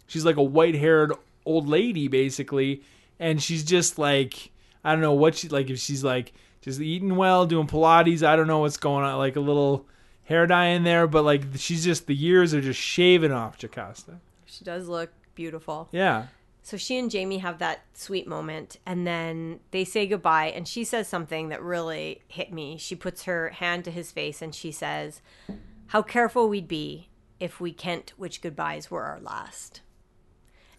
she's 0.08 0.26
like 0.26 0.38
a 0.38 0.44
white-haired 0.44 1.14
old 1.46 1.68
lady 1.68 2.08
basically, 2.08 2.82
and 3.20 3.42
she's 3.42 3.64
just 3.64 3.98
like 4.00 4.52
I 4.84 4.92
don't 4.94 5.02
know 5.02 5.14
what 5.14 5.36
she 5.36 5.48
like 5.50 5.70
if 5.70 5.80
she's 5.80 6.04
like 6.04 6.34
just 6.62 6.80
eating 6.80 7.16
well, 7.16 7.46
doing 7.48 7.66
Pilates. 7.68 8.22
I 8.24 8.36
don't 8.36 8.48
know 8.48 8.60
what's 8.60 8.78
going 8.78 9.04
on, 9.06 9.18
like 9.18 9.36
a 9.36 9.40
little 9.40 9.88
hair 10.26 10.46
dye 10.48 10.68
in 10.68 10.84
there, 10.84 11.08
but 11.08 11.24
like 11.24 11.44
she's 11.56 11.84
just 11.84 12.08
the 12.08 12.16
years 12.16 12.54
are 12.54 12.62
just 12.62 12.80
shaving 12.80 13.32
off 13.32 13.58
Jocasta. 13.58 14.20
She 14.52 14.66
does 14.66 14.88
look 14.88 15.12
beautiful. 15.34 15.88
Yeah. 15.92 16.28
So 16.62 16.78
she 16.78 17.00
and 17.00 17.10
Jamie 17.10 17.40
have 17.40 17.58
that 17.60 17.86
sweet 17.94 18.28
moment, 18.28 18.78
and 18.86 19.08
then 19.08 19.62
they 19.72 19.84
say 19.84 20.06
goodbye. 20.06 20.48
And 20.48 20.68
she 20.68 20.84
says 20.84 21.08
something 21.08 21.50
that 21.50 21.64
really 21.64 22.22
hit 22.28 22.54
me. 22.54 22.78
She 22.78 22.96
puts 22.96 23.24
her 23.24 23.50
hand 23.50 23.86
to 23.86 23.92
his 23.92 24.12
face 24.12 24.42
and 24.42 24.54
she 24.54 24.72
says, 24.72 25.22
How 25.88 26.02
careful 26.02 26.50
we'd 26.50 26.68
be 26.68 27.10
if 27.40 27.60
we 27.60 27.72
kent 27.72 28.14
which 28.18 28.42
goodbyes 28.42 28.92
were 28.92 29.04
our 29.04 29.20
last. 29.20 29.82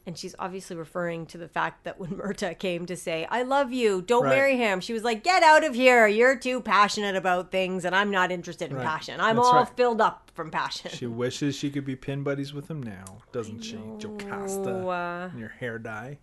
And 0.05 0.19
she's 0.19 0.35
obviously 0.39 0.75
referring 0.75 1.27
to 1.27 1.39
the 1.39 1.47
fact 1.47 1.85
that 1.85 2.01
when 2.01 2.11
Murtagh 2.17 2.59
came 2.59 2.87
to 2.87 2.97
say, 2.97 3.25
I 3.31 3.43
love 3.43 3.73
you, 3.73 4.03
don't 4.03 4.25
Right. 4.25 4.31
marry 4.37 4.57
him, 4.57 4.81
she 4.81 4.93
was 4.93 5.05
like, 5.05 5.23
Get 5.23 5.43
out 5.45 5.63
of 5.65 5.75
here. 5.75 6.09
You're 6.09 6.37
too 6.37 6.61
passionate 6.61 7.15
about 7.15 7.53
things, 7.53 7.85
and 7.85 7.95
I'm 7.95 8.11
not 8.11 8.33
interested 8.33 8.71
in 8.71 8.77
Right. 8.77 8.85
passion. 8.87 9.21
I'm 9.21 9.37
That's 9.37 9.47
all 9.49 9.55
right. 9.61 9.77
filled 9.77 10.01
up 10.01 10.31
from 10.35 10.51
passion. 10.51 10.91
She 10.91 11.07
wishes 11.07 11.55
she 11.55 11.71
could 11.71 11.85
be 11.85 11.95
pin 11.95 12.23
buddies 12.25 12.53
with 12.53 12.69
him 12.69 12.83
now, 12.83 13.19
doesn't 13.31 13.61
she? 13.61 13.77
Jocasta. 13.99 14.71
Uh, 14.89 15.29
and 15.31 15.39
your 15.39 15.51
hair 15.51 15.79
dye. 15.79 16.19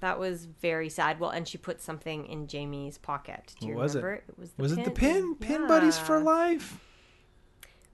That 0.00 0.18
was 0.18 0.46
very 0.46 0.88
sad. 0.88 1.20
Well, 1.20 1.28
and 1.28 1.46
she 1.46 1.58
put 1.58 1.82
something 1.82 2.24
in 2.24 2.46
Jamie's 2.46 2.96
pocket. 2.96 3.54
Do 3.60 3.66
you 3.66 3.74
What 3.74 3.82
was 3.82 3.94
it? 3.96 3.98
remember? 3.98 4.14
It? 4.26 4.38
was 4.38 4.52
the 4.52 4.62
Was 4.62 4.72
it 4.72 4.84
the 4.86 4.90
pin? 4.90 5.34
Pin 5.34 5.66
buddies 5.66 5.98
for 5.98 6.18
life? 6.20 6.78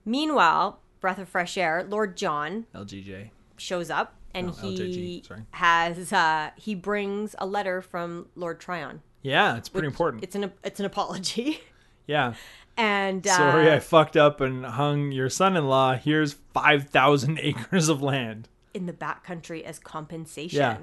Meanwhile, 0.04 0.78
breath 1.00 1.18
of 1.18 1.28
fresh 1.28 1.58
air. 1.58 1.84
Lord 1.88 2.16
John 2.16 2.66
LGJ. 2.74 3.30
shows 3.56 3.90
up, 3.90 4.14
and 4.36 4.50
Oh, 4.50 4.52
he 4.52 4.78
LJG, 4.78 5.44
has 5.50 6.12
uh, 6.12 6.50
he 6.56 6.74
brings 6.74 7.34
a 7.38 7.46
letter 7.46 7.82
from 7.82 8.28
Lord 8.36 8.60
Tryon. 8.60 9.00
Yeah, 9.22 9.56
it's 9.56 9.68
pretty 9.68 9.88
important. 9.88 10.22
It's 10.22 10.34
an 10.36 10.52
it's 10.62 10.78
an 10.78 10.86
apology, 10.86 11.60
yeah. 12.06 12.34
and 12.76 13.26
uh, 13.26 13.36
Sorry, 13.36 13.72
I 13.72 13.80
fucked 13.80 14.16
up 14.16 14.40
and 14.40 14.64
hung 14.64 15.10
your 15.10 15.28
son-in-law. 15.28 15.96
Here's 15.96 16.34
five 16.54 16.88
thousand 16.90 17.38
acres 17.42 17.88
of 17.88 18.00
land. 18.02 18.48
in 18.74 18.86
the 18.86 18.92
backcountry 18.92 19.62
as 19.64 19.78
compensation. 19.78 20.58
Yeah. 20.58 20.76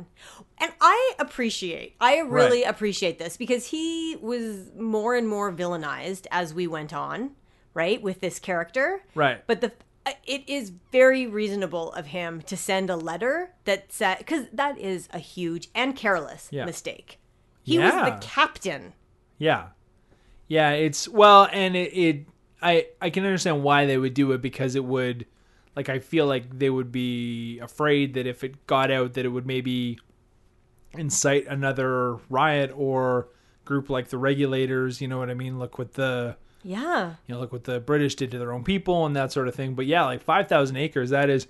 And 0.57 0.73
I 0.81 1.13
appreciate, 1.19 1.95
I 2.01 2.17
really 2.19 2.63
appreciate 2.63 3.19
this 3.19 3.37
because 3.37 3.67
he 3.67 4.17
was 4.19 4.71
more 4.77 5.15
and 5.15 5.27
more 5.29 5.53
villainized 5.53 6.25
as 6.31 6.53
we 6.53 6.65
went 6.67 6.91
on, 6.93 7.31
right, 7.75 8.01
with 8.01 8.19
this 8.19 8.39
character. 8.39 9.03
Right. 9.15 9.45
But 9.47 9.61
the 9.61 9.71
Uh, 10.05 10.11
it 10.25 10.43
is 10.47 10.71
very 10.91 11.25
reasonable 11.25 11.93
of 11.93 12.07
him 12.07 12.41
to 12.41 12.57
send 12.57 12.89
a 12.89 12.95
letter 12.95 13.51
that 13.63 13.91
said 13.91 14.17
because 14.17 14.47
that 14.51 14.77
is 14.77 15.07
a 15.13 15.19
huge 15.19 15.69
and 15.73 15.95
careless 15.95 16.49
Yeah. 16.51 16.65
mistake. 16.65 17.19
He 17.63 17.79
was 17.79 17.93
the 17.93 18.17
captain. 18.21 18.93
Yeah. 19.37 19.67
Yeah, 20.49 20.71
it's 20.71 21.07
well 21.07 21.47
and 21.51 21.75
it, 21.75 21.93
it 21.97 22.25
I 22.61 22.87
I 23.01 23.09
can 23.09 23.23
understand 23.23 23.63
why 23.63 23.85
they 23.85 23.97
would 23.97 24.13
do 24.13 24.33
it 24.33 24.41
because 24.41 24.75
it 24.75 24.83
would 24.83 25.25
like 25.75 25.87
I 25.87 25.99
feel 25.99 26.25
like 26.27 26.59
they 26.59 26.69
would 26.69 26.91
be 26.91 27.59
afraid 27.59 28.13
that 28.15 28.27
if 28.27 28.43
it 28.43 28.67
got 28.67 28.91
out 28.91 29.13
that 29.13 29.25
it 29.25 29.29
would 29.29 29.45
maybe 29.45 29.97
incite 30.91 31.47
another 31.47 32.15
riot 32.29 32.71
or 32.75 33.29
group 33.65 33.89
like 33.89 34.09
the 34.09 34.17
regulators, 34.17 34.99
you 35.01 35.07
know 35.07 35.17
what 35.17 35.29
I 35.29 35.33
mean? 35.33 35.57
Look 35.59 35.77
what 35.79 35.93
the 35.93 36.35
Yeah. 36.63 37.15
you 37.27 37.35
know, 37.35 37.41
look 37.41 37.51
what 37.51 37.63
the 37.65 37.79
British 37.79 38.15
did 38.15 38.31
to 38.31 38.39
their 38.39 38.51
own 38.53 38.63
people 38.63 39.05
and 39.05 39.15
that 39.15 39.31
sort 39.31 39.47
of 39.47 39.55
thing. 39.55 39.73
But 39.75 39.85
yeah, 39.85 40.05
like 40.05 40.21
5,000 40.23 40.75
acres, 40.77 41.09
that 41.11 41.29
is 41.29 41.47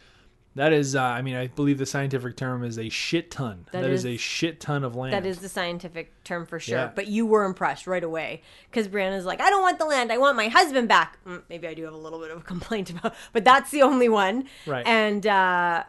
that 0.56 0.71
is 0.71 0.95
uh, 0.95 1.02
I 1.02 1.23
mean, 1.23 1.36
I 1.36 1.47
believe 1.47 1.80
the 1.80 1.86
scientific 1.88 2.38
term 2.38 2.63
is 2.63 2.78
a 2.78 2.88
shit 2.88 3.32
ton. 3.32 3.65
That 3.71 3.82
that 3.82 3.89
is, 3.89 4.02
is- 4.06 4.13
a 4.13 4.17
shit 4.17 4.60
ton 4.60 4.84
of 4.84 4.95
land. 4.95 5.13
That 5.13 5.26
is 5.26 5.39
the 5.39 5.49
scientific 5.49 6.13
term 6.23 6.45
for 6.45 6.60
sure. 6.60 6.78
Yeah. 6.78 6.91
But 6.93 7.08
you 7.08 7.26
were 7.26 7.43
impressed 7.45 7.88
right 7.88 8.04
away 8.04 8.43
because 8.69 8.88
Brianna's 8.88 9.26
like, 9.26 9.41
I 9.41 9.49
don't 9.49 9.63
want 9.63 9.80
the 9.80 9.86
land. 9.86 10.12
I 10.12 10.19
want 10.19 10.38
my 10.38 10.49
husband 10.49 10.88
back. 10.88 11.17
Mm, 11.26 11.41
maybe 11.49 11.67
I 11.67 11.73
do 11.73 11.84
have 11.86 11.93
a 11.93 11.97
little 11.97 12.19
bit 12.19 12.30
of 12.30 12.38
a 12.38 12.43
complaint 12.43 12.89
about, 12.91 13.15
but 13.34 13.43
that's 13.43 13.71
the 13.71 13.82
only 13.82 14.10
one. 14.10 14.47
Right. 14.67 14.86
And 14.86 15.26
uh, 15.26 15.86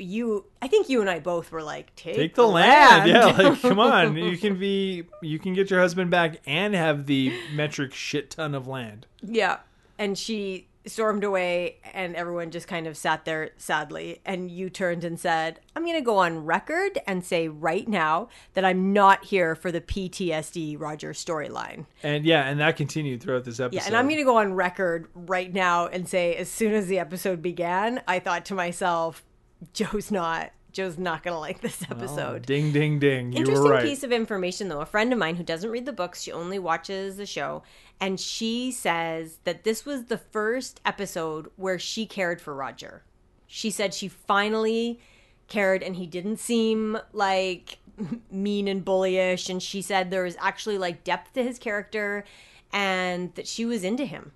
you, 0.00 0.46
I 0.62 0.68
think 0.68 0.88
you 0.88 1.00
and 1.00 1.08
I 1.10 1.20
both 1.20 1.52
were 1.52 1.62
like, 1.62 1.94
take, 1.96 2.16
Take 2.16 2.34
the 2.34 2.46
land. 2.46 3.08
Yeah, 3.08 3.26
like 3.26 3.60
come 3.62 3.78
on. 3.78 4.16
You 4.16 4.36
can 4.36 4.58
be 4.58 5.04
you 5.22 5.38
can 5.38 5.54
get 5.54 5.70
your 5.70 5.80
husband 5.80 6.10
back 6.10 6.40
and 6.46 6.74
have 6.74 7.06
the 7.06 7.32
metric 7.52 7.94
shit 7.94 8.30
ton 8.30 8.54
of 8.54 8.66
land. 8.66 9.06
yeah. 9.22 9.58
And 9.98 10.16
she 10.16 10.66
stormed 10.86 11.24
away, 11.24 11.76
and 11.92 12.16
everyone 12.16 12.50
just 12.50 12.66
kind 12.66 12.86
of 12.86 12.96
sat 12.96 13.26
there 13.26 13.50
sadly. 13.58 14.22
And 14.24 14.50
you 14.50 14.70
turned 14.70 15.04
and 15.04 15.20
said, 15.20 15.60
I'm 15.76 15.84
going 15.84 15.96
to 15.96 16.00
go 16.00 16.16
on 16.16 16.46
record 16.46 16.98
and 17.06 17.22
say 17.22 17.48
right 17.48 17.86
now 17.86 18.30
that 18.54 18.64
I'm 18.64 18.94
not 18.94 19.26
here 19.26 19.54
for 19.54 19.70
the 19.70 19.82
PTSD 19.82 20.80
Roger 20.80 21.12
storyline. 21.12 21.84
And 22.02 22.24
yeah, 22.24 22.48
and 22.48 22.58
that 22.60 22.76
continued 22.76 23.22
throughout 23.22 23.44
this 23.44 23.60
episode. 23.60 23.76
Yeah, 23.76 23.86
and 23.88 23.94
I'm 23.94 24.06
going 24.06 24.20
to 24.20 24.24
go 24.24 24.38
on 24.38 24.54
record 24.54 25.08
right 25.14 25.52
now 25.52 25.86
and 25.86 26.08
say 26.08 26.34
as 26.36 26.48
soon 26.48 26.72
as 26.72 26.86
the 26.86 26.98
episode 26.98 27.42
began, 27.42 28.00
I 28.08 28.18
thought 28.18 28.46
to 28.46 28.54
myself, 28.54 29.22
Joe's 29.72 30.10
not 30.10 30.52
Joe's 30.72 30.98
not 30.98 31.22
going 31.22 31.34
to 31.34 31.40
like 31.40 31.60
this 31.60 31.82
episode. 31.90 32.46
Ding 32.46 32.72
ding 32.72 32.98
ding. 32.98 33.32
You 33.32 33.40
Interesting 33.40 33.64
were 33.64 33.70
right. 33.70 33.84
piece 33.84 34.02
of 34.02 34.12
information 34.12 34.68
though. 34.68 34.80
A 34.80 34.86
friend 34.86 35.12
of 35.12 35.18
mine 35.18 35.36
who 35.36 35.42
doesn't 35.42 35.70
read 35.70 35.86
the 35.86 35.92
books, 35.92 36.22
she 36.22 36.32
only 36.32 36.58
watches 36.58 37.16
the 37.16 37.26
show, 37.26 37.62
and 38.00 38.20
she 38.20 38.70
says 38.70 39.38
that 39.44 39.64
this 39.64 39.84
was 39.84 40.04
the 40.04 40.18
first 40.18 40.80
episode 40.84 41.50
where 41.56 41.78
she 41.78 42.06
cared 42.06 42.40
for 42.40 42.54
Roger. 42.54 43.02
She 43.46 43.70
said 43.70 43.94
she 43.94 44.06
finally 44.06 45.00
cared 45.48 45.82
and 45.82 45.96
he 45.96 46.06
didn't 46.06 46.38
seem 46.38 46.96
like 47.12 47.78
mean 48.30 48.68
and 48.68 48.84
bullyish 48.84 49.50
and 49.50 49.60
she 49.60 49.82
said 49.82 50.10
there 50.10 50.22
was 50.22 50.36
actually 50.38 50.78
like 50.78 51.02
depth 51.02 51.32
to 51.34 51.42
his 51.42 51.58
character 51.58 52.24
and 52.72 53.34
that 53.34 53.48
she 53.48 53.64
was 53.64 53.82
into 53.82 54.04
him 54.04 54.30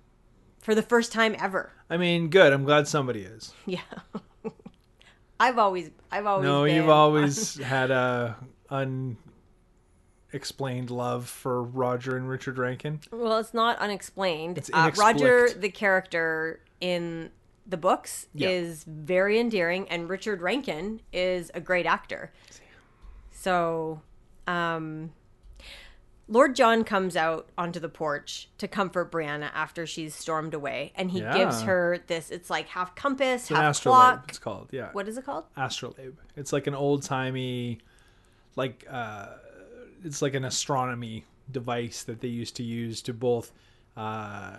for 0.59 0.75
the 0.75 0.81
first 0.81 1.13
time 1.13 1.35
ever. 1.39 1.71
I 1.89 1.95
mean, 1.95 2.29
good. 2.29 2.51
I'm 2.51 2.65
glad 2.65 2.87
somebody 2.87 3.21
is. 3.21 3.53
Yeah. 3.65 3.79
I've 5.39 5.57
always 5.57 5.91
I've 6.11 6.25
always 6.25 6.45
No, 6.45 6.63
been 6.63 6.75
you've 6.75 6.89
always 6.89 7.57
had 7.57 7.91
a 7.91 8.35
unexplained 8.69 10.89
love 10.89 11.27
for 11.27 11.63
Roger 11.63 12.17
and 12.17 12.27
Richard 12.29 12.57
Rankin. 12.57 12.99
Well, 13.11 13.37
it's 13.39 13.53
not 13.53 13.77
unexplained. 13.79 14.57
It's 14.57 14.69
uh, 14.73 14.91
Roger, 14.97 15.49
the 15.49 15.69
character 15.69 16.61
in 16.81 17.31
the 17.67 17.77
books, 17.77 18.27
Yeah. 18.33 18.49
is 18.49 18.83
very 18.83 19.39
endearing, 19.39 19.87
and 19.89 20.09
Richard 20.09 20.41
Rankin 20.41 21.01
is 21.11 21.51
a 21.53 21.59
great 21.59 21.85
actor. 21.85 22.31
So, 23.31 24.01
um, 24.47 25.11
Lord 26.27 26.55
John 26.55 26.83
comes 26.83 27.15
out 27.15 27.49
onto 27.57 27.79
the 27.79 27.89
porch 27.89 28.49
to 28.57 28.67
comfort 28.67 29.11
Brianna 29.11 29.51
after 29.53 29.85
she's 29.85 30.15
stormed 30.15 30.53
away, 30.55 30.91
and 30.95 31.11
he 31.11 31.21
gives 31.21 31.61
her 31.63 31.99
this. 32.07 32.31
It's 32.31 32.49
like 32.49 32.67
half 32.69 32.95
compass, 32.95 33.49
An 33.51 33.57
half 33.57 33.71
astrolabe, 33.75 33.99
clock. 33.99 34.25
it's 34.29 34.39
called. 34.39 34.69
Yeah. 34.71 34.89
What 34.93 35.07
is 35.07 35.17
it 35.17 35.25
called? 35.25 35.45
astrolabe. 35.55 36.17
It's 36.35 36.51
like 36.51 36.65
an 36.67 36.73
old 36.73 37.03
timey, 37.03 37.77
like 38.55 38.85
uh, 38.89 39.27
it's 40.03 40.21
like 40.23 40.33
an 40.33 40.45
astronomy 40.45 41.25
device 41.51 42.03
that 42.03 42.21
they 42.21 42.27
used 42.27 42.55
to 42.55 42.63
use 42.63 43.03
to 43.03 43.13
both 43.13 43.51
uh, 43.95 44.57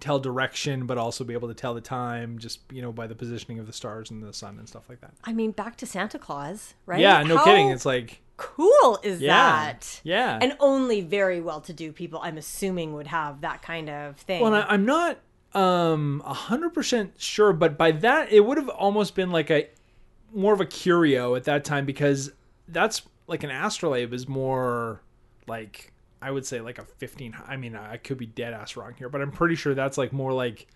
tell 0.00 0.18
direction, 0.18 0.84
but 0.86 0.98
also 0.98 1.24
be 1.24 1.32
able 1.32 1.48
to 1.48 1.54
tell 1.54 1.72
the 1.72 1.80
time, 1.80 2.38
just 2.38 2.60
you 2.70 2.82
know 2.82 2.92
by 2.92 3.06
the 3.06 3.14
positioning 3.14 3.58
of 3.58 3.66
the 3.66 3.72
stars 3.72 4.10
and 4.10 4.22
the 4.22 4.32
sun 4.34 4.58
and 4.58 4.68
stuff 4.68 4.90
like 4.90 5.00
that. 5.00 5.12
I 5.24 5.32
mean, 5.32 5.52
back 5.52 5.76
to 5.78 5.86
Santa 5.86 6.18
Claus, 6.18 6.74
right? 6.84 7.00
Yeah, 7.00 7.22
no 7.22 7.38
How 7.38 7.44
kidding. 7.46 7.70
It's 7.70 7.86
like 7.86 8.20
cool 8.36 8.98
is 9.02 9.20
yeah, 9.20 9.32
that? 9.32 10.00
yeah. 10.04 10.38
And 10.40 10.56
only 10.60 11.00
very 11.00 11.40
well-to-do 11.40 11.92
people, 11.92 12.20
I'm 12.22 12.38
assuming, 12.38 12.92
would 12.94 13.06
have 13.06 13.40
that 13.40 13.62
kind 13.62 13.88
of 13.88 14.16
thing. 14.16 14.42
Well, 14.42 14.54
I, 14.54 14.62
I'm 14.62 14.84
not 14.84 15.18
um 15.54 16.22
a 16.26 16.34
hundred 16.34 16.74
percent 16.74 17.14
sure, 17.16 17.52
but 17.52 17.78
by 17.78 17.92
that 17.92 18.30
it 18.30 18.40
would 18.40 18.58
have 18.58 18.68
almost 18.68 19.14
been 19.14 19.30
like 19.30 19.50
a 19.50 19.68
more 20.34 20.52
of 20.52 20.60
a 20.60 20.66
curio 20.66 21.34
at 21.34 21.44
that 21.44 21.64
time 21.64 21.86
because 21.86 22.32
that's 22.68 23.02
like 23.26 23.42
an 23.42 23.50
astrolabe 23.50 24.12
is 24.12 24.28
more 24.28 25.00
like 25.46 25.92
I 26.20 26.30
would 26.30 26.44
say 26.44 26.60
like 26.60 26.78
a 26.78 26.84
fifteen. 26.84 27.34
I 27.46 27.56
mean, 27.56 27.76
I 27.76 27.96
could 27.96 28.18
be 28.18 28.26
dead 28.26 28.52
ass 28.52 28.76
wrong 28.76 28.94
here, 28.98 29.08
but 29.08 29.22
I'm 29.22 29.30
pretty 29.30 29.54
sure 29.54 29.74
that's 29.74 29.96
like 29.96 30.12
more 30.12 30.32
like 30.32 30.66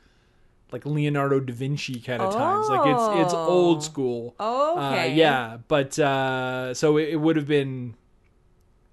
like 0.72 0.86
Leonardo 0.86 1.40
da 1.40 1.52
Vinci 1.52 2.00
kind 2.00 2.22
of 2.22 2.32
times. 2.34 2.68
Like 2.68 2.86
it's 2.86 3.26
it's 3.26 3.34
Oh. 3.34 3.46
old 3.48 3.82
school. 3.82 4.34
Uh, 4.38 4.90
okay. 4.92 5.14
yeah, 5.14 5.58
but 5.68 5.98
uh, 5.98 6.72
so 6.74 6.96
it, 6.96 7.10
it 7.10 7.16
would 7.16 7.36
have 7.36 7.46
been 7.48 7.94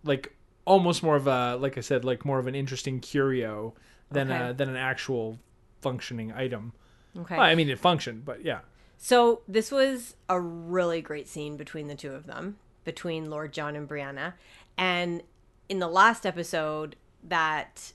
like 0.04 0.34
almost 0.66 1.04
more 1.04 1.16
of 1.16 1.28
a 1.28 1.56
like 1.58 1.78
I 1.78 1.82
said, 1.82 2.04
like 2.06 2.26
more 2.26 2.40
of 2.40 2.48
an 2.48 2.56
interesting 2.56 3.00
curio 3.00 3.74
than 4.12 4.32
Okay. 4.32 4.50
a, 4.50 4.54
than 4.54 4.70
an 4.70 4.76
actual 4.78 5.40
functioning 5.82 6.32
item. 6.34 6.74
Okay. 7.18 7.36
Well, 7.38 7.46
I 7.46 7.56
mean, 7.56 7.70
it 7.70 7.80
functioned, 7.80 8.26
but 8.26 8.44
yeah, 8.46 8.60
So 8.98 9.42
this 9.48 9.72
was 9.72 10.16
a 10.30 10.40
really 10.40 11.02
great 11.02 11.28
scene 11.28 11.58
between 11.58 11.88
the 11.88 11.96
two 11.96 12.12
of 12.12 12.26
them, 12.28 12.58
between 12.84 13.30
Lord 13.30 13.54
John 13.54 13.76
and 13.76 13.88
Brianna. 13.88 14.34
And 14.78 15.24
in 15.70 15.80
the 15.80 15.88
last 15.88 16.26
episode, 16.26 16.96
that 17.24 17.92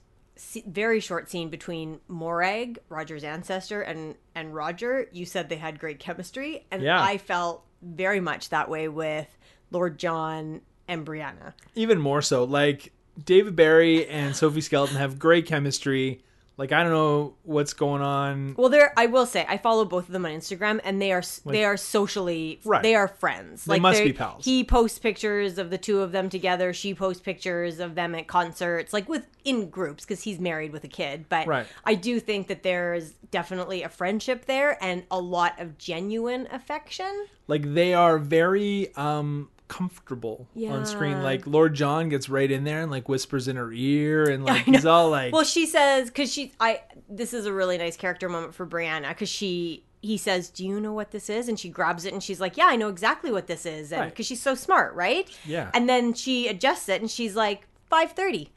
very 0.67 1.01
short 1.01 1.31
scene 1.31 1.49
between 1.51 2.01
Morag, 2.09 2.79
Roger's 2.89 3.25
ancestor, 3.25 3.83
and 3.83 4.17
and 4.35 4.55
Roger, 4.55 5.07
you 5.13 5.27
said 5.27 5.49
they 5.49 5.57
had 5.57 5.79
great 5.79 5.99
chemistry, 5.99 6.67
and 6.71 6.83
Yeah. 6.83 7.03
I 7.03 7.19
felt 7.19 7.65
very 7.83 8.21
much 8.21 8.49
that 8.49 8.69
way 8.69 8.89
with 8.89 9.29
Lord 9.71 9.99
John 9.99 10.63
and 10.89 11.07
Brianna. 11.07 11.53
Even 11.75 12.01
more 12.01 12.23
so, 12.23 12.45
like 12.45 12.93
David 13.23 13.57
Berry 13.57 14.07
and 14.07 14.35
Sophie 14.35 14.61
Skelton 14.61 14.97
have 14.97 15.19
great 15.19 15.47
chemistry. 15.47 16.23
Like 16.59 16.71
I 16.71 16.83
don't 16.83 16.93
know 16.93 17.35
what's 17.45 17.73
going 17.73 18.03
on. 18.03 18.55
Well, 18.59 18.69
there 18.69 18.93
I 18.97 19.07
will 19.07 19.27
say 19.27 19.47
I 19.49 19.57
follow 19.57 19.85
both 19.85 20.07
of 20.07 20.13
them 20.13 20.27
on 20.27 20.33
Instagram, 20.33 20.81
and 20.85 21.01
they 21.01 21.11
are 21.13 21.23
they 21.47 21.65
are 21.65 21.77
socially 21.77 22.61
Right. 22.65 22.83
they 22.83 22.95
are 22.95 23.09
friends. 23.09 23.65
They 23.65 23.81
must 23.81 24.03
be 24.05 24.13
pals. 24.13 24.45
He 24.45 24.63
posts 24.63 24.99
pictures 24.99 25.59
of 25.59 25.71
the 25.71 25.79
two 25.79 26.01
of 26.01 26.13
them 26.13 26.29
together. 26.29 26.73
She 26.73 26.95
posts 26.95 27.23
pictures 27.23 27.81
of 27.81 27.95
them 27.95 28.15
at 28.15 28.27
concerts, 28.27 28.93
like 28.93 29.09
with 29.09 29.27
in 29.45 29.71
groups 29.71 30.05
because 30.05 30.23
he's 30.23 30.39
married 30.39 30.73
with 30.73 30.85
a 30.85 30.89
kid. 30.89 31.25
But 31.29 31.47
Right. 31.47 31.67
I 31.85 31.95
do 31.95 32.21
think 32.21 32.49
that 32.49 32.63
there's 32.63 33.13
definitely 33.31 33.83
a 33.83 33.89
friendship 33.89 34.45
there 34.45 34.77
and 34.85 35.05
a 35.11 35.19
lot 35.19 35.59
of 35.61 35.79
genuine 35.79 36.47
affection. 36.53 37.27
Like 37.49 37.75
they 37.75 37.95
are 37.95 38.19
very 38.19 38.95
um 38.97 39.49
comfortable 39.73 40.47
on 40.69 40.85
screen. 40.87 41.23
Like 41.23 41.47
Lord 41.47 41.75
John 41.75 42.09
gets 42.11 42.29
right 42.29 42.51
in 42.51 42.65
there 42.65 42.83
and 42.83 42.91
like 42.91 43.09
whispers 43.09 43.49
in 43.49 43.57
her 43.57 43.73
ear 43.73 44.29
and 44.29 44.45
like 44.51 44.65
he's 44.65 44.85
all 44.85 45.09
like 45.11 45.33
Well, 45.33 45.45
she 45.45 45.67
says 45.67 46.09
because 46.09 46.31
she 46.33 46.53
I 46.61 46.81
this 47.09 47.33
is 47.33 47.47
a 47.47 47.53
really 47.53 47.79
nice 47.79 47.97
character 47.97 48.29
moment 48.29 48.55
for 48.55 48.67
Brianna 48.67 49.09
because 49.09 49.29
she 49.31 49.85
he 50.03 50.17
says, 50.19 50.51
"Do 50.51 50.67
you 50.67 50.81
know 50.81 50.93
what 50.93 51.13
this 51.13 51.31
is?" 51.31 51.49
And 51.49 51.59
she 51.59 51.69
grabs 51.69 52.05
it 52.05 52.13
and 52.13 52.23
she's 52.23 52.41
like, 52.41 52.57
"Yeah, 52.57 52.67
I 52.67 52.77
know 52.77 52.89
exactly 52.89 53.31
what 53.31 53.47
this 53.47 53.65
is," 53.65 53.93
and 53.93 54.01
Right. 54.01 54.11
because 54.11 54.27
she's 54.27 54.43
so 54.43 54.55
smart, 54.57 54.95
right? 54.95 55.29
Yeah. 55.47 55.71
And 55.75 55.89
then 55.89 56.13
she 56.13 56.49
adjusts 56.49 56.89
it 56.89 57.01
and 57.01 57.09
she's 57.11 57.37
like, 57.37 57.69
5.30. 57.91 58.49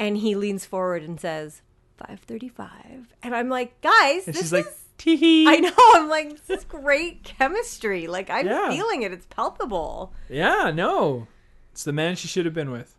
and 0.00 0.16
he 0.18 0.34
leans 0.34 0.66
forward 0.66 1.02
and 1.04 1.20
says, 1.20 1.62
"5:35," 2.02 3.06
and 3.22 3.34
I'm 3.36 3.48
like, 3.48 3.80
"Guys, 3.82 4.26
and 4.26 4.34
this 4.34 4.42
she's 4.42 4.52
like 4.52 4.66
is." 4.66 4.72
tee 4.72 4.83
hee. 5.04 5.46
I 5.48 5.56
know. 5.56 5.72
I'm 5.76 6.08
like, 6.08 6.44
this 6.46 6.58
is 6.60 6.64
great 6.68 7.22
chemistry. 7.24 8.06
Like, 8.06 8.30
I'm 8.30 8.46
Yeah. 8.46 8.68
feeling 8.70 9.02
it. 9.02 9.12
It's 9.12 9.26
palpable. 9.26 10.12
Yeah, 10.28 10.70
no. 10.74 11.26
It's 11.72 11.84
the 11.84 11.92
man 11.92 12.16
she 12.16 12.28
should 12.28 12.44
have 12.44 12.54
been 12.54 12.70
with. 12.70 12.94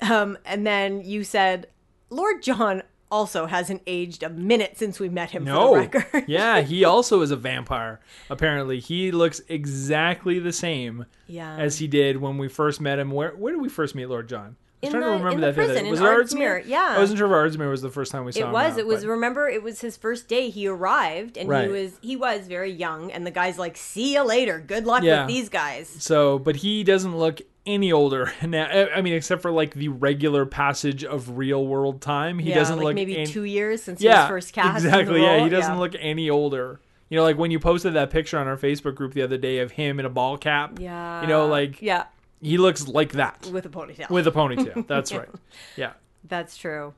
Um, 0.00 0.38
and 0.44 0.66
then 0.66 1.02
you 1.02 1.24
said, 1.24 1.68
Lord 2.10 2.42
John 2.42 2.82
also 3.10 3.46
hasn't 3.46 3.82
aged 3.86 4.22
a 4.22 4.28
minute 4.28 4.76
since 4.76 5.00
we 5.00 5.08
met 5.08 5.30
him 5.30 5.44
No. 5.44 5.74
for 5.74 5.80
the 5.82 5.98
record. 5.98 6.24
yeah, 6.28 6.60
he 6.60 6.84
also 6.84 7.20
is 7.22 7.30
a 7.30 7.36
vampire. 7.36 8.00
Apparently, 8.30 8.80
he 8.80 9.10
looks 9.10 9.40
exactly 9.48 10.38
the 10.38 10.52
same 10.52 11.06
Yeah. 11.26 11.56
as 11.56 11.78
he 11.78 11.86
did 11.88 12.18
when 12.18 12.36
we 12.38 12.48
first 12.48 12.80
met 12.80 12.98
him. 12.98 13.10
Where 13.10 13.30
where 13.30 13.52
did 13.54 13.62
we 13.62 13.68
first 13.70 13.94
meet 13.94 14.06
Lord 14.06 14.28
John? 14.28 14.56
In 14.80 14.90
trying 14.92 15.02
the- 15.02 15.08
to 15.18 15.24
remember 15.24 15.40
that. 15.40 15.54
prison, 15.56 15.86
in 15.86 15.90
was 15.90 16.00
it 16.00 16.04
Ardsmuir, 16.04 16.62
yeah. 16.66 16.90
Oh, 16.92 16.96
I 16.96 16.98
wasn't 17.00 17.18
sure 17.18 17.26
if 17.26 17.32
Ardsmuir 17.52 17.68
was 17.68 17.82
the 17.82 17.90
first 17.90 18.12
time 18.12 18.24
we 18.24 18.30
saw 18.32 18.40
It 18.40 18.44
him. 18.46 18.52
was. 18.52 18.76
It 18.78 18.86
was. 18.86 19.02
not, 19.02 19.10
Remember, 19.10 19.48
it 19.48 19.62
was 19.62 19.80
his 19.80 19.96
first 19.96 20.28
day. 20.28 20.50
He 20.50 20.68
arrived, 20.68 21.36
and 21.36 21.48
Right. 21.48 21.64
he 21.66 21.68
was 21.72 21.98
he 22.00 22.14
was 22.16 22.46
very 22.46 22.70
young. 22.70 23.10
And 23.10 23.26
the 23.26 23.30
guy's 23.32 23.58
like, 23.58 23.76
"See 23.76 24.14
you 24.14 24.22
later. 24.22 24.62
Good 24.64 24.86
luck 24.86 25.02
Yeah. 25.02 25.22
with 25.26 25.34
these 25.34 25.48
guys." 25.48 25.88
So, 25.98 26.38
but 26.38 26.56
he 26.56 26.84
doesn't 26.84 27.16
look 27.18 27.40
any 27.66 27.90
older 27.92 28.32
now. 28.46 28.66
I 28.94 29.02
mean, 29.02 29.14
except 29.14 29.42
for 29.42 29.50
like 29.50 29.74
the 29.74 29.88
regular 29.88 30.46
passage 30.46 31.02
of 31.04 31.36
real 31.36 31.66
world 31.66 32.00
time, 32.00 32.38
he 32.38 32.50
yeah, 32.50 32.54
doesn't 32.54 32.76
like 32.76 32.84
look 32.84 32.94
maybe 32.94 33.16
any- 33.16 33.26
two 33.26 33.42
years 33.44 33.82
since 33.82 34.00
yeah, 34.00 34.12
he 34.12 34.20
was 34.22 34.28
first 34.44 34.52
cast. 34.54 34.84
exactly. 34.84 35.22
Yeah, 35.22 35.42
he 35.42 35.48
doesn't 35.48 35.74
Yeah. 35.74 35.78
look 35.80 35.94
any 35.98 36.30
older. 36.30 36.78
You 37.10 37.16
know, 37.16 37.24
like 37.24 37.36
when 37.38 37.50
you 37.50 37.58
posted 37.58 37.94
that 37.94 38.10
picture 38.10 38.38
on 38.38 38.46
our 38.46 38.56
Facebook 38.56 38.94
group 38.94 39.12
the 39.14 39.22
other 39.22 39.38
day 39.38 39.58
of 39.58 39.72
him 39.72 39.98
in 39.98 40.04
a 40.06 40.10
ball 40.10 40.36
cap. 40.36 40.78
Yeah. 40.78 41.22
You 41.22 41.26
know, 41.26 41.46
like 41.46 41.82
yeah, 41.82 42.04
he 42.40 42.58
looks 42.58 42.86
like 42.88 43.12
that 43.12 43.46
with 43.52 43.66
a 43.66 43.68
ponytail. 43.68 44.10
with 44.10 44.26
a 44.26 44.32
ponytail. 44.32 44.86
That's 44.88 45.12
right. 45.12 45.28
Yeah. 45.76 45.92
That's 46.24 46.56
true. 46.56 46.94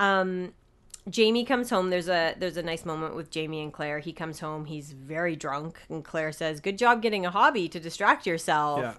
Um, 0.00 0.52
Jamie 1.08 1.44
comes 1.44 1.70
home. 1.70 1.90
There's 1.90 2.08
a 2.08 2.34
there's 2.38 2.56
a 2.56 2.62
nice 2.62 2.84
moment 2.84 3.14
with 3.14 3.30
Jamie 3.30 3.62
and 3.62 3.72
Claire. 3.72 3.98
He 4.00 4.12
comes 4.12 4.40
home. 4.40 4.66
He's 4.66 4.92
very 4.92 5.36
drunk, 5.36 5.80
and 5.88 6.04
Claire 6.04 6.32
says, 6.32 6.60
"Good 6.60 6.76
job 6.78 7.02
getting 7.02 7.24
a 7.24 7.30
hobby 7.30 7.68
to 7.68 7.80
distract 7.80 8.26
yourself." 8.26 8.80
Yeah. 8.80 8.94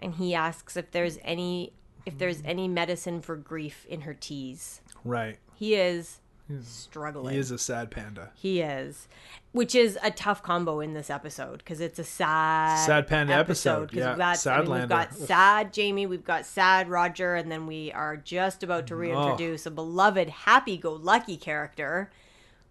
And 0.00 0.14
he 0.14 0.34
asks 0.34 0.76
if 0.76 0.90
there's 0.90 1.18
any 1.22 1.72
if 2.06 2.16
there's 2.16 2.40
any 2.44 2.66
medicine 2.66 3.20
for 3.20 3.36
grief 3.36 3.84
in 3.88 4.02
her 4.02 4.14
teas. 4.14 4.80
Right. 5.04 5.38
He 5.54 5.74
is 5.74 6.20
struggling. 6.62 7.34
He 7.34 7.38
is 7.40 7.50
a 7.50 7.58
sad 7.58 7.90
panda. 7.90 8.30
He 8.34 8.60
is, 8.60 9.08
which 9.52 9.74
is 9.74 9.98
a 10.02 10.10
tough 10.10 10.42
combo 10.42 10.80
in 10.80 10.94
this 10.94 11.10
episode 11.10 11.58
because 11.58 11.80
it's 11.80 11.98
a 11.98 12.04
sad, 12.04 12.84
Sad 12.86 13.06
panda 13.06 13.34
episode, 13.34 13.88
'cause 13.90 13.98
yeah. 13.98 14.14
that's- 14.14 14.46
I 14.46 14.60
mean, 14.62 14.70
we've 14.72 14.88
got 14.88 15.14
sad 15.14 15.72
Jamie, 15.72 16.06
we've 16.06 16.24
got 16.24 16.46
sad 16.46 16.88
Roger, 16.88 17.34
and 17.34 17.50
then 17.50 17.66
we 17.66 17.92
are 17.92 18.16
just 18.16 18.62
about 18.62 18.86
to 18.88 18.96
reintroduce 18.96 19.66
a 19.66 19.70
beloved, 19.70 20.28
happy-go-lucky 20.28 21.36
character 21.36 22.10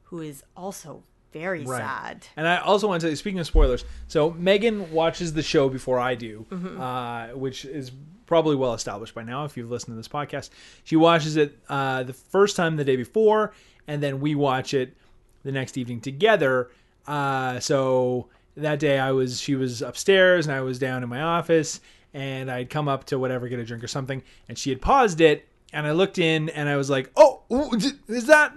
who 0.06 0.22
is 0.22 0.44
also 0.58 1.04
very 1.32 1.64
Right. 1.64 1.78
sad. 1.80 2.28
And 2.36 2.48
I 2.48 2.58
also 2.58 2.88
want 2.88 3.02
to 3.02 3.06
tell 3.06 3.10
you, 3.12 3.16
speaking 3.16 3.40
of 3.40 3.46
spoilers, 3.46 3.86
so 4.08 4.32
Megan 4.32 4.92
watches 4.92 5.34
the 5.34 5.44
show 5.44 5.70
before 5.70 6.00
I 6.00 6.16
do, 6.16 6.46
Mm-hmm. 6.50 6.82
uh, 6.82 7.28
which 7.38 7.66
is 7.66 7.92
probably 8.30 8.56
well 8.56 8.76
established 8.76 9.16
by 9.16 9.24
now 9.24 9.44
if 9.44 9.58
you've 9.58 9.72
listened 9.72 9.92
to 9.92 9.98
this 9.98 10.08
podcast. 10.08 10.52
She 10.84 10.96
watches 10.96 11.36
it 11.36 11.58
uh, 11.68 12.04
the 12.04 12.14
first 12.14 12.56
time 12.56 12.76
the 12.76 12.86
day 12.86 12.96
before, 12.96 13.54
and 13.88 14.04
then 14.04 14.20
we 14.20 14.36
watch 14.36 14.76
it 14.76 14.96
the 15.44 15.52
next 15.52 15.80
evening 15.80 16.00
together. 16.00 16.70
Uh, 17.08 17.60
so 17.60 18.28
that 18.56 18.78
day 18.78 19.00
I 19.00 19.14
was, 19.14 19.42
she 19.42 19.56
was 19.56 19.82
upstairs, 19.82 20.46
and 20.46 20.56
I 20.56 20.62
was 20.62 20.78
down 20.78 21.02
in 21.02 21.10
my 21.10 21.24
office, 21.24 21.82
and 22.14 22.52
I'd 22.52 22.70
come 22.70 22.88
up 22.88 23.06
to 23.06 23.18
whatever, 23.18 23.50
get 23.50 23.58
a 23.58 23.66
drink 23.66 23.84
or 23.84 23.88
something, 23.88 24.22
and 24.48 24.60
she 24.60 24.70
had 24.70 24.80
paused 24.80 25.22
it, 25.22 25.48
and 25.74 25.88
I 25.88 25.92
looked 25.94 26.20
in, 26.20 26.50
and 26.50 26.70
I 26.70 26.78
was 26.78 26.88
like, 26.88 27.12
"Oh, 27.18 27.42
is 28.08 28.28
that?" 28.28 28.54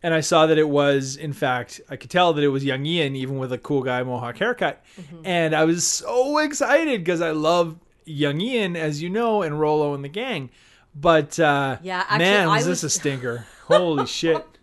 and 0.00 0.14
I 0.14 0.20
saw 0.20 0.46
that 0.46 0.58
it 0.58 0.68
was, 0.68 1.16
in 1.16 1.32
fact, 1.32 1.80
I 1.90 1.96
could 1.96 2.08
tell 2.08 2.32
that 2.34 2.44
it 2.44 2.48
was 2.48 2.64
young 2.64 2.86
Ian, 2.86 3.16
even 3.16 3.38
with 3.38 3.52
a 3.52 3.58
cool 3.58 3.82
guy 3.82 4.00
mohawk 4.04 4.38
haircut. 4.38 4.84
Mm-hmm. 4.96 5.22
And 5.24 5.56
I 5.56 5.64
was 5.64 5.84
so 5.84 6.38
excited 6.38 7.00
because 7.00 7.20
I 7.20 7.32
love 7.32 7.80
young 8.08 8.40
Ian, 8.40 8.76
as 8.76 9.02
you 9.02 9.10
know, 9.10 9.42
and 9.42 9.60
Rollo 9.60 9.94
and 9.94 10.04
the 10.04 10.08
gang. 10.08 10.50
But 10.94 11.38
uh, 11.38 11.78
Yeah, 11.82 12.00
actually, 12.00 12.18
man, 12.18 12.48
was, 12.48 12.66
I 12.66 12.68
this 12.70 12.82
was- 12.82 12.84
a 12.84 12.90
stinker? 12.98 13.46
Holy 13.66 14.06
shit! 14.06 14.44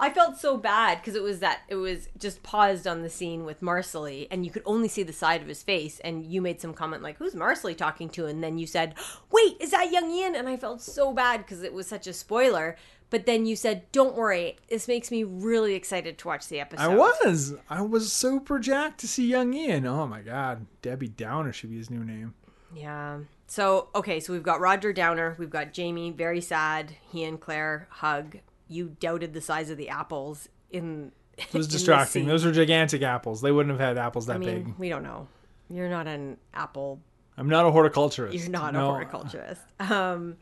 I 0.00 0.10
felt 0.10 0.38
so 0.38 0.56
bad 0.56 0.98
because 1.00 1.16
it 1.16 1.22
was 1.24 1.40
that 1.40 1.62
it 1.66 1.74
was 1.74 2.08
just 2.16 2.44
paused 2.44 2.86
on 2.86 3.02
the 3.02 3.10
scene 3.10 3.44
with 3.44 3.60
Marsali, 3.60 4.28
and 4.30 4.44
you 4.44 4.50
could 4.52 4.62
only 4.64 4.86
see 4.86 5.02
the 5.02 5.12
side 5.12 5.42
of 5.42 5.48
his 5.48 5.64
face. 5.64 5.98
And 6.00 6.24
you 6.24 6.40
made 6.40 6.60
some 6.60 6.72
comment 6.72 7.02
like, 7.02 7.16
"Who's 7.16 7.34
Marsali 7.34 7.76
talking 7.76 8.08
to?" 8.10 8.26
And 8.26 8.40
then 8.44 8.58
you 8.58 8.66
said, 8.68 8.94
"Wait, 9.32 9.56
is 9.58 9.72
that 9.72 9.90
young 9.90 10.08
Ian?" 10.10 10.36
And 10.36 10.48
I 10.48 10.56
felt 10.56 10.80
so 10.82 11.12
bad 11.12 11.38
because 11.38 11.64
it 11.64 11.72
was 11.72 11.88
such 11.88 12.06
a 12.06 12.12
spoiler. 12.12 12.76
But 13.10 13.26
then 13.26 13.44
you 13.46 13.56
said, 13.56 13.90
"Don't 13.90 14.14
worry, 14.14 14.58
this 14.68 14.86
makes 14.86 15.10
me 15.10 15.24
really 15.24 15.74
excited 15.74 16.16
to 16.18 16.28
watch 16.28 16.46
the 16.46 16.60
episode." 16.60 16.82
I 16.84 16.94
was, 16.94 17.54
I 17.68 17.80
was 17.82 18.12
super 18.12 18.60
jacked 18.60 19.00
to 19.00 19.08
see 19.08 19.26
young 19.26 19.52
Ian. 19.52 19.84
Oh 19.84 20.06
my 20.06 20.20
god, 20.20 20.66
Debbie 20.80 21.08
Downer 21.08 21.52
should 21.52 21.70
be 21.70 21.78
his 21.78 21.90
new 21.90 22.04
name. 22.04 22.34
Yeah. 22.74 23.18
So 23.46 23.88
okay, 23.94 24.20
so 24.20 24.32
we've 24.32 24.42
got 24.42 24.60
Roger 24.60 24.92
Downer, 24.92 25.34
we've 25.38 25.50
got 25.50 25.72
Jamie, 25.72 26.10
very 26.10 26.40
sad. 26.40 26.94
He 27.10 27.24
and 27.24 27.40
Claire 27.40 27.86
hug. 27.90 28.38
You 28.68 28.96
doubted 29.00 29.32
the 29.32 29.40
size 29.40 29.70
of 29.70 29.78
the 29.78 29.88
apples 29.88 30.48
in. 30.70 31.12
It 31.38 31.52
was 31.54 31.68
distracting. 31.76 32.26
Those 32.26 32.44
were 32.44 32.52
gigantic 32.52 33.02
apples. 33.02 33.40
They 33.40 33.52
wouldn't 33.52 33.78
have 33.78 33.80
had 33.88 33.96
apples 33.98 34.26
that 34.26 34.36
I 34.36 34.38
mean, 34.38 34.62
big. 34.64 34.74
we 34.78 34.88
don't 34.88 35.02
know. 35.02 35.28
You're 35.70 35.88
not 35.88 36.06
an 36.06 36.36
apple 36.54 37.00
I'm 37.38 37.48
not 37.48 37.64
a 37.64 37.70
horticulturist. 37.70 38.36
You're 38.36 38.48
not 38.50 38.72
No. 38.74 38.88
a 38.88 38.90
horticulturist. 38.90 39.62
Um, 39.78 40.36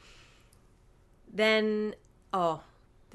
then, 1.33 1.95
oh, 2.33 2.63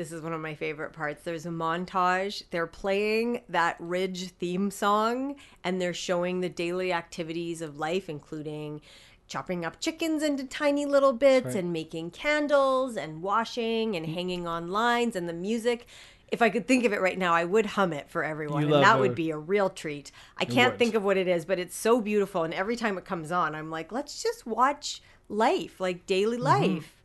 this 0.01 0.11
is 0.11 0.23
one 0.23 0.33
of 0.33 0.41
my 0.41 0.55
favorite 0.55 0.93
parts. 0.93 1.21
There's 1.23 1.45
a 1.45 1.49
montage. 1.49 2.41
They're 2.49 2.65
playing 2.65 3.41
that 3.49 3.75
Ridge 3.77 4.31
theme 4.31 4.71
song 4.71 5.35
and 5.63 5.79
they're 5.79 5.93
showing 5.93 6.41
the 6.41 6.49
daily 6.49 6.91
activities 6.91 7.61
of 7.61 7.77
life, 7.77 8.09
including 8.09 8.81
chopping 9.27 9.63
up 9.63 9.79
chickens 9.79 10.23
into 10.23 10.43
tiny 10.45 10.87
little 10.87 11.13
bits 11.13 11.45
right. 11.45 11.55
and 11.57 11.71
making 11.71 12.09
candles 12.09 12.97
and 12.97 13.21
washing 13.21 13.95
and 13.95 14.07
hanging 14.07 14.47
on 14.47 14.71
lines 14.71 15.15
and 15.15 15.29
the 15.29 15.33
music. 15.33 15.85
If 16.31 16.41
I 16.41 16.49
could 16.49 16.67
think 16.67 16.83
of 16.83 16.93
it 16.93 16.99
right 16.99 17.17
now, 17.19 17.35
I 17.35 17.45
would 17.45 17.67
hum 17.67 17.93
it 17.93 18.09
for 18.09 18.23
everyone, 18.23 18.67
You 18.67 18.73
and 18.73 18.83
that 18.83 18.99
would 18.99 19.13
be 19.13 19.29
a 19.29 19.37
real 19.37 19.69
treat. 19.69 20.11
I 20.35 20.45
can't 20.45 20.73
would. 20.73 20.79
think 20.79 20.95
of 20.95 21.03
what 21.03 21.17
it 21.17 21.27
is, 21.27 21.45
but 21.45 21.59
it's 21.59 21.75
so 21.75 22.01
beautiful. 22.01 22.43
And 22.43 22.55
every 22.55 22.75
time 22.75 22.97
it 22.97 23.05
comes 23.05 23.31
on, 23.31 23.53
I'm 23.53 23.69
like, 23.69 23.91
let's 23.91 24.23
just 24.23 24.47
watch 24.47 24.99
life, 25.29 25.79
like 25.79 26.07
daily 26.07 26.37
Mm-hmm. 26.37 26.73
life. 26.73 26.95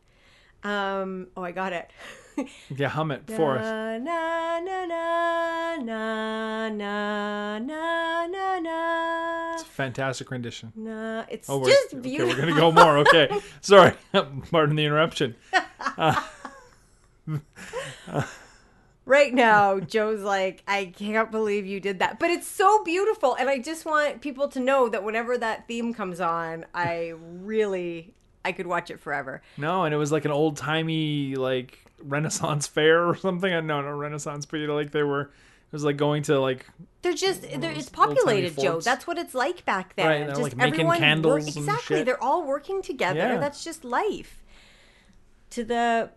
Um, 0.63 1.27
oh, 1.37 1.43
I 1.43 1.51
got 1.51 1.73
it. 1.73 1.91
yeah, 2.75 2.89
hum 2.89 3.11
it 3.11 3.27
for 3.27 3.57
us. 3.57 3.65
Na 3.65 4.59
na 4.59 4.59
na 4.59 5.75
na 5.77 6.69
na 6.69 7.59
na 7.59 8.27
na 8.27 8.59
na. 8.59 9.53
It's 9.53 9.63
a 9.63 9.65
fantastic 9.65 10.29
rendition. 10.29 10.71
Nah, 10.75 11.25
it's 11.29 11.49
oh, 11.49 11.65
just 11.65 12.01
beautiful. 12.01 12.33
Okay, 12.33 12.41
we're 12.41 12.47
gonna 12.47 12.59
go 12.59 12.71
more. 12.71 12.97
Okay, 12.99 13.29
sorry, 13.61 13.93
pardon 14.51 14.75
the 14.75 14.85
interruption. 14.85 15.35
Uh, 15.97 16.21
right 19.05 19.33
now 19.33 19.79
joe's 19.79 20.21
like 20.21 20.61
i 20.67 20.85
can't 20.97 21.31
believe 21.31 21.65
you 21.65 21.79
did 21.79 21.99
that 21.99 22.19
but 22.19 22.29
it's 22.29 22.47
so 22.47 22.83
beautiful 22.83 23.35
and 23.35 23.49
i 23.49 23.57
just 23.57 23.85
want 23.85 24.21
people 24.21 24.47
to 24.49 24.59
know 24.59 24.89
that 24.89 25.03
whenever 25.03 25.37
that 25.37 25.67
theme 25.67 25.93
comes 25.93 26.19
on 26.19 26.65
i 26.73 27.13
really 27.41 28.13
i 28.43 28.51
could 28.51 28.67
watch 28.67 28.91
it 28.91 28.99
forever 28.99 29.41
no 29.57 29.83
and 29.83 29.93
it 29.93 29.97
was 29.97 30.11
like 30.11 30.25
an 30.25 30.31
old 30.31 30.57
timey 30.57 31.35
like 31.35 31.86
Renaissance 31.99 32.67
fair 32.67 33.07
or 33.07 33.15
something. 33.15 33.53
Uh, 33.53 33.61
No, 33.61 33.81
no 33.81 33.91
Renaissance, 33.91 34.45
but 34.45 34.57
you 34.57 34.67
know, 34.67 34.75
like 34.75 34.91
they 34.91 35.03
were. 35.03 35.31
It 35.69 35.73
was 35.73 35.83
like 35.83 35.97
going 35.97 36.23
to 36.23 36.39
like 36.39 36.65
They're 37.01 37.11
just, 37.13 37.41
they're, 37.41 37.73
it's 37.73 37.89
populated, 37.89 38.57
Joe. 38.57 38.79
That's 38.79 39.05
what 39.05 39.17
it's 39.17 39.35
like 39.35 39.65
back 39.65 39.97
then. 39.97 40.07
Right, 40.07 40.29
just 40.29 40.41
like, 40.41 40.55
making 40.55 40.73
everyone 40.75 40.97
candles 40.99 41.57
and 41.57 41.67
exactly. 41.67 42.03
They're 42.03 42.23
all 42.23 42.47
working 42.47 42.81
together. 42.81 43.19
Yeah. 43.19 43.37
That's 43.37 43.65
just 43.65 43.83
life. 43.83 44.41
To 45.49 45.65
the, 45.65 46.11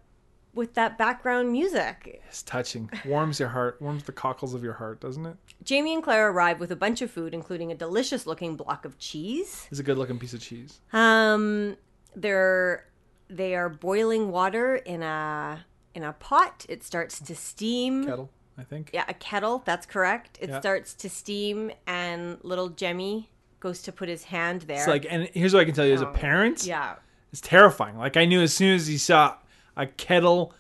with 0.55 0.75
that 0.75 0.99
background 0.99 1.51
music. 1.51 2.23
it's 2.29 2.45
touching, 2.45 2.91
warms 3.05 3.41
your 3.41 3.49
heart, 3.49 3.83
warms 3.83 4.05
the 4.05 4.13
cockles 4.13 4.55
of 4.55 4.63
your 4.63 4.75
heart, 4.75 5.01
doesn't 5.01 5.27
it? 5.27 5.37
Jamie 5.65 5.95
and 5.95 6.03
Claire 6.03 6.31
arrive 6.31 6.61
with 6.61 6.71
a 6.71 6.77
bunch 6.77 7.03
of 7.03 7.11
food, 7.11 7.35
including 7.35 7.73
a 7.73 7.75
delicious 7.75 8.27
looking 8.27 8.55
block 8.55 8.85
of 8.85 8.99
cheese. 8.99 9.67
It's 9.71 9.81
a 9.81 9.83
good 9.83 9.99
looking 9.99 10.19
piece 10.19 10.33
of 10.33 10.41
cheese. 10.41 10.81
Um, 10.93 11.77
they're 12.15 12.87
they 13.29 13.55
are 13.55 13.69
boiling 13.69 14.31
water 14.31 14.77
in 14.77 15.03
a 15.03 15.65
in 15.95 16.05
a 16.05 16.13
pot. 16.13 16.67
It 16.69 16.83
starts 16.83 17.19
to 17.21 17.35
steam. 17.35 18.05
Kettle, 18.07 18.31
I 18.59 18.63
think. 18.65 18.91
Yeah, 18.93 19.05
a 19.09 19.15
kettle. 19.15 19.63
That's 19.65 19.87
correct. 19.87 20.39
It 20.41 20.51
Yeah. 20.51 20.61
starts 20.61 20.95
to 20.95 21.09
steam, 21.11 21.71
and 21.87 22.39
little 22.43 22.69
Jemmy 22.69 23.31
goes 23.61 23.83
to 23.83 23.93
put 23.93 24.09
his 24.09 24.25
hand 24.25 24.63
there. 24.63 24.79
It's 24.79 24.87
like, 24.87 25.07
and 25.09 25.29
here's 25.35 25.53
what 25.53 25.61
I 25.61 25.65
can 25.65 25.75
tell 25.75 25.85
you 25.87 25.93
as 25.95 26.01
a 26.03 26.09
Oh, 26.09 26.13
parent. 26.13 26.65
yeah, 26.65 26.97
It's 27.33 27.41
terrifying. 27.41 27.97
Like 27.99 28.17
I 28.17 28.25
knew 28.25 28.41
as 28.41 28.53
soon 28.55 28.75
as 28.75 28.87
he 28.87 28.97
saw 28.99 29.37
a 29.77 29.87
kettle 29.87 30.53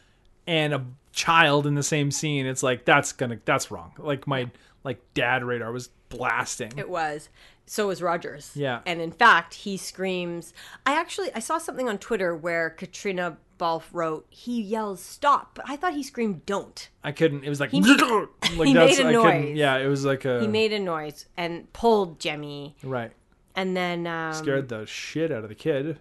and 0.47 0.73
a 0.75 0.85
child 1.12 1.66
in 1.66 1.75
the 1.75 1.83
same 1.83 2.11
scene, 2.11 2.47
it's 2.47 2.62
like 2.62 2.85
that's 2.85 3.12
gonna 3.12 3.38
that's 3.45 3.71
wrong. 3.71 3.93
Like 3.99 4.27
my 4.27 4.51
like 4.85 5.01
dad 5.14 5.43
radar 5.45 5.73
was 5.73 5.88
blasting. 6.11 6.73
it 6.77 6.88
was. 6.88 7.29
So 7.70 7.87
was 7.87 8.02
Rogers. 8.02 8.50
Yeah. 8.56 8.80
and 8.85 9.00
in 9.00 9.12
fact, 9.12 9.54
he 9.54 9.76
screams. 9.76 10.52
I 10.85 10.94
actually 10.94 11.33
I 11.37 11.38
saw 11.38 11.59
something 11.59 11.88
on 11.88 11.98
Twitter 11.98 12.35
where 12.35 12.74
Caitríona 12.76 13.37
Balfe 13.59 13.88
wrote 13.92 14.26
he 14.28 14.61
yells 14.61 15.00
stop, 15.00 15.52
but 15.54 15.64
I 15.68 15.76
thought 15.76 15.94
he 15.94 16.02
screamed 16.02 16.44
don't. 16.46 16.88
I 17.04 17.12
couldn't. 17.12 17.44
It 17.44 17.48
was 17.48 17.61
like 17.61 17.72
made- 17.72 17.85
like 17.87 18.28
he 18.66 18.74
made 18.74 18.76
a 18.76 18.80
I 19.06 19.12
couldn't. 19.12 19.12
noise. 19.12 19.56
Yeah, 19.56 19.76
it 19.76 19.87
was 19.87 20.04
like 20.04 20.24
a 20.24 20.40
He 20.40 20.48
made 20.48 20.72
a 20.72 20.80
noise 20.80 21.26
and 21.37 21.72
pulled 21.72 22.18
Jemmy, 22.18 22.74
right. 22.83 23.12
and 23.54 23.76
then 23.76 24.04
um, 24.09 24.35
Scared 24.35 24.68
the 24.68 24.85
shit 24.87 25.30
out 25.30 25.44
of 25.44 25.48
the 25.48 25.54
kid. 25.54 26.00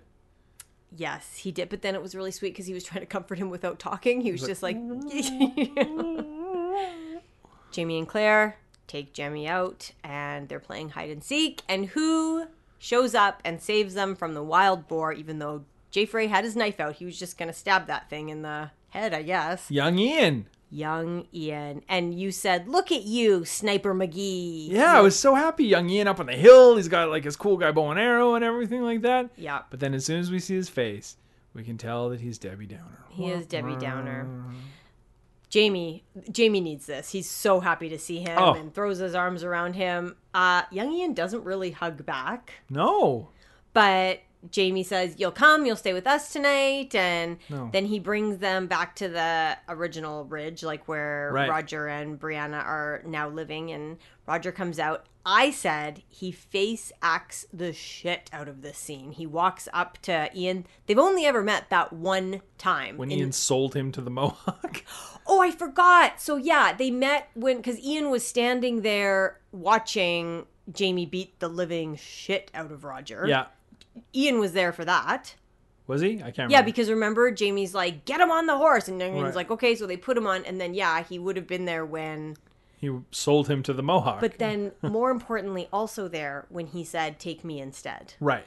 Yes, 0.97 1.37
he 1.37 1.51
did. 1.51 1.69
But 1.69 1.83
then 1.83 1.93
it 1.93 2.01
was 2.01 2.15
really 2.15 2.31
sweet 2.31 2.53
because 2.53 2.65
he 2.65 2.73
was 2.73 2.83
trying 2.83 3.01
to 3.01 3.05
comfort 3.05 3.37
him 3.37 3.51
without 3.51 3.77
talking. 3.77 4.21
He 4.21 4.31
was 4.31 4.41
just 4.41 4.63
like, 4.63 4.75
Jamie 7.71 7.99
and 7.99 8.07
Claire 8.07 8.57
take 8.89 9.13
Jemmy 9.13 9.47
out, 9.47 9.91
and 10.03 10.49
they're 10.49 10.59
playing 10.59 10.89
hide 10.89 11.09
and 11.09 11.23
seek. 11.23 11.61
And 11.69 11.85
who 11.87 12.47
shows 12.77 13.15
up 13.15 13.41
and 13.45 13.61
saves 13.61 13.93
them 13.93 14.15
from 14.15 14.33
the 14.33 14.43
wild 14.43 14.87
boar? 14.89 15.13
Even 15.13 15.39
though 15.39 15.63
Jay 15.91 16.05
Frey 16.05 16.27
had 16.27 16.43
his 16.43 16.55
knife 16.57 16.79
out, 16.81 16.95
he 16.95 17.05
was 17.05 17.17
just 17.17 17.37
gonna 17.37 17.53
stab 17.53 17.87
that 17.87 18.09
thing 18.09 18.27
in 18.29 18.41
the 18.41 18.71
head, 18.89 19.13
I 19.13 19.21
guess. 19.21 19.71
Young 19.71 19.97
Ian. 19.97 20.47
Young 20.71 21.25
Ian, 21.33 21.81
and 21.89 22.13
you 22.13 22.31
said, 22.31 22.67
"Look 22.67 22.91
at 22.91 23.01
you, 23.01 23.43
Sniper 23.43 23.95
McGee." 23.95 24.69
Yeah, 24.69 24.97
I 24.97 25.01
was 25.01 25.17
so 25.17 25.33
happy. 25.33 25.63
Young 25.65 25.89
Ian 25.89 26.07
up 26.07 26.19
on 26.19 26.27
the 26.27 26.33
hill. 26.33 26.75
He's 26.75 26.87
got 26.87 27.09
like 27.09 27.23
his 27.23 27.35
cool 27.35 27.57
guy 27.57 27.71
bow 27.71 27.89
and 27.89 27.99
arrow 27.99 28.35
and 28.35 28.43
everything 28.43 28.83
like 28.83 29.01
that. 29.01 29.29
Yeah, 29.35 29.61
But 29.71 29.79
then 29.79 29.95
as 29.95 30.05
soon 30.05 30.19
as 30.19 30.29
we 30.29 30.37
see 30.39 30.53
his 30.53 30.69
face, 30.69 31.17
we 31.55 31.63
can 31.63 31.79
tell 31.79 32.09
that 32.09 32.19
he's 32.21 32.37
Debbie 32.37 32.67
Downer. 32.67 32.99
he 33.09 33.29
is 33.31 33.47
Debbie 33.47 33.77
Downer. 33.77 34.27
Jamie, 35.49 36.03
Jamie 36.31 36.61
needs 36.61 36.85
this. 36.85 37.11
He's 37.11 37.29
so 37.29 37.59
happy 37.59 37.89
to 37.89 37.97
see 37.99 38.19
him 38.19 38.37
Oh. 38.37 38.53
and 38.53 38.73
throws 38.73 38.99
his 38.99 39.15
arms 39.15 39.43
around 39.43 39.73
him. 39.73 40.15
Uh, 40.33 40.61
young 40.71 40.91
Ian 40.93 41.13
doesn't 41.13 41.43
really 41.43 41.71
hug 41.71 42.05
back, 42.05 42.53
No. 42.69 43.29
but 43.73 44.19
Jamie 44.51 44.83
says, 44.83 45.15
"You'll 45.17 45.31
come. 45.33 45.65
You'll 45.65 45.75
stay 45.75 45.91
with 45.91 46.07
us 46.07 46.31
tonight." 46.31 46.95
And 46.95 47.39
No. 47.49 47.69
then 47.73 47.85
he 47.87 47.99
brings 47.99 48.37
them 48.37 48.67
back 48.67 48.95
to 48.97 49.09
the 49.09 49.57
original 49.67 50.23
ridge, 50.23 50.63
like 50.63 50.87
where 50.87 51.31
Right. 51.33 51.49
Roger 51.49 51.87
and 51.87 52.17
Brianna 52.19 52.63
are 52.63 53.01
now 53.05 53.27
living. 53.27 53.71
And 53.71 53.97
Roger 54.27 54.51
comes 54.53 54.79
out. 54.79 55.07
I 55.25 55.51
said 55.51 56.03
he 56.07 56.31
face 56.31 56.93
acts 57.01 57.45
the 57.51 57.73
shit 57.73 58.29
out 58.31 58.47
of 58.47 58.61
this 58.61 58.77
scene. 58.77 59.11
He 59.11 59.27
walks 59.27 59.67
up 59.73 59.97
to 60.03 60.29
Ian. 60.33 60.65
They've 60.85 60.97
only 60.97 61.25
ever 61.25 61.43
met 61.43 61.69
that 61.69 61.91
one 61.91 62.41
time. 62.57 62.95
When 62.97 63.11
in- 63.11 63.19
Ian 63.19 63.31
sold 63.33 63.75
him 63.75 63.91
to 63.91 64.01
the 64.01 64.09
Mohawk. 64.09 64.83
Oh, 65.31 65.41
I 65.41 65.51
forgot. 65.51 66.19
So 66.19 66.35
yeah, 66.37 66.73
they 66.73 66.89
met 66.91 67.29
when 67.35 67.57
because 67.57 67.79
Ian 67.79 68.09
was 68.09 68.25
standing 68.25 68.81
there 68.81 69.39
watching 69.51 70.45
Jamie 70.73 71.05
beat 71.05 71.39
the 71.39 71.47
living 71.47 71.95
shit 71.95 72.49
out 72.53 72.71
of 72.71 72.83
Roger. 72.83 73.25
yeah. 73.27 73.45
Ian 74.15 74.39
was 74.39 74.53
there 74.53 74.71
for 74.71 74.85
that. 74.85 75.35
Was 75.87 76.01
he? 76.01 76.15
I 76.17 76.29
can't 76.31 76.37
remember. 76.37 76.51
Yeah, 76.53 76.61
because 76.61 76.89
remember 76.89 77.31
Jamie's 77.31 77.73
like, 77.73 78.05
get 78.05 78.21
him 78.21 78.29
on 78.31 78.45
the 78.45 78.55
horse, 78.57 78.87
and 78.87 79.01
then 79.01 79.13
Ian's 79.15 79.23
Right. 79.27 79.35
like, 79.35 79.51
okay, 79.51 79.75
so 79.75 79.87
they 79.87 79.97
put 79.97 80.15
him 80.17 80.27
on, 80.27 80.45
and 80.45 80.61
then 80.61 80.73
yeah, 80.75 81.03
he 81.03 81.17
would 81.19 81.35
have 81.35 81.47
been 81.47 81.65
there 81.65 81.85
when. 81.85 82.37
he 82.77 82.89
sold 83.11 83.47
him 83.49 83.61
to 83.63 83.73
the 83.73 83.81
Mohawk. 83.83 84.21
But 84.21 84.37
then, 84.37 84.71
more 84.83 85.09
importantly, 85.11 85.67
also 85.73 86.07
there 86.07 86.45
when 86.49 86.67
he 86.67 86.83
said, 86.83 87.19
take 87.19 87.43
me 87.43 87.59
instead. 87.59 88.13
right. 88.19 88.45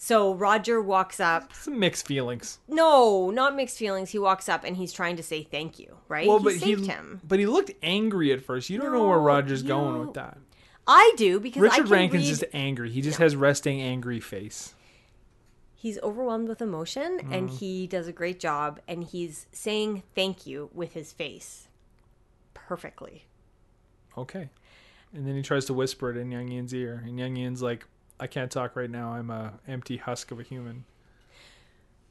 So 0.00 0.32
Roger 0.32 0.80
walks 0.80 1.18
up. 1.18 1.52
Some 1.52 1.80
mixed 1.80 2.06
feelings. 2.06 2.60
No, 2.68 3.30
not 3.30 3.56
mixed 3.56 3.76
feelings. 3.78 4.10
He 4.10 4.18
walks 4.18 4.48
up 4.48 4.62
and 4.62 4.76
he's 4.76 4.92
trying 4.92 5.16
to 5.16 5.22
say 5.24 5.42
thank 5.42 5.78
you, 5.80 5.96
right? 6.08 6.26
Well, 6.28 6.38
he 6.38 6.44
but 6.44 6.54
saved 6.54 6.82
he 6.82 6.86
him. 6.86 7.20
but 7.26 7.38
he 7.40 7.46
looked 7.46 7.72
angry 7.82 8.32
at 8.32 8.40
first. 8.40 8.70
You 8.70 8.78
don't 8.78 8.92
know 8.92 9.08
where 9.08 9.18
Roger's 9.18 9.62
you 9.62 9.68
going 9.68 9.98
with 10.06 10.14
that. 10.14 10.38
I 10.86 11.12
do 11.16 11.40
because 11.40 11.60
Richard 11.62 11.88
Rankin's 11.88 12.22
read- 12.22 12.28
just 12.28 12.44
angry. 12.52 12.90
He 12.90 13.02
just 13.02 13.18
has 13.18 13.34
resting 13.36 13.80
angry 13.82 14.20
face. 14.20 14.74
he's 15.74 15.98
overwhelmed 16.00 16.48
with 16.48 16.60
emotion 16.62 17.18
Mm. 17.20 17.32
and 17.34 17.50
he 17.50 17.86
does 17.86 18.08
a 18.08 18.12
great 18.12 18.40
job 18.40 18.80
and 18.88 19.04
he's 19.04 19.46
saying 19.52 20.02
thank 20.14 20.44
you 20.46 20.70
with 20.74 20.92
his 20.94 21.12
face 21.12 21.68
perfectly 22.54 23.24
Okay. 24.16 24.48
And 25.14 25.26
then 25.26 25.36
he 25.36 25.42
tries 25.42 25.66
to 25.66 25.74
whisper 25.74 26.10
it 26.10 26.16
in 26.16 26.30
Young 26.32 26.48
Ian's 26.50 26.74
ear, 26.74 27.02
and 27.06 27.16
Young 27.18 27.36
Ian's 27.36 27.62
like, 27.62 27.86
"I 28.20 28.26
can't 28.26 28.50
talk 28.50 28.76
right 28.76 28.90
now. 28.90 29.12
I'm 29.12 29.30
a 29.30 29.54
empty 29.66 29.96
husk 29.98 30.30
of 30.30 30.40
a 30.40 30.42
human." 30.42 30.84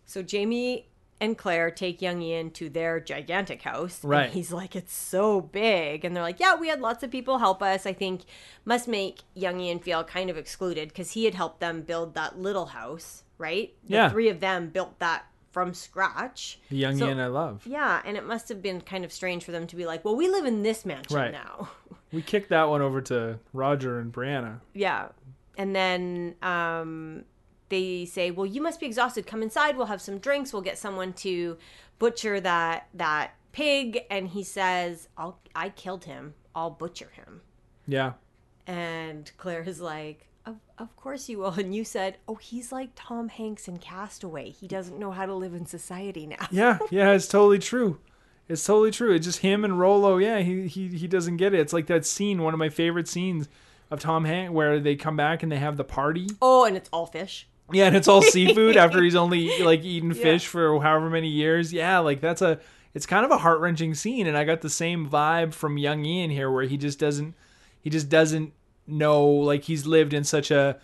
so 0.05 0.21
jamie 0.21 0.87
and 1.19 1.37
claire 1.37 1.69
take 1.69 2.01
young 2.01 2.21
ian 2.21 2.49
to 2.51 2.69
their 2.69 2.99
gigantic 2.99 3.61
house 3.63 4.01
and 4.03 4.09
Right. 4.11 4.29
he's 4.31 4.51
like 4.53 4.73
it's 4.75 4.93
so 4.95 5.41
big 5.41 6.05
and 6.05 6.15
they're 6.15 6.23
like 6.23 6.39
yeah 6.39 6.55
we 6.55 6.69
had 6.69 6.79
lots 6.79 7.03
of 7.03 7.11
people 7.11 7.39
help 7.39 7.61
us 7.61 7.85
i 7.85 7.91
think 7.91 8.21
must 8.63 8.87
make 8.87 9.19
young 9.33 9.59
ian 9.59 9.79
feel 9.79 10.03
kind 10.05 10.29
of 10.29 10.37
excluded 10.37 10.87
because 10.89 11.11
he 11.11 11.25
had 11.25 11.35
helped 11.35 11.59
them 11.59 11.81
build 11.81 12.13
that 12.13 12.39
little 12.39 12.67
house 12.67 13.23
right 13.37 13.73
the 13.85 13.95
Yeah. 13.95 14.09
three 14.09 14.29
of 14.29 14.39
them 14.39 14.69
built 14.69 14.97
that 14.99 15.25
from 15.51 15.73
scratch 15.73 16.59
The 16.69 16.77
Young 16.77 16.97
So- 16.97 17.07
Ian 17.07 17.19
I 17.19 17.27
love. 17.27 17.65
yeah 17.65 18.01
and 18.05 18.15
it 18.15 18.25
must 18.25 18.47
have 18.47 18.61
been 18.61 18.79
kind 18.79 19.03
of 19.03 19.11
strange 19.11 19.43
for 19.43 19.51
them 19.51 19.67
to 19.67 19.75
be 19.75 19.85
like 19.85 20.05
well 20.05 20.15
we 20.15 20.29
live 20.29 20.45
in 20.45 20.63
this 20.63 20.85
mansion 20.85 21.17
Right. 21.17 21.31
now 21.33 21.69
We 22.13 22.21
kicked 22.21 22.47
that 22.51 22.69
one 22.69 22.81
over 22.81 23.01
to 23.01 23.37
Roger 23.51 23.99
and 23.99 24.13
Brianna. 24.13 24.61
Yeah. 24.73 25.09
And 25.57 25.75
then 25.75 26.35
um, 26.41 27.25
they 27.69 28.05
say, 28.05 28.31
"Well, 28.31 28.45
you 28.45 28.61
must 28.61 28.79
be 28.79 28.85
exhausted. 28.85 29.27
Come 29.27 29.43
inside. 29.43 29.75
We'll 29.75 29.87
have 29.87 30.01
some 30.01 30.19
drinks. 30.19 30.53
We'll 30.53 30.61
get 30.61 30.77
someone 30.77 31.13
to 31.13 31.57
butcher 31.99 32.39
that 32.39 32.87
that 32.93 33.31
pig." 33.51 34.05
And 34.09 34.29
he 34.29 34.43
says, 34.43 35.09
"I'll 35.17 35.39
I 35.55 35.69
killed 35.69 36.05
him. 36.05 36.35
I'll 36.55 36.69
butcher 36.69 37.09
him." 37.13 37.41
Yeah. 37.87 38.13
And 38.67 39.31
Claire 39.37 39.63
is 39.63 39.81
like, 39.81 40.27
"Of 40.45 40.57
of 40.77 40.95
course 40.95 41.27
you 41.27 41.39
will." 41.39 41.51
And 41.57 41.73
you 41.73 41.83
said, 41.83 42.17
"Oh, 42.27 42.35
he's 42.35 42.71
like 42.71 42.91
Tom 42.95 43.29
Hanks 43.29 43.67
in 43.67 43.79
Castaway. 43.79 44.51
He 44.51 44.67
doesn't 44.67 44.99
know 44.99 45.11
how 45.11 45.25
to 45.25 45.33
live 45.33 45.55
in 45.55 45.65
society 45.65 46.27
now." 46.27 46.47
Yeah, 46.51 46.77
yeah, 46.91 47.11
it's 47.13 47.27
totally 47.27 47.59
true. 47.59 47.99
It's 48.47 48.65
totally 48.65 48.91
true. 48.91 49.13
It's 49.13 49.25
just 49.25 49.39
him 49.39 49.65
and 49.65 49.79
Rollo. 49.79 50.19
Yeah, 50.19 50.39
he 50.39 50.67
he 50.67 50.89
he 50.89 51.07
doesn't 51.07 51.37
get 51.37 51.53
it. 51.53 51.59
It's 51.59 51.73
like 51.73 51.87
that 51.87 52.05
scene, 52.05 52.43
one 52.43 52.53
of 52.53 52.59
my 52.59 52.69
favorite 52.69 53.07
scenes 53.07 53.49
of 53.89 53.99
Tom 53.99 54.25
Hanks, 54.25 54.51
where 54.51 54.79
they 54.79 54.95
come 54.95 55.15
back 55.15 55.43
and 55.43 55.51
they 55.51 55.57
have 55.57 55.77
the 55.77 55.83
party. 55.83 56.27
Oh, 56.41 56.65
and 56.65 56.75
it's 56.75 56.89
all 56.91 57.05
fish. 57.05 57.47
Yeah, 57.71 57.85
and 57.85 57.95
it's 57.95 58.07
all 58.07 58.21
seafood 58.21 58.77
after 58.77 59.03
he's 59.03 59.15
only 59.15 59.61
like 59.63 59.83
eaten 59.83 60.13
fish 60.13 60.47
for 60.47 60.79
however 60.81 61.09
many 61.09 61.27
years. 61.27 61.73
Yeah, 61.73 61.99
like 61.99 62.21
that's 62.21 62.41
a 62.41 62.59
it's 62.93 63.05
kind 63.05 63.25
of 63.25 63.31
a 63.31 63.37
heart 63.37 63.59
wrenching 63.59 63.93
scene, 63.93 64.27
and 64.27 64.37
I 64.37 64.43
got 64.43 64.61
the 64.61 64.69
same 64.69 65.09
vibe 65.09 65.53
from 65.53 65.77
Young 65.77 66.05
Ian 66.05 66.31
here, 66.31 66.49
where 66.49 66.63
he 66.63 66.77
just 66.77 66.99
doesn't 66.99 67.35
he 67.81 67.89
just 67.89 68.09
doesn't 68.09 68.53
know 68.85 69.25
like 69.25 69.63
he's 69.63 69.85
lived 69.85 70.13
in 70.13 70.23
such 70.23 70.49
a 70.49 70.77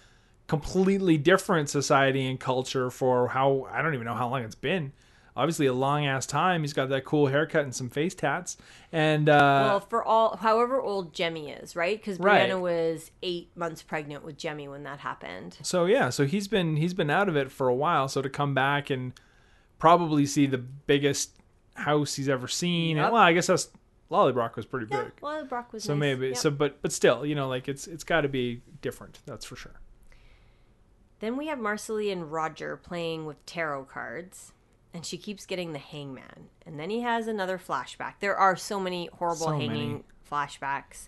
completely 0.47 1.17
different 1.17 1.69
society 1.69 2.27
and 2.27 2.39
culture 2.39 2.89
for 2.89 3.29
how 3.29 3.67
I 3.71 3.81
don't 3.81 3.93
even 3.93 4.05
know 4.05 4.13
how 4.13 4.29
long 4.29 4.43
it's 4.43 4.55
been. 4.55 4.91
Obviously, 5.35 5.65
a 5.65 5.73
long 5.73 6.05
ass 6.05 6.25
time. 6.27 6.61
He's 6.61 6.73
got 6.73 6.89
that 6.89 7.05
cool 7.05 7.27
haircut 7.27 7.63
and 7.63 7.73
some 7.73 7.89
face 7.89 8.13
tats, 8.13 8.55
and 8.91 9.27
uh, 9.27 9.65
Well, 9.67 9.79
for 9.79 10.03
all, 10.03 10.37
however 10.37 10.79
old 10.79 11.13
Jemmy 11.13 11.49
is, 11.49 11.75
right? 11.75 11.97
Because 11.99 12.19
Right. 12.19 12.49
Brianna 12.49 12.59
was 12.61 13.09
eight 13.23 13.49
months 13.55 13.81
pregnant 13.81 14.23
with 14.23 14.37
Jemmy 14.37 14.67
when 14.67 14.83
that 14.83 14.99
happened. 14.99 15.57
So 15.63 15.85
yeah, 15.85 16.09
so 16.11 16.25
he's 16.25 16.47
been 16.47 16.75
he's 16.77 16.93
been 16.93 17.09
out 17.09 17.27
of 17.29 17.35
it 17.35 17.51
for 17.51 17.67
a 17.67 17.73
while. 17.73 18.07
So 18.07 18.21
to 18.21 18.29
come 18.29 18.53
back 18.53 18.89
and 18.91 19.13
probably 19.79 20.25
see 20.27 20.45
the 20.45 20.59
biggest 20.59 21.31
house 21.75 22.13
he's 22.13 22.29
ever 22.29 22.47
seen. 22.47 22.97
Yep. 22.97 23.05
And, 23.05 23.13
well, 23.13 23.23
I 23.23 23.33
guess 23.33 23.47
that's 23.47 23.69
Lallybroch 24.11 24.55
was 24.55 24.67
pretty 24.67 24.85
Yeah, 24.91 25.05
big. 25.05 25.13
well, 25.21 25.43
Brock 25.45 25.73
was 25.73 25.83
So 25.83 25.93
nice. 25.95 25.99
maybe 25.99 26.27
Yep. 26.27 26.37
so, 26.37 26.51
but 26.51 26.79
but 26.83 26.91
still, 26.91 27.25
you 27.25 27.33
know, 27.33 27.47
like 27.47 27.67
it's 27.67 27.87
it's 27.87 28.03
got 28.03 28.21
to 28.21 28.29
be 28.29 28.61
different. 28.83 29.17
That's 29.25 29.45
for 29.45 29.55
sure. 29.55 29.79
Then 31.21 31.37
we 31.37 31.47
have 31.47 31.57
Marsali 31.57 32.11
and 32.11 32.31
Roger 32.31 32.77
playing 32.77 33.25
with 33.25 33.43
tarot 33.45 33.85
cards, 33.85 34.51
and 34.93 35.05
she 35.05 35.17
keeps 35.17 35.45
getting 35.45 35.73
the 35.73 35.79
hangman. 35.79 36.49
And 36.65 36.79
then 36.79 36.89
he 36.89 37.01
has 37.01 37.27
another 37.27 37.57
flashback. 37.57 38.13
There 38.19 38.35
are 38.35 38.55
so 38.55 38.79
many 38.79 39.09
horrible 39.17 39.47
So 39.47 39.51
hanging 39.59 39.91
many. 39.91 40.03
flashbacks. 40.31 41.07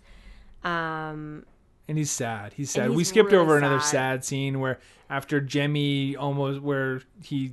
Um, 0.64 1.46
And 1.88 1.98
he's 1.98 2.12
sad. 2.12 2.54
He's 2.54 2.72
sad. 2.72 2.92
we 2.92 3.04
skipped 3.04 3.32
really 3.32 3.44
over 3.44 3.58
another 3.58 3.80
sad. 3.80 3.90
sad 3.92 4.26
scene 4.26 4.60
where 4.60 4.80
after 5.10 5.40
Jemmy 5.40 6.16
almost 6.16 6.62
where 6.62 7.02
he 7.24 7.52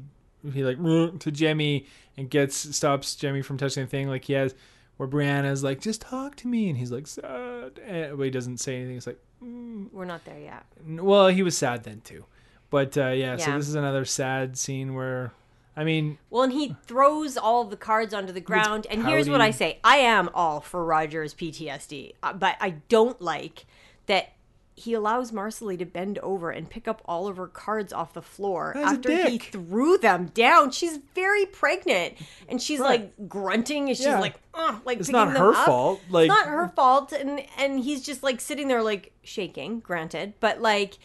he 0.53 0.65
like 0.65 0.79
to 1.21 1.31
Jemmy 1.31 1.87
and 2.17 2.29
gets 2.31 2.57
stops 2.77 3.15
Jemmy 3.15 3.43
from 3.43 3.59
touching 3.59 3.85
the 3.85 3.89
thing 3.91 4.09
like 4.09 4.25
he 4.25 4.33
has 4.33 4.55
where 4.97 5.09
Brianna's 5.09 5.63
like 5.63 5.81
just 5.81 6.01
talk 6.01 6.35
to 6.37 6.49
me 6.49 6.69
and 6.69 6.79
he's 6.79 6.91
like 6.91 7.07
sad 7.07 7.79
and, 7.87 8.17
but 8.17 8.25
he 8.25 8.31
doesn't 8.31 8.59
say 8.59 8.77
anything. 8.77 8.97
It's 8.97 9.07
like 9.07 9.19
we're 9.41 10.05
not 10.05 10.25
there 10.25 10.39
yet. 10.39 10.65
well 10.87 11.29
he 11.29 11.43
was 11.43 11.57
sad 11.57 11.85
then 11.85 12.01
too, 12.01 12.25
but 12.71 12.97
uh, 12.97 13.09
yeah, 13.09 13.37
So 13.37 13.53
this 13.57 13.69
is 13.69 13.75
another 13.75 14.05
sad 14.05 14.57
scene 14.57 14.95
where 14.95 15.33
I 15.77 15.85
mean 15.85 16.19
Well, 16.31 16.43
and 16.43 16.53
he 16.53 16.77
throws 16.87 17.37
all 17.37 17.65
the 17.65 17.77
cards 17.77 18.13
onto 18.13 18.33
the 18.33 18.41
ground. 18.41 18.87
And 18.91 19.07
here's 19.07 19.29
what. 19.29 19.41
I 19.41 19.51
say 19.51 19.79
I 19.83 19.97
am 19.99 20.29
all 20.35 20.61
for 20.61 20.85
Roger's 20.85 21.35
PTSD, 21.35 22.15
uh, 22.23 22.33
but 22.35 22.57
I 22.61 22.71
don't 22.89 23.21
like 23.23 23.65
that 24.07 24.33
he 24.75 24.95
allows 24.95 25.33
Marsali 25.33 25.79
to 25.79 25.85
bend 25.85 26.19
over 26.21 26.51
and 26.51 26.69
pick 26.69 26.89
up 26.89 27.03
all 27.05 27.27
of 27.27 27.37
her 27.37 27.47
cards 27.47 27.93
off 27.93 28.15
the 28.15 28.23
floor 28.23 28.73
That's 28.75 28.93
after 28.95 29.29
he 29.29 29.37
threw 29.39 29.99
them 29.99 30.27
down. 30.35 30.71
She's 30.71 30.99
very 31.15 31.45
pregnant 31.45 32.15
and 32.49 32.61
she's 32.61 32.81
Right. 32.81 33.03
like 33.19 33.29
grunting 33.29 33.89
and 33.89 33.97
she's 33.97 34.07
Yeah. 34.07 34.19
like, 34.19 34.35
Ugh, 34.55 34.81
like 34.87 34.99
it's 34.99 35.11
not 35.11 35.37
her 35.37 35.53
up. 35.55 35.67
fault. 35.67 36.01
Like 36.11 36.31
it's 36.31 36.35
not 36.35 36.47
her 36.49 36.69
fault 36.75 37.13
and 37.13 37.45
and 37.59 37.81
he's 37.81 38.03
just 38.03 38.23
like 38.23 38.41
sitting 38.41 38.67
there 38.69 38.83
like 38.83 39.13
shaking 39.23 39.81
granted 39.81 40.33
but 40.41 40.61
like 40.63 40.99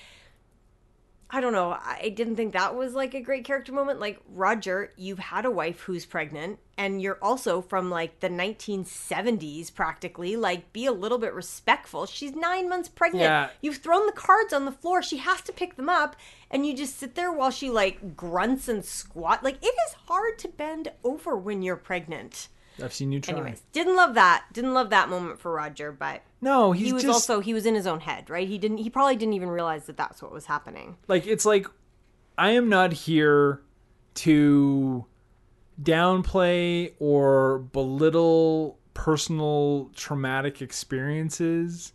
i 1.29 1.41
don't 1.41 1.53
know. 1.53 1.71
I 1.71 2.13
didn't 2.15 2.37
think 2.37 2.53
that 2.53 2.75
was 2.75 2.93
like 2.93 3.13
a 3.13 3.21
great 3.21 3.43
character 3.43 3.71
moment. 3.73 3.99
Like 3.99 4.19
roger 4.29 4.91
you've 4.95 5.19
had 5.19 5.45
a 5.45 5.51
wife 5.51 5.81
who's 5.81 6.05
pregnant 6.05 6.59
and 6.77 7.01
you're 7.01 7.17
also 7.21 7.61
from 7.61 7.89
like 7.89 8.19
the 8.19 8.29
1970s 8.29 9.73
practically. 9.73 10.35
Like 10.35 10.71
be 10.73 10.85
a 10.85 10.91
little 10.91 11.17
bit 11.17 11.33
respectful. 11.33 12.05
She's 12.05 12.33
nine 12.33 12.69
months 12.69 12.89
pregnant. 12.89 13.23
Yeah. 13.23 13.49
you've 13.61 13.77
thrown 13.77 14.05
the 14.05 14.11
cards 14.11 14.53
on 14.53 14.65
the 14.65 14.71
floor. 14.71 15.01
She 15.01 15.17
has 15.17 15.41
to 15.41 15.51
pick 15.51 15.75
them 15.75 15.89
up 15.89 16.15
and 16.49 16.65
you 16.65 16.75
just 16.75 16.97
sit 16.97 17.15
there 17.15 17.31
while 17.31 17.51
she 17.51 17.69
like 17.69 18.15
grunts 18.15 18.69
and 18.69 18.85
squat. 18.85 19.43
Like 19.43 19.57
it 19.61 19.75
is 19.87 19.95
hard 20.07 20.39
to 20.39 20.47
bend 20.47 20.91
over 21.03 21.35
when 21.35 21.61
you're 21.61 21.75
pregnant 21.75 22.47
I've 22.83 22.93
seen 22.93 23.11
you 23.11 23.19
try. 23.19 23.33
Anyways, 23.35 23.61
didn't 23.71 23.95
love 23.95 24.13
that. 24.15 24.45
Didn't 24.53 24.73
love 24.73 24.89
that 24.91 25.09
moment 25.09 25.39
for 25.39 25.51
Roger, 25.51 25.91
but 25.91 26.21
no, 26.41 26.71
he's 26.73 26.87
he 26.87 26.93
was 26.93 27.03
just 27.03 27.13
also 27.29 27.39
he 27.41 27.53
was 27.53 27.65
in 27.65 27.73
his 27.75 27.87
own 27.87 28.01
head, 28.01 28.29
right? 28.29 28.47
He 28.47 28.57
didn't. 28.57 28.77
He 28.77 28.89
probably 28.89 29.15
didn't 29.15 29.33
even 29.33 29.49
realize 29.49 29.85
that 29.87 29.97
that's 29.97 30.21
what 30.21 30.31
was 30.31 30.45
happening. 30.45 30.97
like 31.07 31.25
it's 31.25 31.45
like 31.45 31.65
I 32.37 32.51
am 32.51 32.69
not 32.69 32.93
here 32.93 33.61
to 34.15 35.05
downplay 35.81 36.93
or 36.99 37.59
belittle 37.59 38.77
personal 38.93 39.91
traumatic 39.95 40.61
experiences, 40.61 41.93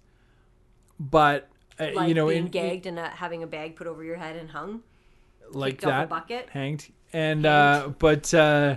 but 0.99 1.49
uh, 1.79 1.89
Like 1.95 2.09
you 2.09 2.15
know, 2.15 2.29
being 2.29 2.45
in, 2.47 2.51
gagged 2.51 2.87
and 2.87 2.99
uh, 2.99 3.11
having 3.11 3.43
a 3.43 3.47
bag 3.47 3.77
put 3.77 3.87
over 3.87 4.03
your 4.05 4.17
head 4.17 4.37
and 4.37 4.51
hung. 4.51 4.83
like 5.51 5.75
kicked 5.75 5.85
off 5.87 5.91
a 5.91 5.93
that 5.95 6.09
bucket? 6.09 6.49
hanged 6.51 6.91
and 7.13 7.45
uh 7.45 7.91
but 7.99 8.33
uh 8.33 8.77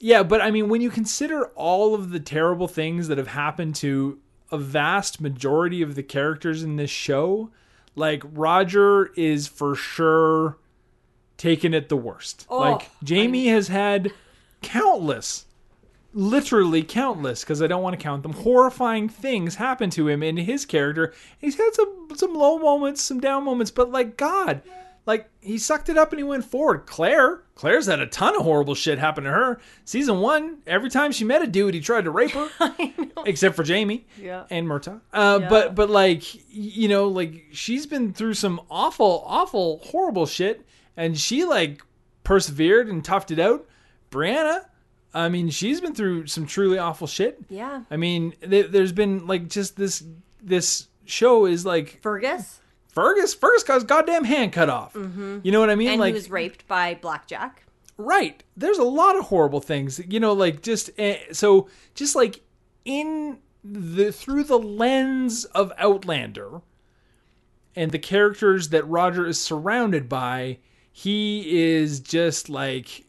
yeah 0.00 0.22
but 0.22 0.40
i 0.40 0.50
mean 0.50 0.68
when 0.68 0.80
you 0.80 0.90
consider 0.90 1.46
all 1.54 1.94
of 1.94 2.10
the 2.10 2.20
terrible 2.20 2.66
things 2.66 3.08
that 3.08 3.18
have 3.18 3.28
happened 3.28 3.74
to 3.74 4.18
a 4.50 4.58
vast 4.58 5.20
majority 5.20 5.82
of 5.82 5.94
the 5.94 6.02
characters 6.02 6.62
in 6.62 6.76
this 6.76 6.90
show 6.90 7.50
like 7.94 8.22
roger 8.32 9.12
is 9.14 9.46
for 9.46 9.74
sure 9.74 10.58
taking 11.36 11.72
it 11.72 11.88
the 11.88 11.96
worst 11.96 12.46
Oh, 12.48 12.58
like 12.58 12.90
jamie 13.04 13.46
has 13.48 13.68
had 13.68 14.12
countless 14.62 15.46
literally 16.12 16.82
countless 16.82 17.42
because 17.42 17.62
I 17.62 17.66
don't 17.66 17.82
want 17.82 17.98
to 17.98 18.02
count 18.02 18.22
them 18.22 18.32
horrifying 18.32 19.08
things 19.08 19.54
happen 19.54 19.90
to 19.90 20.08
him 20.08 20.22
in 20.22 20.36
his 20.36 20.64
character. 20.64 21.14
He's 21.38 21.56
had 21.56 21.74
some 21.74 22.08
some 22.14 22.34
low 22.34 22.58
moments, 22.58 23.02
some 23.02 23.20
down 23.20 23.44
moments, 23.44 23.70
but 23.70 23.90
like 23.90 24.16
God, 24.16 24.62
like 25.06 25.28
he 25.40 25.58
sucked 25.58 25.88
it 25.88 25.96
up 25.98 26.12
and 26.12 26.18
he 26.20 26.24
went 26.24 26.44
forward. 26.44 26.84
Claire, 26.86 27.42
Claire's 27.54 27.86
had 27.86 28.00
a 28.00 28.06
ton 28.06 28.36
of 28.36 28.42
horrible 28.42 28.74
shit 28.74 28.98
happen 28.98 29.24
to 29.24 29.30
her. 29.30 29.60
Season 29.84 30.20
one, 30.20 30.58
every 30.66 30.90
time 30.90 31.10
she 31.12 31.24
met 31.24 31.42
a 31.42 31.46
dude, 31.46 31.74
he 31.74 31.80
tried 31.80 32.04
to 32.04 32.10
rape 32.10 32.30
her, 32.32 32.48
except 33.26 33.56
for 33.56 33.62
Jamie 33.62 34.06
Yeah. 34.20 34.44
and 34.50 34.66
Murtagh. 34.66 35.00
Uh, 35.12 35.38
Yeah. 35.42 35.48
But 35.48 35.74
but 35.74 35.90
like 35.90 36.22
you 36.54 36.88
know, 36.88 37.08
like 37.08 37.46
she's 37.52 37.86
been 37.86 38.12
through 38.12 38.34
some 38.34 38.60
awful, 38.70 39.24
awful, 39.26 39.78
horrible 39.84 40.26
shit, 40.26 40.64
and 40.96 41.18
she 41.18 41.44
like 41.44 41.82
persevered 42.24 42.88
and 42.88 43.02
toughed 43.02 43.30
it 43.30 43.38
out. 43.38 43.66
Brianna, 44.10 44.64
I 45.14 45.28
mean, 45.28 45.50
she's 45.50 45.80
been 45.80 45.94
through 45.94 46.26
some 46.26 46.46
truly 46.46 46.78
awful 46.78 47.06
shit. 47.06 47.38
Yeah. 47.48 47.82
I 47.90 47.96
mean, 47.96 48.32
th- 48.48 48.70
there's 48.70 48.92
been 48.92 49.26
like 49.26 49.48
just 49.48 49.76
this 49.76 50.04
this 50.42 50.88
show 51.04 51.46
is 51.46 51.64
like 51.66 52.00
Fergus, 52.02 52.60
Fergus. 52.92 53.34
Fergus 53.34 53.62
got 53.62 53.74
his 53.74 53.84
goddamn 53.84 54.24
hand 54.24 54.52
cut 54.52 54.68
off. 54.68 54.94
You 54.94 55.52
know 55.52 55.60
what 55.60 55.70
I 55.70 55.74
mean? 55.74 55.86
Mm-hmm. 55.86 55.92
and 55.92 56.00
like 56.00 56.08
he 56.08 56.14
was 56.14 56.30
raped 56.30 56.66
by 56.68 56.94
Blackjack. 56.94 57.64
right. 57.96 58.42
There's 58.56 58.78
a 58.78 58.84
lot 58.84 59.16
of 59.16 59.24
horrible 59.26 59.60
things. 59.60 60.00
You 60.08 60.20
know, 60.20 60.32
like 60.32 60.62
just 60.62 60.90
uh, 60.98 61.14
so 61.32 61.68
just 61.94 62.14
like 62.16 62.40
in 62.84 63.38
the 63.64 64.10
through 64.12 64.44
the 64.44 64.58
lens 64.58 65.44
of 65.46 65.72
Outlander 65.78 66.62
and 67.76 67.92
the 67.92 67.98
characters 67.98 68.70
that 68.70 68.86
Roger 68.88 69.26
is 69.26 69.40
surrounded 69.40 70.08
by, 70.08 70.58
he 70.92 71.62
is 71.62 72.00
just 72.00 72.48
like 72.48 73.04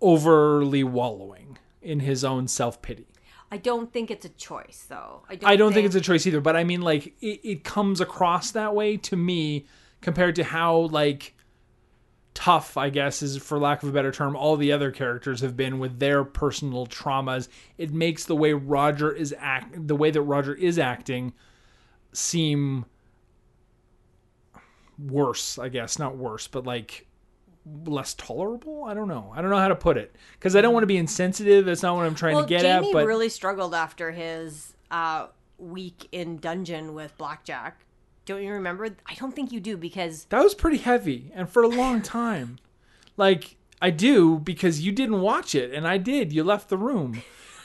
overly 0.00 0.84
wallowing 0.84 1.58
in 1.82 2.00
his 2.00 2.24
own 2.24 2.46
self 2.48 2.80
pity. 2.82 3.06
I 3.50 3.56
don't 3.56 3.92
think 3.92 4.10
it's 4.10 4.24
a 4.24 4.30
choice, 4.30 4.86
though. 4.88 5.22
I 5.28 5.34
don't. 5.34 5.50
I 5.50 5.56
don't 5.56 5.72
think 5.72 5.86
it's 5.86 5.96
a 5.96 6.00
choice 6.00 6.26
either, 6.26 6.40
but 6.40 6.54
I 6.56 6.64
mean, 6.64 6.82
like, 6.82 7.14
it, 7.20 7.40
it 7.42 7.64
comes 7.64 8.00
across 8.00 8.52
that 8.52 8.74
way 8.74 8.96
to 8.98 9.16
me 9.16 9.66
compared 10.00 10.36
to 10.36 10.44
how, 10.44 10.76
like, 10.76 11.34
tough, 12.32 12.76
I 12.76 12.90
guess, 12.90 13.22
is 13.22 13.36
for 13.38 13.58
lack 13.58 13.82
of 13.82 13.88
a 13.88 13.92
better 13.92 14.12
term, 14.12 14.36
all 14.36 14.56
the 14.56 14.72
other 14.72 14.90
characters 14.90 15.40
have 15.40 15.56
been 15.56 15.78
with 15.78 15.98
their 15.98 16.24
personal 16.24 16.86
traumas. 16.86 17.48
It 17.76 17.92
makes 17.92 18.24
the 18.24 18.36
way 18.36 18.52
Roger 18.52 19.12
is 19.12 19.34
act, 19.38 19.86
the 19.88 19.96
way 19.96 20.10
that 20.10 20.22
Roger 20.22 20.54
is 20.54 20.78
acting, 20.78 21.32
seem 22.12 22.86
worse. 24.98 25.58
I 25.58 25.68
guess 25.68 25.98
not 25.98 26.16
worse, 26.16 26.46
but 26.46 26.64
like 26.64 27.06
less 27.84 28.14
tolerable. 28.14 28.84
I 28.84 28.94
don't 28.94 29.08
know. 29.08 29.32
I 29.34 29.40
don't 29.42 29.50
know 29.50 29.58
how 29.58 29.68
to 29.68 29.76
put 29.76 29.96
it 29.96 30.14
because 30.38 30.56
I 30.56 30.60
don't 30.60 30.72
want 30.72 30.82
to 30.82 30.88
be 30.88 30.96
insensitive. 30.96 31.64
That's 31.66 31.82
not 31.82 31.96
what 31.96 32.06
I'm 32.06 32.14
trying 32.14 32.34
Well, 32.36 32.44
to 32.44 32.48
get 32.48 32.62
Jamie 32.62 32.88
at. 32.88 32.92
But 32.92 33.06
really 33.06 33.28
struggled 33.28 33.74
after 33.74 34.10
his 34.12 34.74
uh, 34.90 35.28
week 35.58 36.08
in 36.12 36.38
dungeon 36.38 36.94
with 36.94 37.16
Blackjack. 37.18 37.84
Don't 38.26 38.42
you 38.42 38.52
remember? 38.52 38.88
I 39.06 39.14
don't 39.14 39.34
think 39.34 39.50
you 39.52 39.60
do 39.60 39.76
because 39.76 40.24
That 40.26 40.42
was 40.42 40.54
pretty 40.54 40.76
heavy 40.78 41.32
and 41.34 41.48
for 41.48 41.62
a 41.62 41.68
long 41.68 42.02
time. 42.20 42.58
like 43.16 43.56
I 43.82 43.90
do 43.90 44.38
because 44.38 44.80
you 44.80 44.92
didn't 44.92 45.20
watch 45.20 45.54
it 45.54 45.72
and 45.72 45.88
I 45.88 45.96
did. 45.96 46.32
You 46.32 46.44
left 46.44 46.68
the 46.68 46.76
room. 46.76 47.22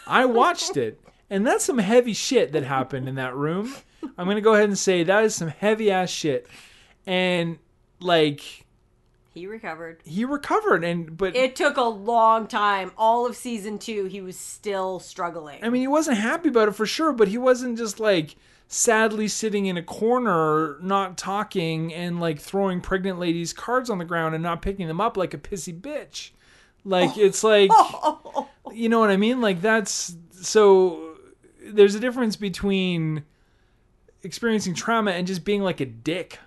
I 0.07 0.25
watched 0.25 0.77
it. 0.85 1.01
And 1.29 1.45
that's 1.45 1.65
some 1.65 1.79
heavy 1.79 2.13
shit 2.13 2.51
that 2.51 2.63
happened 2.63 3.09
in 3.09 3.15
that 3.15 3.35
room. 3.35 3.73
I'm 4.17 4.25
going 4.25 4.35
to 4.35 4.41
go 4.41 4.53
ahead 4.53 4.65
and 4.69 4.77
say 4.77 5.03
that 5.03 5.23
is 5.23 5.33
some 5.35 5.47
heavy 5.47 5.89
ass 5.91 6.09
shit. 6.11 6.47
And 7.07 7.57
like 7.99 8.64
he 9.35 9.47
recovered. 9.47 9.99
he 10.05 10.23
recovered 10.23 10.85
and 10.85 11.17
but 11.17 11.35
It 11.35 11.57
took 11.57 11.75
a 11.75 11.83
long 11.83 12.47
time. 12.47 12.93
All 12.97 13.27
of 13.27 13.35
season 13.35 13.77
two, 13.77 14.05
he 14.05 14.21
was 14.21 14.37
still 14.37 14.99
struggling. 14.99 15.61
I 15.61 15.69
mean 15.69 15.81
he 15.81 15.87
wasn't 15.87 16.17
happy 16.17 16.47
about 16.49 16.69
it 16.69 16.71
for 16.75 16.85
sure, 16.85 17.11
but 17.11 17.27
he 17.27 17.37
wasn't 17.37 17.77
just 17.77 17.99
like 17.99 18.37
sadly 18.69 19.27
sitting 19.27 19.65
in 19.65 19.75
a 19.77 19.83
corner 19.83 20.77
not 20.81 21.17
talking 21.17 21.93
and 21.93 22.19
like 22.21 22.39
throwing 22.39 22.79
pregnant 22.79 23.19
ladies 23.19 23.51
cards 23.51 23.89
on 23.89 23.97
the 23.97 24.05
ground 24.05 24.33
and 24.33 24.41
not 24.41 24.61
picking 24.61 24.87
them 24.87 25.01
up 25.01 25.17
like 25.17 25.33
a 25.33 25.37
pissy 25.37 25.77
bitch. 25.77 26.31
Like 26.85 27.11
oh. 27.17 27.21
it's 27.21 27.43
like 27.43 27.69
you 28.73 28.87
know 28.87 28.99
what 28.99 29.09
I 29.09 29.17
mean? 29.17 29.41
Like 29.41 29.59
that's 29.59 30.15
so 30.31 31.17
there's 31.61 31.95
a 31.95 31.99
difference 31.99 32.37
between 32.37 33.25
experiencing 34.23 34.73
trauma 34.73 35.11
and 35.11 35.27
just 35.27 35.43
being 35.43 35.61
like 35.61 35.81
a 35.81 35.85
dick, 35.85 36.39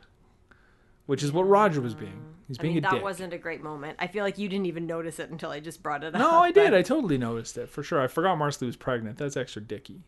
which 1.04 1.22
is 1.22 1.32
what 1.32 1.42
Roger 1.42 1.82
was 1.82 1.94
being. 1.94 2.27
He's 2.48 2.58
I 2.58 2.62
being 2.62 2.74
mean, 2.74 2.84
a 2.84 2.88
that 2.88 2.94
dick. 2.94 3.02
wasn't 3.02 3.32
a 3.34 3.38
great 3.38 3.62
moment. 3.62 3.96
I 4.00 4.06
feel 4.08 4.24
like 4.24 4.38
you 4.38 4.48
didn't 4.48 4.66
even 4.66 4.86
notice 4.86 5.18
it 5.20 5.30
until 5.30 5.50
I 5.50 5.60
just 5.60 5.82
brought 5.82 6.02
it 6.02 6.14
up. 6.14 6.18
no, 6.20 6.30
I 6.42 6.50
did. 6.50 6.70
but- 6.70 6.78
I 6.78 6.82
totally 6.82 7.18
noticed 7.18 7.56
it 7.58 7.68
for 7.68 7.82
sure. 7.82 8.00
I 8.00 8.06
forgot 8.08 8.38
Marsali 8.38 8.66
was 8.66 8.76
pregnant. 8.76 9.18
That's 9.18 9.36
extra 9.36 9.62
dicky. 9.62 10.02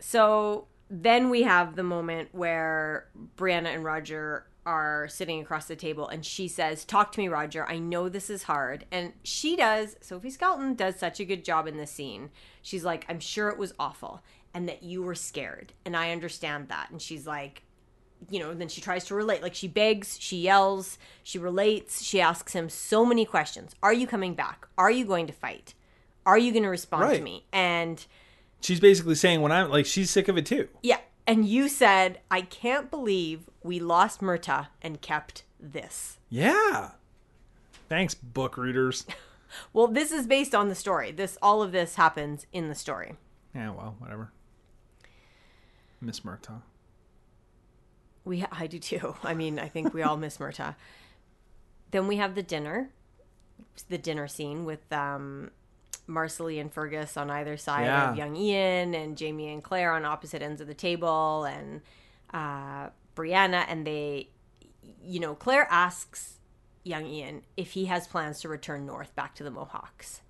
So 0.00 0.66
then 0.90 1.30
we 1.30 1.42
have 1.42 1.76
the 1.76 1.82
moment 1.82 2.28
where 2.32 3.08
Brianna 3.36 3.74
and 3.74 3.84
Roger 3.84 4.46
are 4.66 5.08
sitting 5.08 5.40
across 5.42 5.66
the 5.66 5.76
table 5.76 6.08
and 6.08 6.24
she 6.24 6.48
says, 6.48 6.84
Talk 6.86 7.12
to 7.12 7.20
me, 7.20 7.28
Roger. 7.28 7.66
I 7.68 7.78
know 7.78 8.08
this 8.08 8.30
is 8.30 8.44
hard. 8.44 8.86
And 8.90 9.12
she 9.22 9.56
does, 9.56 9.96
Sophie 10.00 10.30
Skelton 10.30 10.74
does 10.74 10.96
such 10.98 11.20
a 11.20 11.24
good 11.24 11.44
job 11.44 11.66
in 11.66 11.76
this 11.76 11.90
scene. 11.90 12.30
She's 12.62 12.84
like, 12.84 13.04
I'm 13.08 13.20
sure 13.20 13.50
it 13.50 13.58
was 13.58 13.74
awful 13.78 14.22
and 14.54 14.68
that 14.68 14.82
you 14.82 15.02
were 15.02 15.14
scared. 15.14 15.72
And 15.84 15.94
I 15.96 16.12
understand 16.12 16.68
that. 16.68 16.90
And 16.90 17.02
she's 17.02 17.26
like, 17.26 17.62
you 18.30 18.38
know, 18.40 18.54
then 18.54 18.68
she 18.68 18.80
tries 18.80 19.04
to 19.06 19.14
relate. 19.14 19.42
Like 19.42 19.54
she 19.54 19.68
begs, 19.68 20.18
she 20.20 20.38
yells, 20.38 20.98
she 21.22 21.38
relates, 21.38 22.02
she 22.02 22.20
asks 22.20 22.52
him 22.52 22.68
so 22.68 23.04
many 23.04 23.24
questions. 23.24 23.74
Are 23.82 23.92
you 23.92 24.06
coming 24.06 24.34
back? 24.34 24.66
Are 24.78 24.90
you 24.90 25.04
going 25.04 25.26
to 25.26 25.32
fight? 25.32 25.74
Are 26.26 26.38
you 26.38 26.52
going 26.52 26.62
to 26.62 26.68
respond 26.70 27.14
to 27.14 27.20
me? 27.22 27.44
And 27.52 28.04
She's 28.60 28.80
basically 28.80 29.14
saying 29.14 29.42
when 29.42 29.52
I'm 29.52 29.70
like 29.70 29.84
she's 29.86 30.10
sick 30.10 30.28
of 30.28 30.38
it 30.38 30.46
too. 30.46 30.68
yeah, 30.82 30.98
and 31.26 31.44
you 31.46 31.68
said, 31.68 32.20
I 32.30 32.40
can't 32.42 32.90
believe 32.90 33.48
we 33.62 33.78
lost 33.80 34.20
Murtagh 34.20 34.68
and 34.82 35.00
kept 35.00 35.42
this. 35.60 36.18
Yeah. 36.30 36.92
Thanks, 37.88 38.14
book 38.14 38.56
readers. 38.56 39.06
Well, 39.72 39.86
this 39.86 40.10
is 40.10 40.26
based 40.26 40.52
on 40.52 40.68
the 40.68 40.74
story. 40.74 41.12
This 41.12 41.38
all 41.40 41.62
of 41.62 41.70
this 41.70 41.94
happens 41.94 42.44
in 42.52 42.68
the 42.68 42.74
story. 42.74 43.14
yeah, 43.54 43.70
well, 43.70 43.94
whatever. 44.00 44.32
Miss 46.00 46.20
Murtagh. 46.24 46.62
We 48.24 48.44
I 48.50 48.66
do 48.66 48.78
too. 48.78 49.16
I 49.22 49.34
mean, 49.34 49.58
I 49.58 49.68
think 49.68 49.92
we 49.94 50.02
all 50.02 50.16
miss 50.16 50.38
Murtagh. 50.38 50.74
Then 51.90 52.06
we 52.08 52.16
have 52.16 52.34
the 52.34 52.42
dinner, 52.42 52.90
the 53.88 53.98
dinner 53.98 54.26
scene 54.28 54.64
with 54.64 54.90
um, 54.92 55.50
Marsali 56.08 56.60
and 56.60 56.72
Fergus 56.72 57.16
on 57.16 57.30
either 57.30 57.56
side 57.56 57.84
Yeah. 57.84 58.10
of 58.10 58.16
young 58.16 58.34
Ian, 58.36 58.94
and 58.94 59.16
Jamie 59.16 59.52
and 59.52 59.62
Claire 59.62 59.92
on 59.92 60.04
opposite 60.04 60.42
ends 60.42 60.60
of 60.60 60.66
the 60.66 60.74
table, 60.74 61.44
and 61.44 61.80
uh, 62.32 62.88
Brianna, 63.14 63.64
and 63.68 63.86
they, 63.86 64.28
you 65.04 65.20
know, 65.20 65.34
Claire 65.34 65.68
asks 65.70 66.38
young 66.82 67.06
Ian 67.06 67.42
if 67.56 67.72
he 67.72 67.84
has 67.86 68.06
plans 68.08 68.40
to 68.40 68.48
return 68.48 68.84
north 68.86 69.14
back 69.14 69.34
to 69.36 69.44
the 69.44 69.50
Mohawks, 69.50 70.20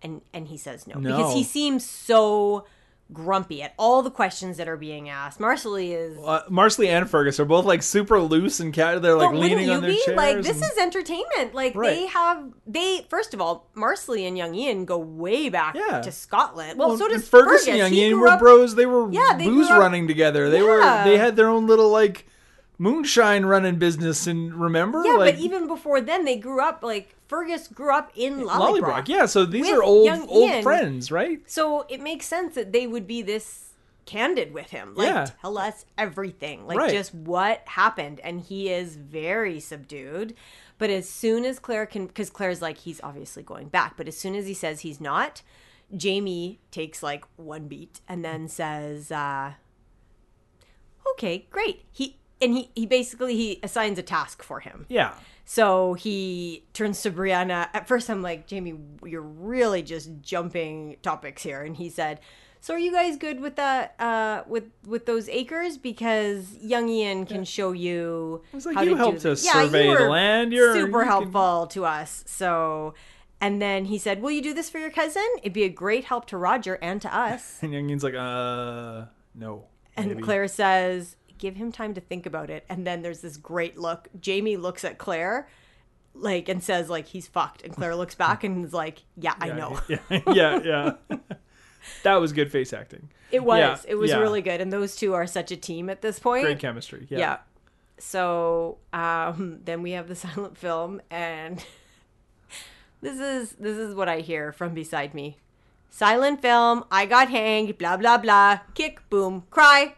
and 0.00 0.20
and 0.32 0.46
he 0.48 0.56
says 0.56 0.86
no, 0.86 1.00
because 1.00 1.34
he 1.34 1.42
seems 1.42 1.84
so 1.88 2.66
grumpy 3.12 3.62
at 3.62 3.74
all 3.78 4.02
the 4.02 4.10
questions 4.10 4.56
that 4.56 4.66
are 4.66 4.76
being 4.76 5.08
asked. 5.08 5.38
Marsali 5.38 5.94
is 5.94 6.16
Uh, 6.24 6.40
Marsali 6.50 6.88
and 6.88 7.08
Fergus 7.08 7.38
are 7.38 7.44
both 7.44 7.64
like 7.64 7.82
super 7.82 8.18
loose 8.20 8.60
and 8.60 8.72
cat. 8.72 9.02
They're 9.02 9.16
like 9.16 9.32
leaning 9.32 9.68
on 9.70 9.82
their 9.82 9.90
be 9.90 10.02
chairs. 10.04 10.16
like 10.16 10.36
this 10.42 10.60
and- 10.62 10.72
is 10.72 10.78
entertainment 10.78 11.54
like 11.54 11.74
Right. 11.76 11.94
they 11.94 12.06
have 12.06 12.44
they 12.66 13.06
first 13.10 13.34
of 13.34 13.40
all 13.40 13.68
marsali 13.76 14.26
and 14.26 14.38
young 14.38 14.54
ian 14.54 14.84
go 14.86 14.98
way 14.98 15.48
back 15.50 15.74
Yeah. 15.76 16.00
to 16.00 16.10
scotland 16.10 16.78
well, 16.78 16.96
so 16.96 17.04
and 17.04 17.14
does 17.14 17.28
Fergus, 17.28 17.64
fergus, 17.64 17.68
and 17.68 17.76
Young 17.78 17.92
Ian 17.92 18.20
were 18.20 18.28
up- 18.28 18.40
bros. 18.40 18.74
They 18.74 18.86
were 18.86 19.10
Yeah, 19.12 19.36
they 19.36 19.44
booze 19.44 19.68
up- 19.70 19.78
running 19.80 20.08
together. 20.08 20.48
They 20.50 20.62
were 20.62 20.80
they 21.04 21.18
had 21.18 21.36
their 21.36 21.48
own 21.48 21.66
little 21.66 21.90
like 21.90 22.26
moonshine 22.84 23.44
running 23.46 23.76
business. 23.78 24.26
And 24.26 24.54
remember, 24.54 25.02
yeah 25.04 25.16
like 25.16 25.34
but 25.36 25.40
even 25.42 25.66
before 25.66 26.00
then 26.00 26.24
they 26.24 26.36
grew 26.36 26.60
up 26.60 26.82
like 26.82 27.14
fergus 27.26 27.66
grew 27.68 27.92
up 27.94 28.12
in 28.14 28.42
lallybroch, 28.44 28.80
Lallybroch. 28.80 29.08
Yeah, 29.08 29.26
so 29.26 29.44
these 29.44 29.68
are 29.70 29.82
old 29.82 30.08
old 30.28 30.50
Ian. 30.50 30.62
friends, 30.62 31.10
right? 31.10 31.40
so 31.46 31.86
it 31.88 32.00
makes 32.00 32.26
sense 32.26 32.54
that 32.54 32.72
they 32.72 32.86
would 32.86 33.06
be 33.06 33.22
this 33.22 33.70
candid 34.06 34.52
with 34.52 34.68
him 34.68 34.94
like 34.94 35.08
Yeah. 35.08 35.26
tell 35.40 35.56
us 35.56 35.86
everything 35.96 36.66
like 36.66 36.76
Right. 36.78 36.90
just 36.90 37.14
what 37.14 37.62
happened 37.64 38.20
and 38.22 38.38
he 38.38 38.68
is 38.70 38.96
very 38.96 39.58
subdued 39.58 40.34
but 40.76 40.90
as 40.90 41.08
soon 41.08 41.46
as 41.46 41.58
claire 41.58 41.86
can 41.86 42.06
because 42.08 42.28
claire's 42.28 42.60
like 42.60 42.76
he's 42.76 43.00
obviously 43.02 43.42
going 43.42 43.68
back 43.68 43.96
but 43.96 44.06
as 44.06 44.14
soon 44.14 44.34
as 44.34 44.46
he 44.46 44.52
says 44.52 44.80
he's 44.80 45.00
not 45.00 45.40
jamie 45.96 46.58
takes 46.70 47.02
like 47.02 47.24
one 47.36 47.66
beat 47.66 48.00
and 48.06 48.22
then 48.22 48.46
says 48.46 49.10
uh 49.10 49.52
okay 51.12 51.46
great 51.50 51.84
he 51.90 52.18
and 52.40 52.52
he, 52.54 52.70
he 52.74 52.86
basically 52.86 53.34
he 53.36 53.60
assigns 53.62 53.98
a 53.98 54.02
task 54.02 54.42
for 54.42 54.60
him 54.60 54.86
Yeah. 54.88 55.14
so 55.44 55.94
he 55.94 56.64
turns 56.72 57.00
to 57.02 57.10
Brianna. 57.10 57.68
At 57.72 57.86
first, 57.88 58.08
I'm 58.10 58.22
like, 58.22 58.46
Jamie, 58.46 58.74
you're 59.04 59.22
really 59.22 59.82
just 59.82 60.10
jumping 60.20 60.96
topics 61.02 61.42
here. 61.42 61.62
And 61.62 61.76
he 61.76 61.88
said, 61.88 62.20
"So 62.60 62.74
are 62.74 62.78
you 62.78 62.92
guys 62.92 63.16
good 63.18 63.40
with 63.40 63.56
that? 63.56 63.94
Uh, 64.00 64.42
with 64.48 64.64
with 64.86 65.06
those 65.06 65.28
acres? 65.28 65.76
Because 65.78 66.54
young 66.60 66.88
Ian 66.88 67.26
can 67.26 67.44
show 67.44 67.72
you 67.72 68.42
was 68.52 68.66
like, 68.66 68.74
how 68.76 68.82
you 68.82 68.90
to 68.90 68.96
helped 68.96 69.22
do 69.22 69.30
us 69.32 69.42
this." 69.42 69.44
Yeah, 69.46 69.60
you 69.62 69.66
survey 69.68 69.94
the 69.94 70.08
land. 70.10 70.52
You're- 70.52 70.74
super 70.74 70.98
you 71.02 71.04
can- 71.04 71.08
helpful 71.08 71.66
to 71.68 71.84
us. 71.84 72.24
So." 72.26 72.94
And 73.40 73.60
then 73.60 73.84
he 73.86 73.98
said, 73.98 74.22
"Will 74.22 74.30
you 74.30 74.40
do 74.40 74.54
this 74.54 74.70
for 74.70 74.78
your 74.78 74.90
cousin? 74.90 75.26
It'd 75.42 75.52
be 75.52 75.64
a 75.64 75.68
great 75.68 76.04
help 76.04 76.26
to 76.28 76.36
Roger 76.38 76.78
and 76.80 77.02
to 77.02 77.14
us." 77.14 77.58
And 77.62 77.72
Young 77.74 77.90
Ian's 77.90 78.02
like, 78.02 78.14
uh, 78.14 79.04
no. 79.34 79.66
And 79.96 80.06
maybe. 80.08 80.22
Claire 80.22 80.48
says, 80.48 81.16
"Give 81.38 81.56
him 81.56 81.72
time 81.72 81.94
to 81.94 82.00
think 82.00 82.26
about 82.26 82.50
it." 82.50 82.64
And 82.68 82.86
then 82.86 83.02
there's 83.02 83.20
this 83.20 83.36
great 83.36 83.78
look. 83.78 84.08
Jamie 84.20 84.56
looks 84.56 84.84
at 84.84 84.98
Claire, 84.98 85.48
like, 86.14 86.48
and 86.48 86.62
says, 86.62 86.88
"Like 86.88 87.06
he's 87.06 87.26
fucked." 87.26 87.62
And 87.62 87.74
Claire 87.74 87.96
looks 87.96 88.14
back 88.14 88.44
and 88.44 88.64
is 88.64 88.72
like, 88.72 89.02
"Yeah, 89.16 89.34
I 89.40 89.48
know." 89.48 89.80
Yeah, 89.88 90.20
yeah, 90.32 90.60
yeah. 91.10 91.16
that 92.02 92.16
was 92.16 92.32
good 92.32 92.50
face 92.50 92.72
acting. 92.72 93.10
It 93.30 93.44
was. 93.44 93.58
Yeah, 93.58 93.92
it 93.92 93.94
was 93.96 94.10
yeah. 94.10 94.18
really 94.18 94.42
good. 94.42 94.60
And 94.60 94.72
those 94.72 94.96
two 94.96 95.14
are 95.14 95.26
such 95.26 95.50
a 95.50 95.56
team 95.56 95.90
at 95.90 96.02
this 96.02 96.18
point. 96.18 96.44
Great 96.44 96.60
chemistry. 96.60 97.06
Yeah. 97.10 97.18
yeah. 97.18 97.38
So 97.98 98.78
um, 98.92 99.60
then 99.64 99.82
we 99.82 99.92
have 99.92 100.08
the 100.08 100.14
silent 100.26 100.56
film, 100.56 101.00
and 101.10 101.64
this 103.00 103.18
is 103.18 103.52
this 103.52 103.76
is 103.76 103.94
what 103.94 104.08
I 104.08 104.20
hear 104.20 104.52
from 104.52 104.74
beside 104.74 105.14
me. 105.14 105.38
Silent 105.90 106.42
film. 106.42 106.84
I 106.90 107.06
got 107.06 107.30
hanged. 107.30 107.78
Blah 107.78 107.96
blah 107.96 108.18
blah. 108.18 108.60
Kick. 108.74 109.08
Boom. 109.10 109.44
Cry. 109.50 109.94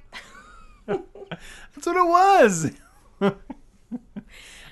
That's 1.31 1.87
what 1.87 1.97
it 1.97 2.07
was. 2.07 2.73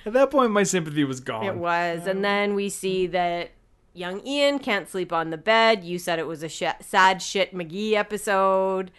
At 0.05 0.13
that 0.13 0.29
point, 0.29 0.51
my 0.51 0.63
sympathy 0.63 1.03
was 1.03 1.19
gone. 1.19 1.45
It 1.45 1.55
was. 1.55 2.05
And 2.05 2.23
then 2.23 2.53
we 2.53 2.69
see 2.69 3.07
that 3.07 3.51
young 3.93 4.25
Ian 4.25 4.59
can't 4.59 4.87
sleep 4.87 5.11
on 5.11 5.31
the 5.31 5.37
bed. 5.37 5.83
You 5.83 5.97
said 5.97 6.19
it 6.19 6.27
was 6.27 6.43
a 6.43 6.49
sh- 6.49 6.63
sad 6.81 7.21
shit 7.21 7.55
McGee 7.55 7.93
episode. 7.93 8.91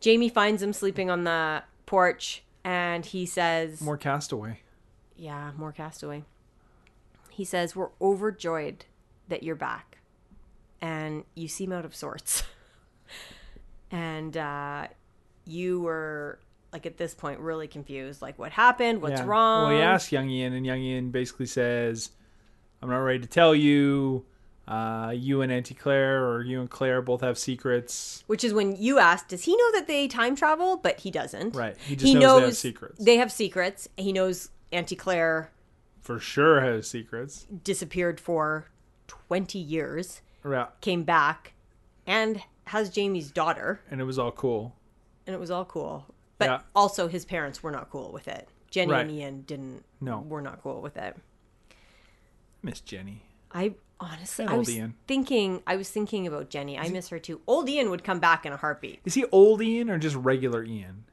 Jamie 0.00 0.28
finds 0.28 0.62
him 0.62 0.72
sleeping 0.72 1.10
on 1.10 1.24
the 1.24 1.62
porch 1.84 2.42
and 2.64 3.04
he 3.04 3.26
says, 3.26 3.80
More 3.80 3.96
castaway. 3.96 4.60
Yeah, 5.16 5.52
more 5.56 5.72
castaway. 5.72 6.24
He 7.30 7.44
says, 7.44 7.76
We're 7.76 7.90
overjoyed 8.00 8.86
that 9.28 9.42
you're 9.42 9.56
back. 9.56 9.98
And 10.80 11.24
you 11.34 11.48
seem 11.48 11.72
out 11.72 11.84
of 11.84 11.94
sorts. 11.94 12.44
and 13.90 14.36
uh, 14.36 14.88
you 15.44 15.80
were, 15.80 16.38
like, 16.76 16.84
at 16.84 16.98
this 16.98 17.14
point, 17.14 17.40
really 17.40 17.66
confused. 17.68 18.20
Like, 18.20 18.38
what 18.38 18.52
happened? 18.52 19.00
What's 19.00 19.20
Yeah. 19.20 19.26
wrong? 19.26 19.68
Well, 19.70 19.76
he 19.78 19.82
asked 19.82 20.12
Young 20.12 20.28
Ian, 20.28 20.52
and 20.52 20.66
Young 20.66 20.80
Ian 20.80 21.10
basically 21.10 21.46
says, 21.46 22.10
"I'm 22.82 22.90
not 22.90 22.98
ready 22.98 23.20
to 23.20 23.26
tell 23.26 23.54
you. 23.54 24.26
Uh, 24.68 25.10
you 25.16 25.40
and 25.40 25.50
Auntie 25.50 25.72
Claire, 25.74 26.22
or 26.28 26.42
you 26.42 26.60
and 26.60 26.68
Claire, 26.68 27.00
both 27.00 27.22
have 27.22 27.38
secrets. 27.38 28.24
Which 28.26 28.44
is 28.44 28.52
when 28.52 28.76
you 28.76 28.98
asked, 28.98 29.28
does 29.28 29.44
he 29.44 29.56
know 29.56 29.72
that 29.72 29.86
they 29.86 30.06
time 30.06 30.36
travel? 30.36 30.76
But 30.76 31.00
he 31.00 31.10
doesn't. 31.10 31.54
Right. 31.54 31.76
He 31.78 31.96
just 31.96 32.12
knows 32.12 32.40
they 32.40 32.46
have 32.46 32.56
secrets. 32.56 33.04
They 33.04 33.16
have 33.16 33.32
secrets. 33.32 33.88
He 33.96 34.12
knows 34.12 34.50
Auntie 34.72 34.96
Claire 34.96 35.50
For 36.02 36.18
sure, 36.18 36.60
has 36.60 36.90
secrets. 36.90 37.46
disappeared 37.64 38.20
for 38.20 38.66
20 39.06 39.58
years, 39.60 40.20
Yeah. 40.44 40.66
came 40.82 41.04
back, 41.04 41.54
and 42.06 42.42
has 42.64 42.90
Jamie's 42.90 43.30
daughter, 43.30 43.80
And 43.90 44.00
it 44.00 44.04
was 44.04 44.18
all 44.18 44.32
cool. 44.32 44.74
and 45.28 45.32
it 45.34 45.38
was 45.38 45.50
all 45.52 45.64
cool. 45.64 46.12
But 46.38 46.44
Yeah. 46.46 46.60
also, 46.74 47.08
his 47.08 47.24
parents 47.24 47.62
were 47.62 47.70
not 47.70 47.90
cool 47.90 48.12
with 48.12 48.28
it. 48.28 48.48
Jenny 48.70 48.92
Right. 48.92 49.00
and 49.02 49.10
Ian 49.10 49.40
didn't. 49.42 49.84
No. 50.00 50.20
were 50.20 50.42
not 50.42 50.62
cool 50.62 50.82
with 50.82 50.96
it. 50.96 51.16
Miss 52.62 52.80
Jenny. 52.80 53.22
I 53.52 53.74
honestly, 54.00 54.44
That 54.44 54.50
I 54.50 54.54
old 54.56 54.66
was 54.66 54.76
Ian. 54.76 54.94
thinking, 55.06 55.62
I 55.66 55.76
was 55.76 55.88
thinking 55.90 56.26
about 56.26 56.50
Jenny. 56.50 56.78
I 56.78 56.88
miss 56.88 57.08
her 57.08 57.18
too. 57.18 57.40
Old 57.46 57.68
Ian 57.68 57.90
would 57.90 58.04
come 58.04 58.18
back 58.20 58.44
in 58.44 58.52
a 58.52 58.56
heartbeat. 58.56 59.00
Is 59.04 59.14
he 59.14 59.24
old 59.32 59.62
Ian 59.62 59.88
or 59.90 59.98
just 59.98 60.16
regular 60.16 60.62
Ian? 60.64 61.04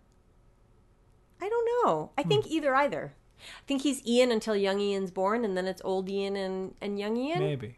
I 1.41 1.47
don't 1.49 1.65
know. 1.85 2.11
I 2.17 2.23
Hmm. 2.23 2.29
think 2.29 2.47
either 2.47 2.73
either. 2.75 3.13
I 3.39 3.65
think 3.67 3.81
he's 3.83 4.05
Ian 4.05 4.31
until 4.31 4.55
young 4.55 4.79
Ian's 4.79 5.11
born, 5.11 5.43
and 5.45 5.55
then 5.57 5.67
it's 5.67 5.81
old 5.83 6.09
Ian 6.09 6.35
and, 6.35 6.75
and 6.81 6.97
young 6.97 7.17
Ian. 7.17 7.39
Maybe. 7.39 7.77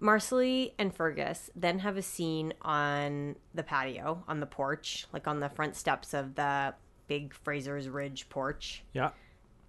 Marsali 0.00 0.72
and 0.78 0.94
Fergus 0.94 1.50
then 1.56 1.80
have 1.80 1.96
a 1.96 2.02
scene 2.02 2.52
on 2.62 3.36
the 3.54 3.62
patio, 3.62 4.22
on 4.28 4.40
the 4.40 4.46
porch, 4.46 5.06
like 5.12 5.26
on 5.26 5.40
the 5.40 5.48
front 5.48 5.74
steps 5.76 6.14
of 6.14 6.34
the 6.36 6.74
big 7.08 7.34
Fraser's 7.34 7.88
Ridge 7.88 8.28
porch. 8.28 8.84
Yeah. 8.92 9.10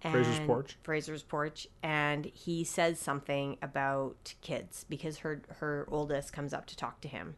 Fraser's 0.02 0.40
porch. 0.46 0.78
Fraser's 0.82 1.22
porch, 1.22 1.66
and 1.82 2.24
he 2.26 2.64
says 2.64 2.98
something 2.98 3.58
about 3.60 4.34
kids 4.40 4.86
because 4.88 5.18
her 5.18 5.42
her 5.58 5.86
oldest 5.90 6.32
comes 6.32 6.54
up 6.54 6.64
to 6.66 6.76
talk 6.76 7.02
to 7.02 7.08
him, 7.08 7.34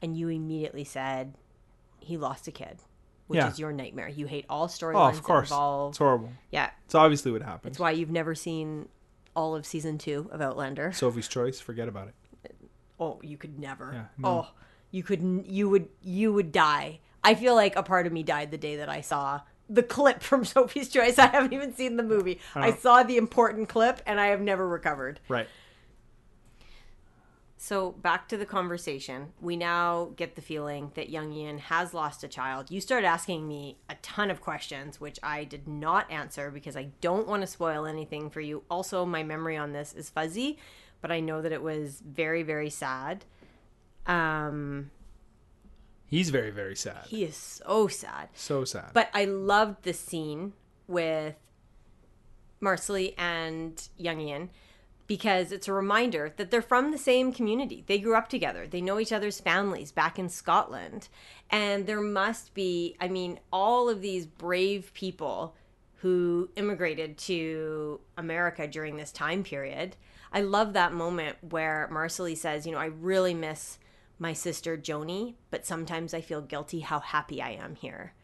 and 0.00 0.16
you 0.16 0.28
immediately 0.28 0.84
said 0.84 1.34
he 1.98 2.16
lost 2.16 2.48
a 2.48 2.52
kid, 2.52 2.78
which 3.26 3.36
Yeah. 3.36 3.50
is 3.50 3.58
your 3.58 3.70
nightmare. 3.70 4.08
You 4.08 4.26
hate 4.26 4.46
all 4.48 4.66
storylines. 4.66 4.94
Oh, 5.14 5.18
of 5.18 5.22
course. 5.22 5.48
involve 5.50 5.90
It's 5.90 5.98
horrible. 5.98 6.32
yeah. 6.50 6.70
It's 6.86 6.94
obviously 6.94 7.32
what 7.32 7.42
happened. 7.42 7.74
That's 7.74 7.80
why 7.80 7.90
you've 7.90 8.10
never 8.10 8.34
seen 8.34 8.88
all 9.36 9.54
of 9.54 9.66
season 9.66 9.98
two 9.98 10.26
of 10.32 10.40
Outlander. 10.40 10.92
Sophie's 10.92 11.28
Choice. 11.28 11.60
Forget 11.60 11.86
about 11.86 12.08
it. 12.08 12.14
Oh, 13.00 13.18
you 13.22 13.36
could 13.38 13.58
never. 13.58 13.90
Yeah, 13.94 14.04
no. 14.18 14.28
Oh, 14.28 14.48
you 14.90 15.02
could. 15.02 15.20
n- 15.20 15.44
You 15.48 15.68
would. 15.70 15.88
You 16.02 16.32
would 16.32 16.52
die. 16.52 17.00
I 17.24 17.34
feel 17.34 17.54
like 17.54 17.74
a 17.76 17.82
part 17.82 18.06
of 18.06 18.12
me 18.12 18.22
died 18.22 18.50
the 18.50 18.58
day 18.58 18.76
that 18.76 18.88
I 18.88 19.00
saw 19.00 19.40
the 19.68 19.82
clip 19.82 20.22
from 20.30 20.44
Sophie's 20.44 20.88
Choice. 20.88 21.18
I 21.18 21.26
haven't 21.28 21.52
even 21.52 21.74
seen 21.74 21.96
the 21.96 22.02
movie. 22.02 22.40
I 22.54 22.70
Oh. 22.72 22.76
saw 22.76 23.02
the 23.02 23.16
important 23.16 23.68
clip 23.68 24.00
and 24.06 24.20
I 24.20 24.26
have 24.26 24.40
never 24.40 24.68
recovered. 24.68 25.20
Right. 25.28 25.48
So 27.62 27.92
back 27.92 28.26
to 28.28 28.38
the 28.38 28.46
conversation. 28.46 29.32
We 29.40 29.54
now 29.56 30.12
get 30.16 30.34
the 30.34 30.40
feeling 30.40 30.92
that 30.94 31.10
Young 31.10 31.30
Ian 31.32 31.58
has 31.58 31.92
lost 31.92 32.24
a 32.24 32.28
child. 32.28 32.70
You 32.70 32.80
started 32.80 33.06
asking 33.06 33.46
me 33.46 33.76
a 33.90 33.96
ton 33.96 34.30
of 34.30 34.40
questions, 34.40 34.98
which 34.98 35.18
I 35.22 35.44
did 35.44 35.68
not 35.68 36.10
answer 36.10 36.50
because 36.50 36.74
I 36.74 36.88
don't 37.02 37.28
want 37.28 37.42
to 37.42 37.46
spoil 37.46 37.84
anything 37.84 38.30
for 38.30 38.40
you. 38.40 38.62
Also, 38.70 39.04
my 39.04 39.22
memory 39.22 39.58
on 39.58 39.72
this 39.72 39.92
is 39.92 40.08
fuzzy, 40.08 40.58
but 41.00 41.10
I 41.10 41.20
know 41.20 41.42
that 41.42 41.52
it 41.52 41.62
was 41.62 42.02
very, 42.06 42.42
very 42.42 42.70
sad. 42.70 43.24
Um, 44.06 44.90
He's 46.06 46.30
very 46.30 46.50
very 46.50 46.74
sad. 46.74 47.04
he 47.06 47.22
is 47.24 47.36
so 47.36 47.86
sad. 47.86 48.30
so 48.34 48.64
sad. 48.64 48.90
But 48.92 49.10
I 49.14 49.24
loved 49.26 49.84
the 49.84 49.92
scene 49.92 50.54
with 50.88 51.36
Marsali 52.60 53.14
and 53.16 53.88
Young 53.96 54.20
Ian 54.20 54.50
because 55.06 55.50
it's 55.52 55.68
a 55.68 55.72
reminder 55.72 56.32
that 56.36 56.50
they're 56.50 56.62
from 56.62 56.90
the 56.90 56.98
same 56.98 57.32
community. 57.32 57.84
They 57.86 57.98
grew 57.98 58.14
up 58.16 58.28
together. 58.28 58.66
They 58.68 58.80
know 58.80 58.98
each 59.00 59.12
other's 59.12 59.40
families 59.40 59.90
back 59.92 60.18
in 60.18 60.28
Scotland. 60.28 61.08
And 61.50 61.86
there 61.86 62.00
must 62.00 62.54
be, 62.54 62.96
I 63.00 63.08
mean, 63.08 63.40
all 63.52 63.88
of 63.88 64.02
these 64.02 64.26
brave 64.26 64.92
people 64.94 65.56
who 65.96 66.48
immigrated 66.56 67.18
to 67.18 68.00
America 68.16 68.66
during 68.68 68.96
this 68.96 69.10
time 69.12 69.42
period. 69.42 69.96
I 70.32 70.42
love 70.42 70.72
that 70.74 70.92
moment 70.92 71.36
where 71.48 71.88
Marsali 71.92 72.36
says, 72.36 72.66
you 72.66 72.72
know, 72.72 72.78
I 72.78 72.86
really 72.86 73.34
miss 73.34 73.78
my 74.18 74.32
sister 74.32 74.76
Joni, 74.76 75.34
but 75.50 75.66
sometimes 75.66 76.14
I 76.14 76.20
feel 76.20 76.40
guilty 76.40 76.80
how 76.80 77.00
happy 77.00 77.40
I 77.42 77.50
am 77.50 77.74
here 77.74 78.14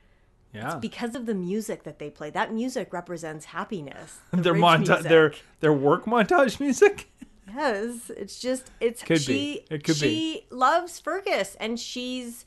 yeah. 0.57 0.77
because 0.77 1.15
of 1.15 1.27
the 1.27 1.35
music 1.35 1.83
that 1.85 1.99
they 1.99 2.11
play. 2.11 2.31
That 2.31 2.53
music 2.53 2.93
represents 2.93 3.47
happiness. 3.47 4.21
The 4.31 4.43
their 4.43 4.55
montage 4.55 5.03
their 5.03 5.33
their 5.61 5.73
work 5.73 6.05
montage 6.05 6.61
music. 6.67 7.09
yes, 7.49 8.11
it's 8.17 8.39
just 8.41 8.71
it's 8.81 9.03
Could 9.03 9.21
she 9.23 9.33
be. 9.33 9.65
It 9.75 9.85
could 9.85 9.99
be. 10.01 10.09
she 10.09 10.47
loves 10.51 11.01
Fergus 11.01 11.57
and 11.59 11.79
she's 11.79 12.45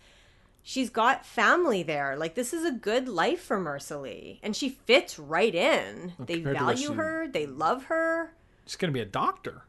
she's 0.61 0.89
got 0.89 1.25
family 1.25 1.83
there. 1.83 2.15
Like 2.17 2.35
this 2.35 2.53
is 2.53 2.65
a 2.65 2.71
good 2.71 3.07
life 3.07 3.41
for 3.41 3.59
Marsali, 3.59 4.39
and 4.43 4.55
she 4.55 4.69
fits 4.69 5.17
right 5.19 5.53
in. 5.53 6.13
they 6.19 6.41
to 6.41 6.49
what 6.49 6.57
value 6.57 6.87
she- 6.89 6.93
her. 6.93 7.27
They 7.27 7.45
love 7.45 7.85
her. 7.85 8.33
She's 8.69 8.75
gonna 8.75 8.93
be 8.93 8.99
a 8.99 9.05
doctor. 9.05 9.63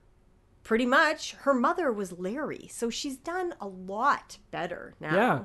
Pretty 0.63 0.85
much, 0.85 1.33
her 1.41 1.55
mother 1.55 1.91
was 1.91 2.13
Larry, 2.13 2.69
so 2.71 2.91
she's 2.91 3.17
done 3.17 3.55
a 3.59 3.67
lot 3.67 4.37
better 4.51 4.95
now. 5.01 5.15
Yeah. 5.15 5.45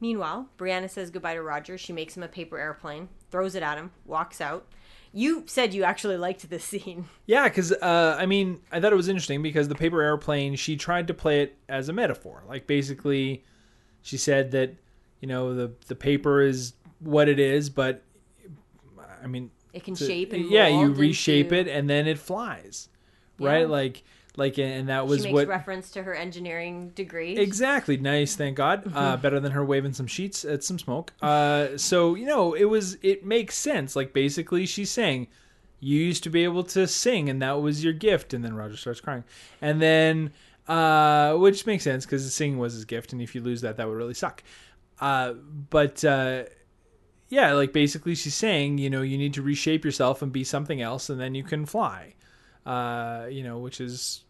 Meanwhile, 0.00 0.48
Brianna 0.56 0.88
says 0.88 1.10
goodbye 1.10 1.34
to 1.34 1.42
Roger. 1.42 1.76
She 1.76 1.92
makes 1.92 2.16
him 2.16 2.22
a 2.22 2.28
paper 2.28 2.56
airplane, 2.56 3.10
throws 3.30 3.54
it 3.54 3.62
at 3.62 3.76
him, 3.76 3.90
walks 4.06 4.40
out. 4.40 4.66
You 5.12 5.44
said 5.46 5.74
you 5.74 5.84
actually 5.84 6.16
liked 6.16 6.48
this 6.48 6.64
scene. 6.64 7.04
Yeah, 7.26 7.44
because 7.44 7.72
uh, 7.72 8.16
I 8.18 8.24
mean, 8.24 8.62
I 8.72 8.80
thought 8.80 8.94
it 8.94 8.96
was 8.96 9.08
interesting 9.08 9.42
because 9.42 9.68
the 9.68 9.74
paper 9.74 10.00
airplane. 10.00 10.56
She 10.56 10.76
tried 10.76 11.08
to 11.08 11.14
play 11.14 11.42
it 11.42 11.58
as 11.68 11.90
a 11.90 11.92
metaphor. 11.92 12.44
Like 12.48 12.66
basically, 12.66 13.44
she 14.00 14.16
said 14.16 14.52
that 14.52 14.74
you 15.20 15.28
know 15.28 15.54
the 15.54 15.72
the 15.86 15.94
paper 15.94 16.40
is 16.40 16.72
what 16.98 17.28
it 17.28 17.38
is, 17.38 17.68
but 17.68 18.02
I 19.22 19.26
mean, 19.26 19.50
It 19.76 19.84
can 19.84 19.94
to- 19.94 20.06
shape 20.06 20.32
and 20.32 20.50
yeah, 20.50 20.66
you 20.68 20.92
reshape 20.92 21.52
into- 21.52 21.70
it 21.70 21.76
and 21.76 21.88
then 21.88 22.06
it 22.06 22.18
flies, 22.18 22.88
right? 23.38 23.68
Like 23.68 24.02
like 24.36 24.58
and 24.58 24.88
that 24.88 25.04
She 25.04 25.08
was 25.08 25.22
makes 25.24 25.34
what 25.34 25.48
reference 25.48 25.90
to 25.92 26.02
her 26.02 26.14
engineering 26.14 26.90
degree. 26.90 27.36
Exactly. 27.36 27.96
Nice. 27.96 28.36
Thank 28.36 28.56
God. 28.56 28.84
Mm-hmm. 28.84 28.96
Uh, 28.96 29.16
better 29.16 29.40
than 29.40 29.52
her 29.52 29.64
waving 29.64 29.92
some 29.94 30.06
sheets 30.06 30.44
at 30.44 30.62
some 30.62 30.78
smoke. 30.78 31.12
Uh, 31.22 31.76
so 31.76 32.14
you 32.14 32.26
know, 32.26 32.54
it 32.54 32.64
was. 32.64 32.98
It 33.02 33.24
makes 33.24 33.56
sense. 33.56 33.96
Like 33.96 34.12
basically, 34.12 34.66
she's 34.66 34.90
saying, 34.90 35.28
you 35.80 35.98
used 35.98 36.22
to 36.24 36.30
be 36.30 36.44
able 36.44 36.64
to 36.64 36.86
sing, 36.86 37.28
and 37.28 37.40
that 37.42 37.60
was 37.60 37.82
your 37.82 37.92
gift. 37.92 38.34
And 38.34 38.44
then 38.44 38.54
Roger 38.54 38.76
starts 38.76 39.00
crying, 39.00 39.24
and 39.62 39.80
then 39.80 40.32
uh, 40.68 41.34
which 41.36 41.64
makes 41.66 41.84
sense 41.84 42.04
because 42.04 42.32
singing 42.34 42.58
was 42.58 42.74
his 42.74 42.84
gift, 42.84 43.12
and 43.12 43.22
if 43.22 43.34
you 43.34 43.40
lose 43.40 43.62
that, 43.62 43.76
that 43.78 43.88
would 43.88 43.96
really 43.96 44.14
suck. 44.14 44.42
Uh, 45.00 45.32
but 45.70 46.04
uh, 46.04 46.44
yeah, 47.28 47.52
like 47.52 47.72
basically, 47.72 48.14
she's 48.14 48.34
saying, 48.34 48.78
you 48.78 48.90
know, 48.90 49.02
you 49.02 49.18
need 49.18 49.34
to 49.34 49.42
reshape 49.42 49.84
yourself 49.84 50.22
and 50.22 50.32
be 50.32 50.44
something 50.44 50.80
else, 50.80 51.08
and 51.10 51.20
then 51.20 51.34
you 51.34 51.42
can 51.44 51.66
fly. 51.66 52.14
Uh, 52.64 53.26
you 53.30 53.42
know, 53.44 53.58
which 53.58 53.80
is 53.80 54.24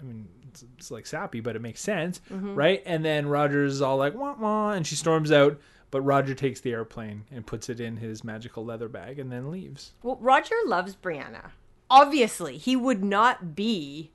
I 0.00 0.04
mean, 0.04 0.28
it's, 0.48 0.64
it's 0.78 0.90
like 0.90 1.06
sappy, 1.06 1.40
but 1.40 1.56
it 1.56 1.62
makes 1.62 1.80
sense, 1.80 2.20
Mm-hmm. 2.32 2.54
right? 2.54 2.82
And 2.86 3.04
then 3.04 3.26
Roger's 3.28 3.80
all 3.80 3.96
like, 3.96 4.14
wah, 4.14 4.34
wah, 4.38 4.70
and 4.72 4.86
she 4.86 4.94
storms 4.94 5.32
out. 5.32 5.58
But 5.92 6.00
Roger 6.02 6.34
takes 6.34 6.60
the 6.60 6.72
airplane 6.72 7.24
and 7.30 7.46
puts 7.46 7.68
it 7.68 7.80
in 7.80 7.96
his 7.96 8.24
magical 8.24 8.64
leather 8.64 8.88
bag 8.88 9.18
and 9.20 9.30
then 9.32 9.50
leaves. 9.50 9.92
Well, 10.02 10.18
Roger 10.20 10.54
loves 10.66 10.96
Brianna. 10.96 11.50
Obviously, 11.88 12.58
he 12.58 12.74
would 12.74 13.04
not 13.04 13.54
be 13.54 14.10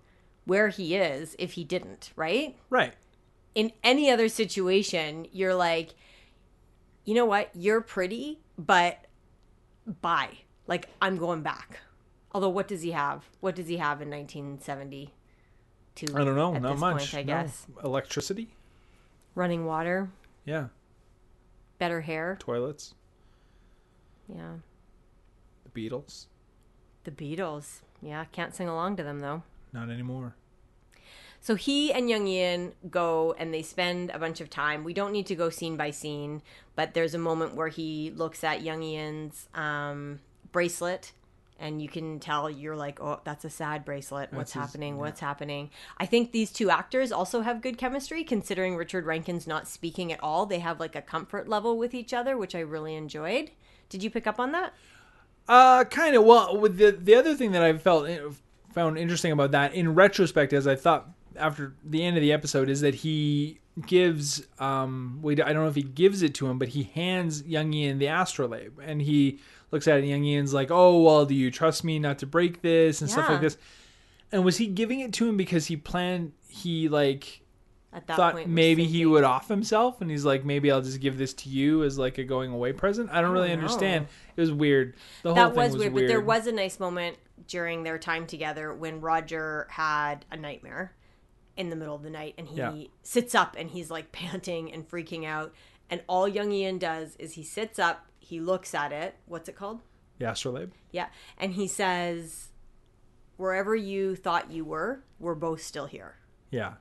where 0.46 0.68
he 0.68 0.96
is 0.96 1.36
if 1.40 1.54
he 1.54 1.64
didn't, 1.64 2.12
right? 2.16 2.56
Right. 2.70 2.94
in 3.56 3.72
any 3.84 4.12
other 4.12 4.28
situation, 4.28 5.28
you're 5.32 5.56
like, 5.56 5.94
you 7.12 7.16
know 7.18 7.26
what? 7.26 7.50
You're 7.54 7.82
pretty, 7.82 8.40
but 8.58 9.06
bye. 10.02 10.30
Like, 10.66 10.88
I'm 11.02 11.18
going 11.18 11.42
back. 11.42 11.82
Although, 12.32 12.48
what 12.48 12.70
does 12.70 12.84
he 12.84 12.92
have? 12.92 13.26
What 13.42 13.54
does 13.54 13.68
he 13.68 13.76
have 13.76 14.02
in 14.02 14.10
1972? 14.10 15.12
I 16.16 16.24
don't 16.24 16.38
know. 16.38 16.54
Not 16.54 16.78
much. 16.80 17.12
Point, 17.12 17.16
I 17.16 17.24
No. 17.24 17.42
guess. 17.44 17.68
Electricity. 17.84 18.56
Running 19.36 19.66
water, 19.66 20.10
Yeah. 20.46 20.68
better 21.80 22.00
hair. 22.00 22.38
Toilets. 22.40 22.94
Yeah. 24.34 24.60
The 25.66 25.70
Beatles. 25.90 26.28
The 27.04 27.12
Beatles. 27.12 27.82
Yeah, 28.02 28.24
can't 28.32 28.56
sing 28.56 28.70
along 28.70 28.96
to 28.96 29.04
them 29.04 29.20
though. 29.20 29.44
Not 29.74 29.90
anymore. 29.90 30.36
So 31.44 31.56
he 31.56 31.92
and 31.92 32.08
Young 32.08 32.28
Ian 32.28 32.74
go 32.90 33.34
and 33.38 33.52
they 33.52 33.64
spend 33.64 34.12
a 34.12 34.20
bunch 34.20 34.42
of 34.42 34.50
time. 34.50 34.84
We 34.84 34.94
don't 34.94 35.12
need 35.12 35.26
to 35.26 35.36
go 35.36 35.50
scene 35.50 35.76
by 35.76 35.90
scene, 35.90 36.44
but 36.76 36.94
there's 36.94 37.16
a 37.16 37.20
moment 37.20 37.56
where 37.56 37.68
he 37.68 38.12
looks 38.16 38.44
at 38.44 38.62
Young 38.62 38.84
Ian's 38.84 39.50
um, 39.56 40.20
bracelet, 40.52 41.14
and 41.60 41.82
you 41.82 41.90
can 41.90 42.20
tell 42.20 42.48
you're 42.48 42.76
like, 42.76 43.02
oh, 43.02 43.22
that's 43.24 43.44
a 43.44 43.50
sad 43.50 43.86
bracelet. 43.86 44.32
What's 44.32 44.54
That's 44.54 44.66
his- 44.66 44.72
happening? 44.72 44.98
What's 44.98 45.20
happening? 45.20 45.72
I 45.98 46.06
think 46.06 46.32
these 46.32 46.52
two 46.52 46.70
actors 46.70 47.12
also 47.12 47.42
have 47.42 47.62
good 47.62 47.78
chemistry, 47.80 48.24
considering 48.24 48.76
Richard 48.76 49.06
Rankin's 49.08 49.48
not 49.48 49.68
speaking 49.68 50.12
at 50.14 50.20
all. 50.22 50.46
They 50.46 50.60
have 50.60 50.80
like 50.80 50.96
a 50.96 51.02
comfort 51.02 51.48
level 51.50 51.76
with 51.76 51.96
each 51.96 52.14
other, 52.14 52.38
which 52.38 52.54
I 52.54 52.60
really 52.60 52.94
enjoyed. 52.96 53.50
Did 53.90 54.04
you 54.04 54.12
pick 54.12 54.28
up 54.28 54.40
on 54.40 54.52
that? 54.52 54.74
Uh, 55.48 55.86
kind 55.86 56.16
of. 56.16 56.24
Well, 56.24 56.56
with 56.56 56.78
the 56.78 56.92
the 56.92 57.16
other 57.16 57.34
thing 57.34 57.52
that 57.54 57.64
I 57.64 57.76
felt 57.78 58.08
eh, 58.08 58.20
found 58.74 58.98
interesting 59.00 59.32
about 59.32 59.52
that, 59.52 59.74
in 59.74 59.96
retrospect, 59.96 60.54
as 60.54 60.68
I 60.68 60.76
thought 60.76 61.10
after 61.36 61.74
the 61.84 62.04
end 62.04 62.18
of 62.18 62.22
the 62.22 62.32
episode, 62.32 62.70
is 62.70 62.82
that 62.82 62.96
he 62.96 63.60
gives 63.86 64.46
um, 64.60 65.20
we 65.22 65.34
I 65.34 65.54
don't 65.54 65.64
know 65.64 65.68
if 65.68 65.76
he 65.76 65.84
gives 65.84 66.22
it 66.22 66.34
to 66.36 66.48
him, 66.48 66.60
but 66.60 66.70
he 66.70 66.84
hands 66.84 67.44
Young 67.44 67.74
Ian 67.74 68.00
the 68.00 68.08
astrolabe, 68.08 68.80
and 68.84 69.02
he 69.02 69.40
looks 69.72 69.88
at 69.88 69.98
it. 69.98 70.00
and 70.02 70.10
Young 70.10 70.24
Ian's 70.24 70.54
like, 70.54 70.70
"Oh, 70.72 71.02
well, 71.02 71.26
do 71.26 71.34
you 71.34 71.52
trust 71.52 71.84
me 71.84 72.00
not 72.00 72.20
to 72.20 72.26
break 72.26 72.62
this 72.62 73.02
and 73.02 73.10
stuff 73.10 73.30
like 73.30 73.42
this?" 73.42 73.58
And 74.32 74.46
was 74.46 74.58
he 74.58 74.68
giving 74.68 75.00
it 75.02 75.14
to 75.14 75.28
him 75.28 75.38
because 75.38 75.68
he 75.68 75.76
planned 75.76 76.34
he 76.48 76.90
like 76.90 77.42
At 77.94 78.08
that 78.08 78.16
thought 78.16 78.34
point, 78.34 78.50
maybe 78.50 78.86
he 78.86 79.06
would 79.06 79.24
off 79.24 79.48
himself 79.48 80.02
and 80.02 80.10
he's 80.10 80.26
like 80.26 80.46
maybe 80.46 80.72
I'll 80.72 80.82
just 80.82 81.02
give 81.02 81.18
this 81.18 81.34
to 81.36 81.50
you 81.50 81.84
as 81.84 81.98
like 81.98 82.18
a 82.18 82.24
going 82.24 82.52
away 82.52 82.74
present. 82.74 83.10
I 83.12 83.22
don't 83.22 83.32
really 83.32 83.50
don't 83.50 83.60
understand. 83.60 84.08
It 84.36 84.42
was 84.42 84.52
weird. 84.52 84.96
The 85.24 85.34
whole 85.34 85.36
that 85.36 85.50
thing 85.50 85.58
was, 85.58 85.74
was 85.74 85.80
weird, 85.80 85.94
but 85.94 86.08
there 86.08 86.22
was 86.22 86.48
a 86.48 86.52
nice 86.52 86.80
moment 86.80 87.18
during 87.48 87.84
their 87.84 87.98
time 87.98 88.28
together 88.28 88.74
when 88.74 89.02
Roger 89.02 89.68
had 89.70 90.26
a 90.32 90.38
nightmare 90.38 90.94
in 91.58 91.70
the 91.70 91.76
middle 91.76 91.96
of 91.96 92.04
the 92.04 92.10
night 92.10 92.34
and 92.38 92.48
he 92.48 92.58
Yeah. 92.58 92.74
sits 93.04 93.36
up 93.36 93.56
and 93.58 93.70
he's 93.72 93.90
like 93.92 94.12
panting 94.14 94.72
and 94.72 94.90
freaking 94.90 95.26
out 95.26 95.54
and 95.90 96.02
all 96.08 96.28
young 96.28 96.52
Ian 96.52 96.78
does 96.78 97.16
is 97.18 97.34
he 97.34 97.44
sits 97.44 97.78
up 97.80 98.06
he 98.20 98.40
looks 98.40 98.74
at 98.74 98.92
it 98.92 99.16
what's 99.26 99.50
it 99.50 99.56
called 99.56 99.82
the 100.20 100.30
astrolabe. 100.30 100.72
yeah 100.92 101.08
and 101.38 101.54
he 101.54 101.68
says 101.68 102.50
wherever 103.38 103.76
you 103.76 104.16
thought 104.16 104.52
you 104.52 104.64
were 104.64 105.04
we're 105.20 105.36
both 105.36 105.62
still 105.62 105.86
here 105.88 106.16
Yeah. 106.52 106.74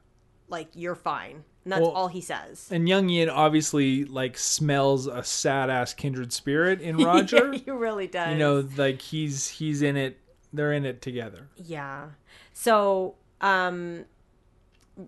like 0.49 0.68
you're 0.75 0.95
fine 0.95 1.45
and 1.64 1.73
that's 1.73 1.81
Well- 1.83 1.91
all 1.91 2.09
he 2.09 2.21
says 2.21 2.68
And 2.71 2.89
Young 2.89 3.11
Ian 3.11 3.29
obviously 3.29 4.05
like 4.05 4.39
smells 4.39 5.07
a 5.07 5.23
sad 5.25 5.68
ass 5.71 5.93
kindred 5.95 6.33
spirit 6.33 6.81
in 6.81 6.97
Roger. 7.05 7.53
he 7.53 7.71
really 7.71 8.07
does 8.07 8.33
you 8.33 8.39
know, 8.39 8.66
like 8.77 9.03
he's 9.03 9.49
he's 9.49 9.83
in 9.83 9.97
it. 9.97 10.18
They're 10.55 10.73
in 10.73 10.85
it 10.85 11.01
together. 11.03 11.49
Yeah. 11.57 12.09
So, 12.55 13.14
um, 13.41 14.05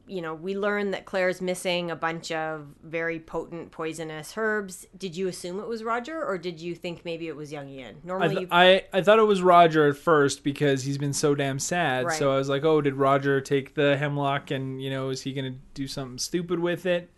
you 0.06 0.22
know, 0.22 0.34
we 0.34 0.56
learned 0.56 0.94
that 0.94 1.04
Claire's 1.04 1.40
missing 1.40 1.90
a 1.90 1.96
bunch 1.96 2.30
of 2.32 2.66
very 2.82 3.20
potent 3.20 3.70
poisonous 3.70 4.34
herbs. 4.36 4.86
Did 4.96 5.16
you 5.16 5.28
assume 5.28 5.60
it 5.60 5.68
was 5.68 5.82
Roger, 5.82 6.24
or 6.24 6.38
did 6.38 6.60
you 6.60 6.74
think 6.74 7.04
maybe 7.04 7.28
it 7.28 7.36
was 7.36 7.52
Young 7.52 7.68
Ian? 7.68 7.96
I, 8.02 8.06
Normally, 8.06 8.28
th- 8.34 8.40
you, 8.42 8.48
I 8.50 8.84
I 8.92 9.02
thought 9.02 9.18
it 9.18 9.26
was 9.26 9.42
Roger 9.42 9.88
at 9.88 9.96
first 9.96 10.44
because 10.44 10.84
he's 10.84 10.98
been 10.98 11.12
so 11.12 11.34
damn 11.34 11.58
sad. 11.58 12.06
Right. 12.06 12.18
So 12.18 12.32
I 12.32 12.36
was 12.36 12.48
like, 12.48 12.64
oh, 12.64 12.80
did 12.80 12.94
Roger 12.94 13.40
take 13.40 13.74
the 13.74 13.96
hemlock 13.96 14.50
and 14.50 14.82
you 14.82 14.90
know 14.90 15.10
is 15.10 15.22
he 15.22 15.32
gonna 15.32 15.56
do 15.74 15.86
something 15.86 16.18
stupid 16.18 16.60
with 16.60 16.86
it? 16.86 17.10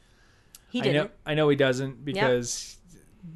he 0.74 0.80
didn't. 0.80 1.04
know 1.04 1.10
I 1.24 1.34
know 1.34 1.48
he 1.48 1.56
doesn't 1.56 2.04
because 2.04 2.78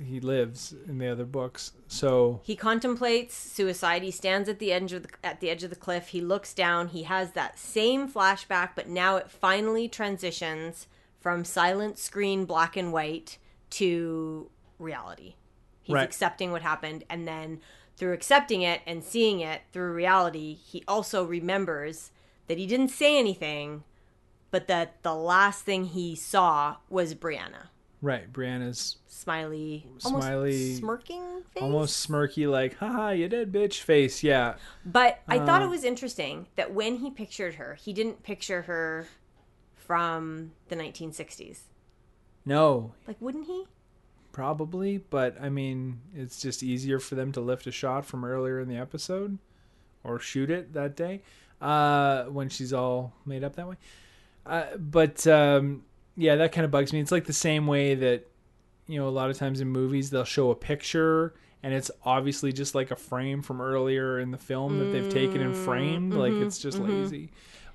he 0.05 0.21
lives 0.21 0.75
in 0.87 0.99
the 0.99 1.09
other 1.09 1.25
books. 1.25 1.73
So 1.87 2.41
He 2.45 2.57
contemplates 2.57 3.35
suicide. 3.35 4.03
He 4.03 4.11
stands 4.11 4.49
at 4.49 4.59
the 4.59 4.73
edge 4.73 4.93
of 4.93 5.05
the, 5.05 5.09
at 5.25 5.41
the 5.41 5.51
edge 5.51 5.65
of 5.65 5.71
the 5.71 5.77
cliff. 5.77 6.09
He 6.09 6.21
looks 6.21 6.53
down. 6.55 6.89
He 6.89 7.05
has 7.05 7.33
that 7.33 7.59
same 7.59 8.09
flashback, 8.09 8.71
but 8.75 8.89
now 8.89 9.17
it 9.17 9.31
finally 9.31 9.89
transitions 9.89 10.87
from 11.21 11.45
silent 11.45 11.99
screen 11.99 12.45
black 12.45 12.77
and 12.77 12.93
white 12.93 13.39
to 13.71 14.51
reality. 14.79 15.35
He's 15.83 15.95
Right. 15.95 16.05
accepting 16.05 16.53
what 16.53 16.63
happened 16.63 17.05
and 17.09 17.27
then 17.27 17.61
through 17.97 18.13
accepting 18.13 18.63
it 18.63 18.81
and 18.87 19.03
seeing 19.03 19.41
it 19.41 19.63
through 19.73 19.93
reality, 19.93 20.55
he 20.55 20.85
also 20.87 21.25
remembers 21.25 22.13
that 22.47 22.57
he 22.57 22.67
didn't 22.67 22.91
say 22.91 23.19
anything, 23.19 23.83
but 24.51 24.69
that 24.69 25.03
the 25.03 25.15
last 25.15 25.65
thing 25.65 25.87
he 25.87 26.15
saw 26.15 26.77
was 26.89 27.15
Brianna. 27.15 27.69
Right, 28.03 28.33
Brianna's 28.33 28.97
Smiley, 29.07 29.87
Smiley- 29.99 30.75
smirking 30.77 31.43
face. 31.53 31.63
almost 31.63 32.09
smirky, 32.09 32.51
like 32.51 32.77
"haha, 32.79 33.11
you 33.11 33.29
dead 33.29 33.53
bitch" 33.53 33.81
face. 33.81 34.23
Yeah, 34.23 34.55
But 34.85 35.21
I 35.29 35.39
thought 35.41 35.63
it 35.63 35.69
was 35.69 35.85
interesting 35.85 36.47
that 36.57 36.73
when 36.73 36.97
he 36.97 37.11
pictured 37.11 37.57
her, 37.57 37.75
he 37.75 37.93
didn't 37.93 38.23
picture 38.23 38.63
her 38.63 39.07
from 39.75 40.53
the 40.69 40.77
1960s. 40.77 41.61
no, 42.45 42.93
Like, 43.07 43.17
wouldn't 43.21 43.47
he? 43.47 43.65
probably, 44.33 44.99
but 44.99 45.37
I 45.41 45.49
mean, 45.49 46.01
it's 46.15 46.41
just 46.41 46.63
easier 46.63 46.99
for 47.01 47.15
them 47.17 47.33
to 47.33 47.41
lift 47.41 47.67
a 47.67 47.73
shot 47.73 48.07
from 48.07 48.25
earlier 48.25 48.61
in 48.61 48.69
the 48.69 48.77
episode 48.77 49.39
or 50.05 50.21
shoot 50.21 50.49
it 50.51 50.73
that 50.75 50.95
day 50.97 51.23
uh, 51.61 52.25
when 52.25 52.49
she's 52.49 52.73
all 52.73 53.13
made 53.27 53.43
up 53.43 53.57
that 53.57 53.67
way. 53.69 53.77
Uh, 54.47 54.77
but 54.79 55.27
um, 55.27 55.83
yeah, 56.19 56.37
that 56.37 56.53
kind 56.53 56.65
of 56.65 56.71
bugs 56.71 56.93
me. 56.93 57.01
It's 57.01 57.13
like 57.13 57.27
the 57.27 57.33
same 57.33 57.67
way 57.67 57.95
that 57.95 58.27
you 58.87 58.99
know 58.99 59.09
a 59.09 59.11
lot 59.11 59.31
of 59.31 59.39
times 59.39 59.61
in 59.61 59.69
movies 59.69 60.11
they'll 60.11 60.25
show 60.25 60.51
a 60.51 60.57
picture 60.57 61.33
and 61.63 61.75
it's 61.75 61.91
obviously 62.05 62.53
just 62.53 62.75
like 62.75 62.91
a 62.91 62.97
frame 62.97 63.43
from 63.43 63.61
earlier 63.61 64.21
in 64.21 64.31
the 64.31 64.39
film 64.39 64.79
that 64.79 64.87
they've 64.87 65.13
taken 65.13 65.41
and 65.41 65.57
framed. 65.57 66.13
Mm, 66.13 66.19
like 66.19 66.33
mm-hmm, 66.33 66.45
it's 66.45 66.59
just 66.59 66.79
mm-hmm. 66.79 67.03
lazy. 67.03 67.31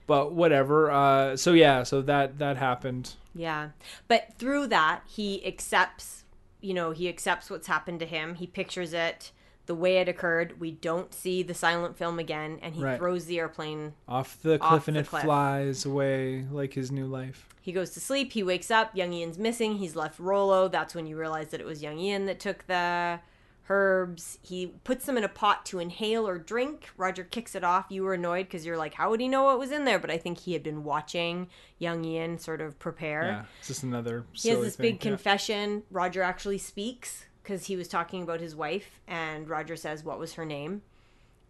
But 0.07 0.33
whatever. 0.33 0.91
Uh, 0.91 1.37
so 1.37 1.53
yeah, 1.53 1.83
so 1.83 2.01
that 2.03 2.39
that 2.39 2.57
happened. 2.57 3.13
Yeah. 3.35 3.69
But 4.07 4.33
through 4.37 4.67
that, 4.67 5.01
he 5.07 5.45
accepts, 5.45 6.23
you 6.61 6.73
know, 6.73 6.91
he 6.91 7.09
accepts 7.09 7.49
what's 7.49 7.67
happened 7.67 7.99
to 7.99 8.05
him. 8.05 8.35
He 8.35 8.47
pictures 8.47 8.93
it 8.93 9.31
the 9.66 9.76
way 9.76 9.97
it 9.97 10.09
occurred. 10.09 10.59
We 10.59 10.72
don't 10.72 11.14
see 11.14 11.41
the 11.43 11.53
silent 11.53 11.97
film 11.97 12.20
again, 12.20 12.59
and 12.61 12.76
he 12.76 12.84
Right. 12.84 12.97
throws 12.97 13.26
the 13.26 13.39
airplane. 13.39 13.93
Off 14.07 14.41
the 14.41 14.57
cliff 14.59 14.72
Off 14.72 14.88
and 14.88 14.97
the 14.97 15.01
it 15.01 15.07
cliff. 15.07 15.24
flies 15.24 15.86
away 15.86 16.45
like 16.51 16.74
his 16.74 16.91
new 16.91 17.05
life. 17.05 17.47
He 17.61 17.72
goes 17.72 17.91
to 17.91 18.01
sleep. 18.01 18.34
He 18.34 18.43
wakes 18.43 18.70
up. 18.70 18.93
Young 18.95 19.14
Ian's 19.14 19.38
missing. 19.38 19.78
He's 19.78 19.95
left 19.95 20.20
Rollo. 20.20 20.68
That's 20.68 20.93
when 20.93 21.07
you 21.07 21.18
realize 21.18 21.47
that 21.49 21.61
it 21.61 21.66
was 21.66 21.82
young 21.82 21.97
Ian 21.97 22.26
that 22.26 22.39
took 22.41 22.68
the 22.68 23.22
herbs. 23.70 24.38
He 24.41 24.68
puts 24.84 25.05
them 25.05 25.18
in 25.18 25.24
a 25.24 25.30
pot 25.30 25.66
to 25.68 25.80
inhale 25.80 26.28
or 26.28 26.38
drink. 26.38 26.89
Roger 26.97 27.24
kicks 27.24 27.55
it 27.55 27.64
off. 27.64 27.86
You 27.89 28.03
were 28.03 28.16
annoyed 28.16 28.47
because 28.47 28.66
you're 28.66 28.78
like, 28.78 28.95
how 28.95 29.09
would 29.09 29.22
he 29.22 29.30
know 29.30 29.43
what 29.43 29.59
was 29.59 29.72
in 29.72 29.86
there? 29.86 29.99
But 29.99 30.11
I 30.11 30.18
think 30.18 30.39
he 30.39 30.51
had 30.51 30.64
been 30.64 30.84
watching 30.84 31.47
young 31.80 32.03
Ian 32.03 32.38
sort 32.38 32.59
of 32.59 32.78
prepare. 32.80 33.24
Yeah, 33.24 33.43
it's 33.59 33.70
just 33.70 33.84
another. 33.84 34.26
He 34.34 34.49
has 34.49 34.59
this 34.59 34.76
thing. 34.76 34.84
big 34.84 34.95
Yeah. 35.05 35.11
confession. 35.11 35.84
Roger 35.89 36.22
actually 36.22 36.57
speaks 36.57 37.26
because 37.43 37.65
he 37.65 37.75
was 37.75 37.87
talking 37.87 38.23
about 38.23 38.39
his 38.39 38.55
wife, 38.55 39.01
and 39.07 39.49
Roger 39.49 39.75
says, 39.75 40.03
What 40.03 40.19
was 40.19 40.33
her 40.33 40.45
name? 40.45 40.81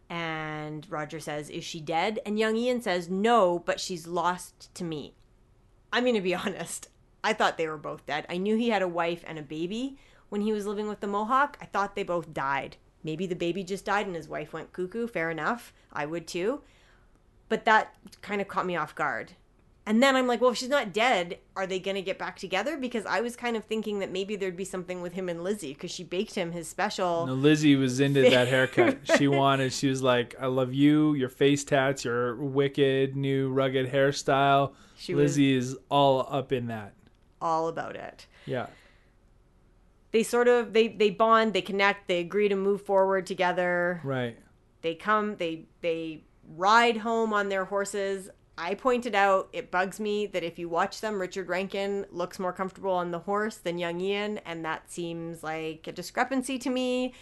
And 0.09 0.85
Roger 0.89 1.19
says, 1.19 1.49
Is 1.49 1.63
she 1.63 1.79
dead? 1.79 2.19
And 2.25 2.39
young 2.39 2.55
Ian 2.57 2.81
says, 2.81 3.09
No, 3.09 3.59
but 3.59 3.79
she's 3.79 4.07
lost 4.07 4.73
to 4.75 4.83
me. 4.83 5.13
I'm 5.91 6.03
going 6.03 6.15
to 6.15 6.21
be 6.21 6.35
honest. 6.35 6.89
I 7.23 7.33
thought 7.33 7.57
they 7.57 7.67
were 7.67 7.77
both 7.77 8.05
dead. 8.05 8.25
I 8.29 8.37
knew 8.37 8.57
he 8.57 8.69
had 8.69 8.81
a 8.81 8.87
wife 8.87 9.23
and 9.25 9.39
a 9.39 9.43
baby 9.43 9.97
when 10.29 10.41
he 10.41 10.51
was 10.51 10.65
living 10.65 10.89
with 10.89 10.99
the 10.99 11.07
Mohawk. 11.07 11.57
I 11.61 11.65
thought 11.65 11.95
they 11.95 12.03
both 12.03 12.33
died. 12.33 12.75
Maybe 13.03 13.25
the 13.25 13.35
baby 13.35 13.63
just 13.63 13.85
died 13.85 14.07
and 14.07 14.15
his 14.15 14.27
wife 14.27 14.51
went 14.51 14.73
cuckoo. 14.73 15.07
Fair 15.07 15.29
enough. 15.29 15.73
I 15.91 16.05
would 16.05 16.27
too. 16.27 16.61
But 17.47 17.65
that 17.65 17.95
kind 18.21 18.41
of 18.41 18.47
caught 18.47 18.65
me 18.65 18.75
off 18.75 18.95
guard. 18.95 19.33
And 19.85 20.01
then 20.01 20.15
I'm 20.15 20.27
like, 20.27 20.39
well, 20.39 20.51
if 20.51 20.57
she's 20.57 20.69
not 20.69 20.93
dead, 20.93 21.39
are 21.57 21.67
they 21.67 21.77
going 21.77 21.95
to 21.95 22.01
get 22.01 22.17
back 22.17 22.37
together? 22.39 22.77
Because 22.77 23.05
I 23.05 23.19
was 23.19 23.35
kind 23.35 23.57
of 23.57 23.65
thinking 23.65 23.99
that 23.99 24.11
maybe 24.13 24.37
there'd 24.37 24.55
be 24.55 24.63
something 24.63 25.01
with 25.01 25.11
him 25.11 25.27
and 25.27 25.43
Lizzie 25.43 25.73
because 25.73 25.91
she 25.91 26.05
baked 26.05 26.35
him 26.35 26.53
his 26.53 26.69
special. 26.69 27.27
No, 27.27 27.33
Lizzie 27.33 27.75
was 27.75 27.99
into 27.99 28.21
that 28.29 28.47
haircut. 28.47 28.99
She 29.17 29.27
wanted. 29.27 29.73
She 29.73 29.89
was 29.89 30.01
like, 30.01 30.35
"I 30.39 30.45
love 30.45 30.73
you, 30.73 31.15
your 31.15 31.27
face 31.27 31.65
tats, 31.65 32.05
your 32.05 32.35
wicked 32.37 33.17
new 33.17 33.49
rugged 33.49 33.91
hairstyle." 33.91 34.71
She 34.95 35.15
Lizzie 35.15 35.53
is 35.53 35.75
all 35.89 36.27
up 36.29 36.53
in 36.53 36.67
that. 36.67 36.93
all 37.41 37.67
about 37.67 37.97
it. 37.97 38.25
Yeah, 38.45 38.67
They 40.11 40.23
sort 40.23 40.47
of 40.47 40.71
they 40.71 40.87
they 40.87 41.09
bond, 41.09 41.51
they 41.53 41.61
connect, 41.61 42.07
they 42.07 42.19
agree 42.19 42.47
to 42.47 42.55
move 42.55 42.81
forward 42.83 43.25
together. 43.25 43.99
right. 44.05 44.37
They 44.81 44.95
come, 44.95 45.35
they 45.37 45.65
they 45.81 46.23
ride 46.55 46.97
home 46.97 47.33
on 47.33 47.49
their 47.49 47.65
horses. 47.65 48.29
I 48.57 48.75
pointed 48.75 49.15
out 49.15 49.49
it 49.51 49.71
bugs 49.71 49.99
me 49.99 50.27
that 50.27 50.43
if 50.43 50.59
you 50.59 50.69
watch 50.69 51.01
them, 51.01 51.19
Richard 51.19 51.49
Rankin 51.49 52.05
looks 52.11 52.37
more 52.37 52.53
comfortable 52.53 52.91
on 52.91 53.09
the 53.11 53.19
horse 53.19 53.57
than 53.57 53.79
young 53.79 53.99
Ian, 53.99 54.37
and 54.45 54.63
that 54.63 54.91
seems 54.91 55.41
like 55.43 55.87
a 55.87 55.91
discrepancy 55.91 56.59
to 56.59 56.69
me. 56.69 57.13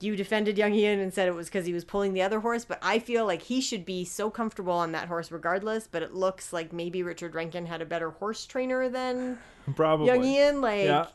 You 0.00 0.14
defended 0.16 0.58
young 0.58 0.74
Ian 0.74 0.98
and 0.98 1.14
said 1.14 1.28
it 1.28 1.34
was 1.34 1.46
because 1.46 1.66
he 1.66 1.72
was 1.72 1.84
pulling 1.84 2.12
the 2.12 2.20
other 2.22 2.40
horse, 2.40 2.64
but 2.64 2.78
I 2.82 2.98
feel 2.98 3.24
like 3.24 3.42
he 3.42 3.60
should 3.60 3.86
be 3.86 4.04
so 4.04 4.28
comfortable 4.28 4.72
on 4.74 4.92
that 4.92 5.08
horse 5.08 5.30
regardless. 5.30 5.86
But 5.90 6.02
it 6.02 6.12
looks 6.14 6.52
like 6.52 6.72
maybe 6.72 7.02
Richard 7.02 7.34
Rankin 7.34 7.64
had 7.66 7.80
a 7.80 7.86
better 7.86 8.10
horse 8.10 8.44
trainer 8.44 8.88
than 8.88 9.38
Probably. 9.76 10.06
young 10.08 10.24
Ian. 10.24 10.60
Like, 10.60 10.84
Yeah. 10.84 11.06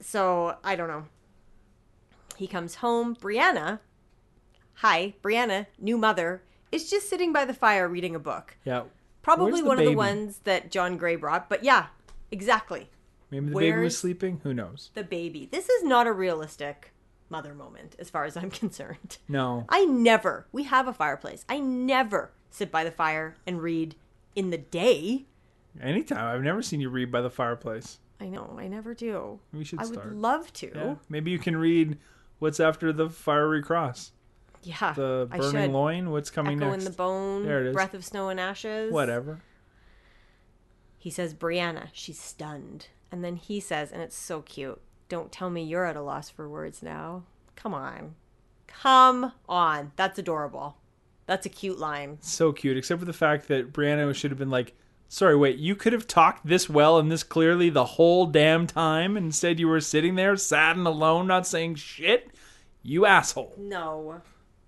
so 0.00 0.56
I 0.62 0.76
don't 0.76 0.88
know. 0.88 1.06
He 2.36 2.46
comes 2.46 2.76
home. 2.76 3.16
Brianna, 3.16 3.80
hi, 4.74 5.14
Brianna, 5.22 5.66
new 5.78 5.98
mother, 5.98 6.42
is 6.72 6.88
just 6.90 7.08
sitting 7.08 7.32
by 7.32 7.44
the 7.44 7.54
fire 7.54 7.88
reading 7.88 8.14
a 8.14 8.18
book. 8.18 8.56
Yeah. 8.64 8.84
Probably 9.22 9.52
Where's 9.52 9.62
the 9.62 9.68
one 9.68 9.76
of 9.78 9.82
baby? 9.82 9.90
the 9.92 9.96
ones 9.96 10.38
that 10.44 10.70
John 10.70 10.96
Grey 10.96 11.16
brought, 11.16 11.48
but 11.48 11.62
yeah, 11.64 11.86
exactly. 12.30 12.88
Maybe 13.30 13.46
the 13.46 13.54
baby 13.54 13.78
was 13.82 13.96
sleeping. 13.98 14.40
Who 14.42 14.54
knows? 14.54 14.90
The 14.94 15.04
baby. 15.04 15.48
This 15.50 15.68
is 15.68 15.84
not 15.84 16.06
a 16.06 16.12
realistic 16.12 16.92
mother 17.28 17.54
moment, 17.54 17.94
as 17.98 18.10
far 18.10 18.24
as 18.24 18.36
I'm 18.36 18.50
concerned. 18.62 19.18
No. 19.28 19.66
I 19.68 19.84
never, 19.84 20.46
we 20.52 20.64
have 20.64 20.88
a 20.88 20.92
fireplace. 20.92 21.44
I 21.48 21.60
never 21.60 22.32
sit 22.50 22.70
by 22.72 22.82
the 22.82 22.90
fire 22.90 23.36
and 23.46 23.62
read 23.62 23.94
in 24.34 24.50
the 24.50 24.58
day. 24.58 25.26
Anytime. 25.80 26.18
I've 26.34 26.42
never 26.42 26.62
seen 26.62 26.80
you 26.80 26.88
read 26.88 27.12
by 27.12 27.20
the 27.20 27.30
fireplace. 27.30 27.98
I 28.20 28.28
know, 28.28 28.56
I 28.58 28.66
never 28.68 28.92
do. 28.94 29.38
We 29.52 29.64
should 29.64 29.80
I 29.80 29.84
start. 29.84 30.06
would 30.06 30.16
love 30.16 30.52
to. 30.54 30.72
Yeah. 30.74 30.94
Maybe 31.08 31.30
you 31.30 31.38
can 31.38 31.56
read 31.56 31.98
what's 32.38 32.58
after 32.58 32.92
the 32.92 33.08
fiery 33.08 33.62
cross. 33.62 34.12
Yeah, 34.62 34.92
The 34.92 35.28
burning 35.30 35.72
loin. 35.72 36.10
What's 36.10 36.30
coming 36.30 36.58
Echo 36.60 36.70
next? 36.72 36.84
in 36.84 36.90
the 36.90 36.96
bone, 36.96 37.44
There 37.46 37.60
it 37.62 37.68
is. 37.68 37.72
breath 37.74 37.94
of 37.94 38.04
snow 38.04 38.28
and 38.28 38.38
ashes. 38.38 38.92
Whatever. 38.92 39.40
He 40.98 41.10
says, 41.10 41.32
Brianna, 41.34 41.88
she's 41.92 42.20
stunned. 42.20 42.88
And 43.10 43.24
then 43.24 43.36
he 43.36 43.58
says, 43.58 43.90
and 43.90 44.02
it's 44.02 44.16
so 44.16 44.42
cute, 44.42 44.80
don't 45.08 45.32
tell 45.32 45.48
me 45.50 45.62
you're 45.62 45.86
at 45.86 45.96
a 45.96 46.02
loss 46.02 46.28
for 46.28 46.48
words 46.48 46.82
now. 46.82 47.22
Come 47.56 47.72
on. 47.74 48.14
Come 48.66 49.32
on. 49.48 49.92
That's 49.96 50.18
adorable. 50.18 50.76
That's 51.26 51.46
a 51.46 51.50
cute 51.50 51.78
line. 51.78 52.18
so 52.20 52.52
cute, 52.52 52.76
except 52.76 52.98
for 53.00 53.06
the 53.06 53.12
fact 53.12 53.48
that 53.48 53.72
Brianna 53.72 54.12
should 54.14 54.30
have 54.32 54.38
been 54.38 54.50
like, 54.50 54.74
"Sorry, 55.08 55.36
wait, 55.36 55.58
you 55.58 55.76
could 55.76 55.92
have 55.92 56.08
talked 56.08 56.44
this 56.44 56.68
well 56.68 56.98
and 56.98 57.10
this 57.10 57.22
clearly 57.22 57.70
the 57.70 57.84
whole 57.84 58.26
damn 58.26 58.66
time. 58.66 59.16
and 59.16 59.26
Instead, 59.26 59.60
you 59.60 59.68
were 59.68 59.80
sitting 59.80 60.16
there, 60.16 60.36
sad 60.36 60.76
and 60.76 60.86
alone, 60.88 61.28
not 61.28 61.46
saying 61.46 61.76
shit. 61.76 62.30
You 62.82 63.06
asshole." 63.06 63.54
No. 63.56 64.22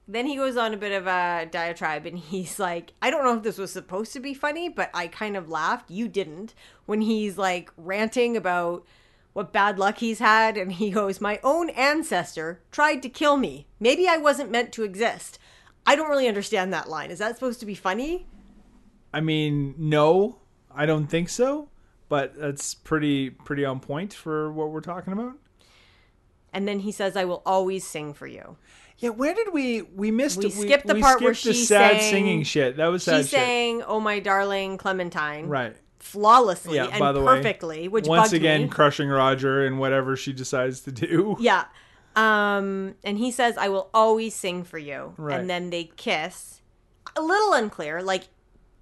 Then 0.08 0.26
he 0.26 0.36
goes 0.36 0.56
on 0.56 0.74
a 0.74 0.76
bit 0.76 0.92
of 0.92 1.06
a 1.06 1.48
diatribe 1.50 2.06
and 2.06 2.18
he's 2.18 2.58
like, 2.58 2.92
I 3.00 3.10
don't 3.10 3.24
know 3.24 3.36
if 3.36 3.42
this 3.42 3.58
was 3.58 3.72
supposed 3.72 4.12
to 4.14 4.20
be 4.20 4.34
funny, 4.34 4.68
but 4.68 4.90
I 4.92 5.06
kind 5.06 5.36
of 5.36 5.48
laughed. 5.48 5.90
You 5.90 6.08
didn't. 6.08 6.54
When 6.86 7.00
he's 7.00 7.38
like 7.38 7.70
ranting 7.76 8.36
about 8.36 8.84
what 9.32 9.52
bad 9.52 9.78
luck 9.78 9.98
he's 9.98 10.18
had 10.18 10.56
and 10.56 10.72
he 10.72 10.90
goes, 10.90 11.20
My 11.20 11.38
own 11.42 11.70
ancestor 11.70 12.60
tried 12.70 13.02
to 13.02 13.08
kill 13.08 13.36
me. 13.36 13.68
Maybe 13.78 14.08
I 14.08 14.16
wasn't 14.16 14.50
meant 14.50 14.72
to 14.72 14.82
exist. 14.82 15.38
I 15.86 15.96
don't 15.96 16.10
really 16.10 16.28
understand 16.28 16.72
that 16.72 16.88
line. 16.88 17.10
Is 17.10 17.18
that 17.18 17.34
supposed 17.34 17.60
to 17.60 17.66
be 17.66 17.74
funny? 17.74 18.26
I 19.12 19.20
mean, 19.20 19.74
no, 19.78 20.38
I 20.74 20.86
don't 20.86 21.06
think 21.06 21.28
so, 21.28 21.68
but 22.08 22.34
that's 22.36 22.74
pretty 22.74 23.30
pretty 23.30 23.64
on 23.64 23.80
point 23.80 24.12
for 24.12 24.52
what 24.52 24.70
we're 24.70 24.80
talking 24.80 25.12
about. 25.12 25.34
And 26.52 26.68
then 26.68 26.80
he 26.80 26.92
says, 26.92 27.16
I 27.16 27.24
will 27.24 27.42
always 27.46 27.86
sing 27.86 28.12
for 28.12 28.26
you. 28.26 28.56
Yeah, 29.02 29.10
where 29.10 29.34
did 29.34 29.52
we 29.52 29.82
we 29.82 30.10
missed? 30.10 30.38
We 30.38 30.50
skipped 30.50 30.86
the 30.86 30.94
part 30.94 31.20
where 31.20 31.34
skipped 31.34 31.44
the 31.54 31.60
she 31.60 31.64
sad 31.66 32.00
sang- 32.00 32.10
singing 32.10 32.42
shit. 32.44 32.76
That 32.76 32.86
was 32.86 33.02
sad 33.02 33.24
She 33.26 33.36
shit. 33.36 33.84
Oh 33.86 34.00
my 34.00 34.20
darling 34.20 34.78
Clementine. 34.78 35.48
right. 35.48 35.76
Flawlessly 35.98 36.76
Yeah. 36.76 36.86
and 36.86 37.16
the 37.16 37.20
way, 37.20 37.36
perfectly, 37.36 37.88
which 37.88 38.06
once 38.06 38.32
again 38.32 38.62
me. 38.62 38.68
crushing 38.68 39.08
Roger 39.08 39.64
and 39.66 39.78
whatever 39.78 40.16
she 40.16 40.32
decides 40.32 40.80
to 40.82 40.92
do. 40.92 41.36
Yeah. 41.40 41.64
Um, 42.14 42.94
and 43.04 43.18
he 43.18 43.30
says, 43.30 43.56
I 43.56 43.68
will 43.68 43.88
always 43.94 44.34
sing 44.34 44.64
for 44.64 44.78
you. 44.78 45.14
Right. 45.16 45.38
And 45.40 45.48
then 45.50 45.70
they 45.70 45.84
kiss. 45.96 46.60
A 47.16 47.22
little 47.22 47.52
unclear. 47.54 48.02
Like, 48.02 48.24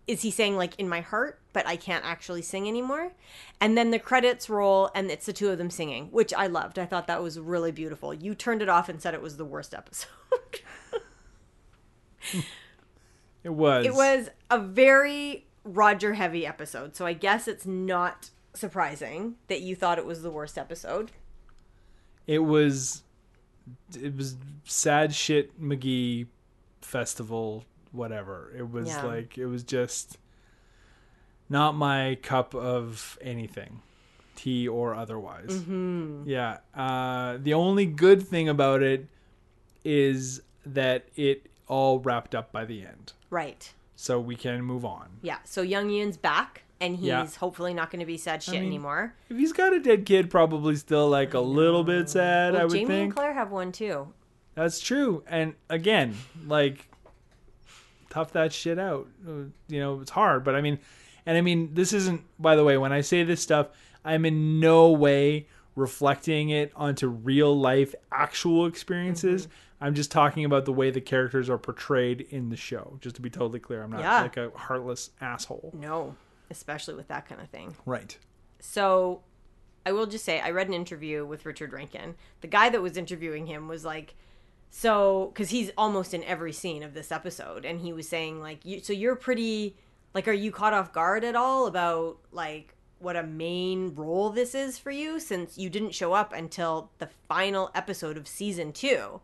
is 0.07 0.23
he 0.23 0.31
saying 0.31 0.57
like 0.57 0.79
in 0.79 0.89
my 0.89 1.01
heart, 1.01 1.40
but 1.53 1.67
I 1.67 1.77
can't 1.77 2.05
actually 2.05 2.43
sing 2.43 2.69
anymore? 2.69 3.13
And 3.61 3.77
then 3.77 3.91
the 3.91 3.99
credits 3.99 4.49
roll 4.49 4.91
and 4.95 5.11
it's 5.11 5.27
the 5.27 5.33
two 5.33 5.49
of 5.51 5.59
them 5.59 5.71
singing, 5.71 6.07
which 6.11 6.33
I 6.35 6.47
loved. 6.47 6.79
I 6.79 6.87
thought 6.87 7.07
that 7.07 7.23
was 7.23 7.39
really 7.39 7.73
beautiful. 7.73 8.15
You 8.15 8.35
turned 8.35 8.63
it 8.63 8.69
off 8.69 8.89
and 8.89 9.01
said 9.03 9.15
it 9.15 9.23
was 9.23 9.37
the 9.37 9.45
worst 9.45 9.75
episode. 9.75 10.09
It 13.43 13.49
was. 13.51 13.87
it 13.87 13.95
was 13.95 14.29
a 14.51 14.59
very 14.59 15.47
Roger 15.65 16.13
heavy 16.15 16.47
episode. 16.47 16.95
So 16.95 17.07
I 17.07 17.15
guess 17.15 17.49
it's 17.49 17.65
not 17.65 18.29
surprising 18.53 19.37
that 19.49 19.63
you 19.63 19.75
thought 19.75 19.99
it 19.99 20.05
was 20.05 20.21
the 20.23 20.31
worst 20.31 20.59
episode. 20.59 21.11
It 22.27 22.41
was. 22.41 23.03
It 23.99 24.15
was 24.17 24.37
sad 24.65 25.15
shit 25.15 25.59
McGee 25.61 26.27
festival, 26.83 27.65
whatever. 27.93 28.53
It 28.57 28.71
was 28.71 28.89
Yeah. 28.89 29.05
like 29.05 29.39
it 29.39 29.47
was 29.47 29.63
just 29.63 30.19
not 31.51 31.75
my 31.75 32.17
cup 32.23 32.55
of 32.55 33.19
anything, 33.21 33.83
tea 34.37 34.67
or 34.67 34.95
otherwise. 34.95 35.51
Mm-hmm. 35.51 36.23
Yeah. 36.27 36.59
Uh, 36.75 37.37
the 37.43 37.53
only 37.55 37.85
good 37.85 38.23
thing 38.27 38.49
about 38.49 38.83
it 38.83 39.07
is 39.85 40.41
that 40.65 41.07
it 41.17 41.47
all 41.67 41.99
wrapped 41.99 42.35
up 42.35 42.53
by 42.53 42.65
the 42.65 42.85
end, 42.87 43.13
Right. 43.31 43.73
so 43.97 44.19
we 44.21 44.37
can 44.37 44.63
move 44.63 44.85
on. 44.85 45.09
Yeah. 45.23 45.39
So 45.45 45.63
Young 45.63 45.91
Ian's 45.91 46.17
back 46.17 46.63
and 46.81 46.97
he's 46.97 47.07
Yeah. 47.09 47.27
hopefully 47.39 47.75
not 47.75 47.91
going 47.91 48.01
to 48.01 48.07
be 48.07 48.17
sad 48.17 48.43
shit 48.43 48.55
mean, 48.55 48.65
anymore. 48.65 49.15
If 49.29 49.37
he's 49.37 49.53
got 49.53 49.73
a 49.75 49.81
dead 49.81 50.07
kid, 50.07 50.31
probably 50.31 50.77
still 50.77 51.09
like 51.09 51.35
a 51.35 51.41
little 51.41 51.85
bit 51.85 52.09
sad. 52.09 52.53
Well, 52.55 52.63
I 52.63 52.65
would 52.65 52.73
Jamie 52.73 52.83
and 52.85 52.89
think 52.89 53.15
Claire 53.15 53.33
have 53.35 53.51
one 53.51 53.73
too. 53.73 54.13
that's 54.55 54.81
true. 54.81 55.23
And 55.29 55.55
again, 55.69 56.15
like 56.47 56.89
tough 58.11 58.33
that 58.33 58.53
shit 58.53 58.79
out. 58.79 59.07
Uh, 59.27 59.45
You 59.69 59.81
know, 59.81 60.01
it's 60.01 60.11
hard, 60.11 60.45
but 60.45 60.55
I 60.55 60.61
mean, 60.61 60.79
and 61.27 61.37
I 61.37 61.41
mean, 61.41 61.75
this 61.75 61.93
isn't. 61.93 62.23
By 62.39 62.57
the 62.57 62.65
way, 62.65 62.77
when 62.79 62.93
I 62.93 63.01
say 63.01 63.23
this 63.23 63.41
stuff, 63.41 63.69
I'm 64.05 64.25
in 64.25 64.61
no 64.61 64.91
way 64.91 65.47
reflecting 65.77 66.51
it 66.51 66.73
onto 66.77 67.07
real 67.09 67.59
life, 67.59 67.95
actual 68.13 68.67
experiences. 68.67 69.47
Mm-hmm. 69.47 69.85
I'm 69.85 69.95
just 69.95 70.11
talking 70.11 70.45
about 70.45 70.67
the 70.67 70.73
way 70.73 70.91
the 70.91 71.01
characters 71.01 71.49
are 71.49 71.57
portrayed 71.57 72.27
in 72.31 72.51
the 72.51 72.57
show. 72.57 72.99
Just 73.01 73.17
to 73.17 73.23
be 73.23 73.31
totally 73.31 73.61
clear, 73.61 73.83
I'm 73.83 73.91
not 73.91 74.01
Yeah. 74.01 74.21
like 74.23 74.37
a 74.37 74.51
heartless 74.55 75.11
asshole. 75.21 75.73
No, 75.75 76.17
especially 76.51 76.95
with 76.95 77.09
that 77.09 77.27
kind 77.27 77.41
of 77.41 77.49
thing. 77.49 77.75
Right. 77.87 78.19
So 78.59 79.23
I 79.87 79.93
will 79.93 80.07
just 80.07 80.25
say 80.25 80.41
I 80.41 80.51
read 80.51 80.69
an 80.69 80.75
interview 80.75 81.25
with 81.25 81.47
Richard 81.47 81.73
Rankin. 81.73 82.15
The 82.43 82.47
guy 82.49 82.69
that 82.69 82.83
was 82.83 82.99
interviewing 82.99 83.47
him 83.47 83.69
was 83.69 83.85
like, 83.85 84.15
so 84.71 85.31
because 85.33 85.49
he's 85.51 85.71
almost 85.79 86.13
in 86.13 86.23
every 86.25 86.53
scene 86.53 86.83
of 86.83 86.93
this 86.93 87.11
episode, 87.11 87.65
and 87.65 87.81
he 87.81 87.93
was 87.95 88.07
saying 88.09 88.41
like, 88.41 88.65
you, 88.67 88.81
so 88.81 88.93
you're 88.93 89.17
pretty 89.17 89.77
like, 90.15 90.29
are 90.29 90.33
you 90.33 90.51
caught 90.51 90.73
off 90.73 90.93
guard 90.93 91.25
at 91.25 91.37
all 91.37 91.67
about 91.67 92.19
like 92.33 92.75
what 92.99 93.17
a 93.17 93.23
main 93.23 93.95
role 93.95 94.31
this 94.31 94.55
is 94.55 94.79
for 94.79 94.91
you 94.91 95.19
since 95.19 95.57
you 95.57 95.71
didn't 95.71 95.95
show 95.95 96.13
up 96.13 96.33
until 96.33 96.91
the 96.99 97.09
final 97.29 97.71
episode 97.75 98.17
of 98.17 98.29
season 98.29 98.73
two? 98.73 99.21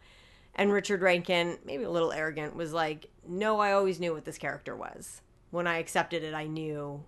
And 0.54 0.72
Richard 0.72 1.02
Rankin, 1.02 1.58
maybe 1.64 1.84
a 1.84 1.90
little 1.90 2.12
arrogant, 2.12 2.56
was 2.56 2.72
like, 2.72 3.10
no, 3.28 3.60
I 3.60 3.72
always 3.72 4.00
knew 4.00 4.14
what 4.14 4.24
this 4.24 4.38
character 4.38 4.74
was. 4.74 5.20
When 5.50 5.66
I 5.66 5.78
accepted 5.78 6.22
it, 6.22 6.32
I 6.32 6.46
knew 6.46 7.04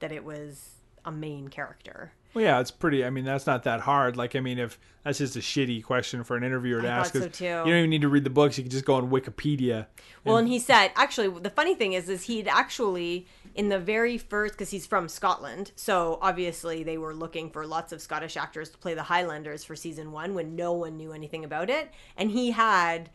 that 0.00 0.12
it 0.12 0.24
was 0.24 0.72
a 1.04 1.10
main 1.10 1.48
character. 1.48 2.12
Well, 2.34 2.44
yeah, 2.44 2.60
it's 2.60 2.70
pretty. 2.70 3.04
I 3.04 3.10
mean, 3.10 3.24
that's 3.24 3.46
not 3.46 3.64
that 3.64 3.80
hard. 3.80 4.16
Like, 4.16 4.34
I 4.34 4.40
mean, 4.40 4.58
if 4.58 4.78
that's 5.04 5.18
just 5.18 5.36
a 5.36 5.40
shitty 5.40 5.84
question 5.84 6.24
for 6.24 6.36
an 6.36 6.44
interviewer 6.44 6.80
to 6.80 6.88
I 6.88 6.90
ask, 6.90 7.12
so 7.12 7.28
too. 7.28 7.44
you 7.44 7.50
don't 7.50 7.68
even 7.68 7.90
need 7.90 8.02
to 8.02 8.08
read 8.08 8.24
the 8.24 8.30
books. 8.30 8.56
You 8.56 8.64
can 8.64 8.70
just 8.70 8.84
go 8.84 8.94
on 8.94 9.10
Wikipedia. 9.10 9.86
Well, 10.24 10.38
and 10.38 10.48
he 10.48 10.58
said, 10.58 10.92
actually, 10.96 11.28
the 11.28 11.50
funny 11.50 11.74
thing 11.74 11.92
is, 11.92 12.08
is 12.08 12.24
he'd 12.24 12.48
actually 12.48 13.26
in 13.54 13.68
the 13.68 13.78
very 13.78 14.16
first, 14.16 14.54
because 14.54 14.70
he's 14.70 14.86
from 14.86 15.08
Scotland, 15.08 15.72
so 15.76 16.18
obviously 16.22 16.82
they 16.82 16.96
were 16.96 17.14
looking 17.14 17.50
for 17.50 17.66
lots 17.66 17.92
of 17.92 18.00
Scottish 18.00 18.36
actors 18.36 18.70
to 18.70 18.78
play 18.78 18.94
the 18.94 19.02
Highlanders 19.02 19.62
for 19.62 19.76
season 19.76 20.10
one 20.12 20.34
when 20.34 20.56
no 20.56 20.72
one 20.72 20.96
knew 20.96 21.12
anything 21.12 21.44
about 21.44 21.68
it, 21.70 21.90
and 22.16 22.30
he 22.30 22.50
had. 22.50 23.10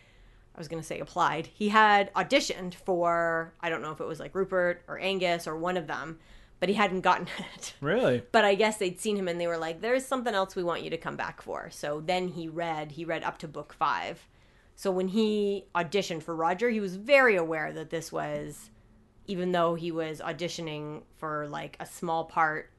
I 0.54 0.60
was 0.60 0.68
going 0.68 0.82
to 0.82 0.88
say 0.88 1.00
applied. 1.00 1.46
He 1.54 1.70
had 1.70 2.12
auditioned 2.16 2.74
for, 2.74 3.54
I 3.62 3.70
don't 3.70 3.84
know 3.84 3.92
if 3.92 4.02
it 4.02 4.08
was 4.08 4.20
like 4.20 4.34
Rupert 4.34 4.82
or 4.88 4.98
Angus 4.98 5.46
or 5.46 5.56
one 5.56 5.78
of 5.78 5.86
them, 5.86 6.18
but 6.60 6.70
he 6.70 6.76
hadn't 6.76 7.02
gotten 7.02 7.28
it. 7.56 7.74
Really? 7.82 8.24
but 8.32 8.44
I 8.46 8.56
guess 8.56 8.78
they'd 8.78 9.00
seen 9.00 9.16
him 9.18 9.28
and 9.28 9.40
they 9.40 9.48
were 9.48 9.58
like, 9.58 9.82
"There's 9.82 10.06
something 10.06 10.34
else 10.34 10.56
we 10.56 10.64
want 10.64 10.84
you 10.84 10.90
to 10.90 10.98
come 10.98 11.16
back 11.16 11.42
for." 11.42 11.70
So 11.72 12.02
then 12.06 12.28
he 12.30 12.48
read. 12.48 12.94
He 12.94 13.06
read 13.06 13.24
up 13.24 13.38
to 13.40 13.48
book 13.48 13.74
five. 13.74 14.28
So 14.76 14.92
when 14.92 15.08
he 15.08 15.66
auditioned 15.74 16.22
for 16.24 16.36
Roger, 16.36 16.70
he 16.70 16.80
was 16.80 16.96
very 16.98 17.36
aware 17.36 17.74
that 17.74 17.90
this 17.90 18.12
was, 18.12 18.70
even 19.26 19.52
though 19.52 19.74
he 19.76 19.92
was 19.92 20.20
auditioning 20.22 21.02
for 21.18 21.48
like 21.48 21.78
a 21.80 21.86
small 21.86 22.26
part 22.26 22.70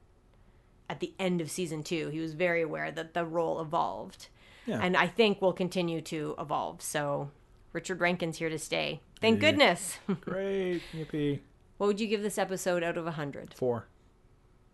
at 0.89 1.01
the 1.01 1.13
end 1.19 1.41
of 1.41 1.51
season 1.51 1.83
two, 1.83 2.07
he 2.09 2.19
was 2.19 2.33
very 2.33 2.61
aware 2.61 2.89
that 2.89 3.13
the 3.13 3.25
role 3.25 3.59
evolved, 3.61 4.29
Yeah. 4.65 4.79
and 4.81 4.95
I 4.97 5.07
think 5.07 5.41
will 5.41 5.53
continue 5.53 6.01
to 6.03 6.35
evolve. 6.39 6.81
So 6.81 7.31
Richard 7.73 7.99
Rankin's 8.01 8.37
here 8.37 8.49
to 8.49 8.57
stay. 8.57 9.01
Thank 9.21 9.39
goodness. 9.41 9.99
Great. 10.21 10.81
Yippee. 10.95 11.41
What 11.79 11.87
would 11.87 12.01
you 12.01 12.07
give 12.07 12.21
this 12.21 12.37
episode 12.37 12.83
out 12.83 12.97
of 12.97 13.07
a 13.07 13.11
hundred? 13.11 13.53
Four. 13.53 13.87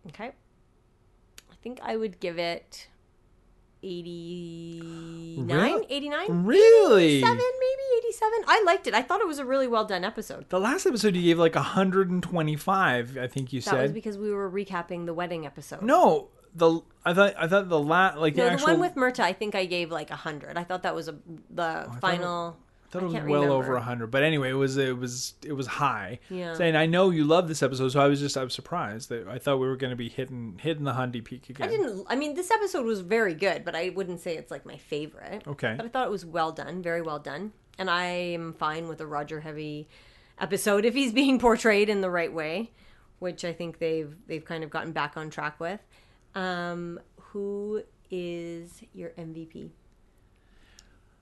Okay. 0.08 0.32
I 1.52 1.56
think 1.62 1.80
I 1.84 1.96
would 1.96 2.20
give 2.20 2.40
it 2.40 2.88
89, 3.84 5.48
Really? 5.48 5.86
89, 5.88 6.46
Really? 6.46 7.06
87, 7.18 7.38
maybe 7.38 8.08
87. 8.08 8.40
I 8.48 8.64
liked 8.66 8.88
it. 8.88 8.96
I 8.96 9.04
thought 9.04 9.22
it 9.22 9.28
was 9.28 9.38
a 9.38 9.46
really 9.46 9.68
well 9.68 9.86
done 9.86 10.04
episode. 10.04 10.50
The 10.50 10.60
last 10.60 10.88
episode 10.88 11.16
you 11.16 11.22
gave 11.22 11.38
like 11.38 11.54
125, 11.54 13.18
I 13.20 13.28
think 13.28 13.54
you 13.54 13.62
said. 13.62 13.76
That 13.76 13.82
was 13.84 13.92
because 13.92 14.18
we 14.18 14.32
were 14.32 14.50
recapping 14.50 15.06
the 15.06 15.14
wedding 15.14 15.46
episode. 15.46 15.84
no, 15.84 16.30
the 16.56 16.82
I 17.06 17.14
thought 17.14 17.36
I 17.38 17.48
thought 17.48 17.70
the 17.70 17.80
last 17.80 18.18
like 18.18 18.36
No, 18.36 18.50
the 18.50 18.58
the 18.58 18.64
one 18.64 18.80
with 18.80 18.96
Murtagh, 18.96 19.20
I 19.26 19.34
think 19.34 19.54
I 19.54 19.66
gave 19.66 19.92
like 19.92 20.10
a 20.10 20.14
100. 20.14 20.58
I 20.58 20.64
thought 20.64 20.82
that 20.82 20.96
was 20.96 21.08
a 21.08 21.16
the 21.52 21.86
oh, 21.88 21.98
final. 22.02 22.58
Thought 22.96 23.04
it 23.04 23.06
was 23.06 23.14
well 23.14 23.42
remember. 23.42 23.54
over 23.54 23.74
100. 23.74 24.12
But 24.12 24.24
anyway, 24.24 24.50
it 24.50 24.54
was 24.54 24.78
it 24.78 24.98
was 24.98 25.34
it 25.44 25.54
was 25.54 25.68
high. 25.68 26.20
Yeah. 26.30 26.54
Saying 26.56 26.76
I 26.76 26.86
know 26.86 27.10
you 27.10 27.24
love 27.24 27.48
this 27.48 27.62
episode, 27.64 27.90
so 27.90 28.00
I 28.00 28.08
was 28.08 28.20
just 28.20 28.38
I 28.38 28.44
was 28.44 28.54
surprised 28.54 29.10
that 29.10 29.28
I 29.28 29.38
thought 29.38 29.60
we 29.60 29.68
were 29.68 29.76
going 29.76 29.92
to 29.92 29.96
be 29.98 30.10
hitting 30.10 30.60
hitting 30.62 30.84
the 30.84 30.94
Hundy 30.94 31.24
peak 31.24 31.50
again. 31.50 31.68
I 31.68 31.72
didn't. 31.72 32.06
I 32.10 32.16
mean, 32.16 32.34
this 32.36 32.52
episode 32.52 32.86
was 32.86 33.02
very 33.02 33.34
good, 33.34 33.64
but 33.64 33.76
I 33.76 33.90
wouldn't 33.90 34.20
say 34.22 34.36
it's 34.38 34.52
like 34.52 34.66
my 34.66 34.78
favorite. 34.78 35.44
Okay. 35.48 35.76
But 35.78 35.86
I 35.86 35.90
thought 35.90 36.08
it 36.08 36.12
was 36.12 36.26
well 36.26 36.52
done, 36.52 36.82
very 36.82 37.02
well 37.02 37.20
done, 37.20 37.54
and 37.78 37.90
I 37.90 38.06
am 38.06 38.54
fine 38.54 38.88
with 38.88 39.02
a 39.02 39.06
Roger 39.08 39.42
Heavy 39.42 39.88
episode 40.40 40.86
if 40.86 40.94
he's 40.94 41.14
being 41.14 41.40
portrayed 41.46 41.90
in 41.90 42.02
the 42.02 42.10
right 42.10 42.34
way, 42.34 42.72
which 43.20 43.46
I 43.46 43.54
think 43.54 43.80
they've 43.80 44.16
they've 44.28 44.46
kind 44.46 44.64
of 44.64 44.70
gotten 44.70 44.92
back 44.92 45.18
on 45.18 45.30
track 45.30 45.60
with. 45.60 45.80
Um, 46.34 47.00
who 47.20 47.84
is 48.12 48.82
your 48.94 49.10
MVP? 49.12 49.70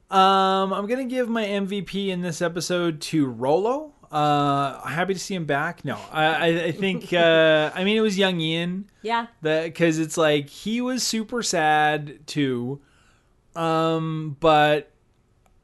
Um, 0.09 0.73
I'm 0.73 0.85
gonna 0.87 1.05
give 1.05 1.29
my 1.29 1.43
MVP 1.45 2.09
in 2.09 2.21
this 2.21 2.41
episode 2.41 3.01
to 3.01 3.25
Rollo. 3.25 3.93
Uh, 4.11 4.79
happy 4.87 5.15
to 5.15 5.19
see 5.19 5.33
him 5.33 5.45
back. 5.45 5.83
No, 5.83 5.97
I, 6.11 6.65
I, 6.65 6.71
think. 6.71 7.11
Uh, 7.13 7.71
I 7.73 7.83
mean, 7.83 7.97
it 7.97 8.01
was 8.01 8.17
young 8.17 8.39
Ian. 8.39 8.89
Yeah, 9.01 9.27
that 9.41 9.63
because 9.65 9.97
it's 9.97 10.17
like 10.17 10.49
he 10.49 10.81
was 10.81 11.01
super 11.01 11.41
sad 11.41 12.27
too. 12.27 12.79
Um, 13.55 14.37
but 14.39 14.91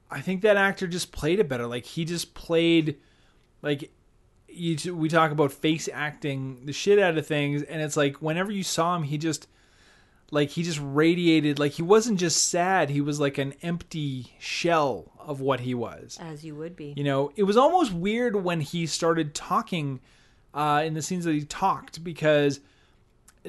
I 0.10 0.22
think 0.22 0.42
that 0.42 0.58
actor 0.58 0.88
just 0.88 1.12
played 1.12 1.40
it 1.40 1.48
better. 1.48 1.68
Like 1.68 1.86
he 1.86 2.06
just 2.06 2.34
played 2.34 2.98
like 3.62 3.92
you. 4.48 4.96
We 4.96 5.10
talk 5.10 5.32
about 5.32 5.52
face 5.52 5.88
acting 5.92 6.66
the 6.66 6.74
shit 6.74 6.98
out 6.98 7.18
of 7.18 7.28
things, 7.28 7.62
and 7.62 7.82
it's 7.82 7.98
like 7.98 8.22
whenever 8.22 8.52
you 8.52 8.64
saw 8.64 8.96
him, 8.96 9.04
he 9.04 9.18
just 9.20 9.48
like 10.32 10.50
he 10.50 10.64
just 10.64 10.80
radiated 10.82 11.60
like 11.60 11.74
he 11.74 11.82
wasn't 11.82 12.20
just 12.20 12.48
sad 12.48 12.90
he 12.90 13.02
was 13.02 13.20
like 13.20 13.38
an 13.38 13.54
empty 13.62 14.34
shell 14.40 15.12
of 15.20 15.42
what 15.42 15.60
he 15.62 15.74
was 15.74 16.18
as 16.22 16.44
you 16.44 16.56
would 16.56 16.76
be. 16.76 16.94
you 16.96 17.04
know 17.04 17.32
it 17.36 17.44
was 17.44 17.58
almost 17.58 17.92
weird 17.94 18.36
when 18.36 18.62
he 18.62 18.86
started 18.86 19.34
talking 19.34 20.00
uh 20.54 20.82
in 20.86 20.94
the 20.94 21.02
scenes 21.02 21.26
that 21.26 21.34
he 21.34 21.44
talked 21.44 22.04
because 22.04 22.60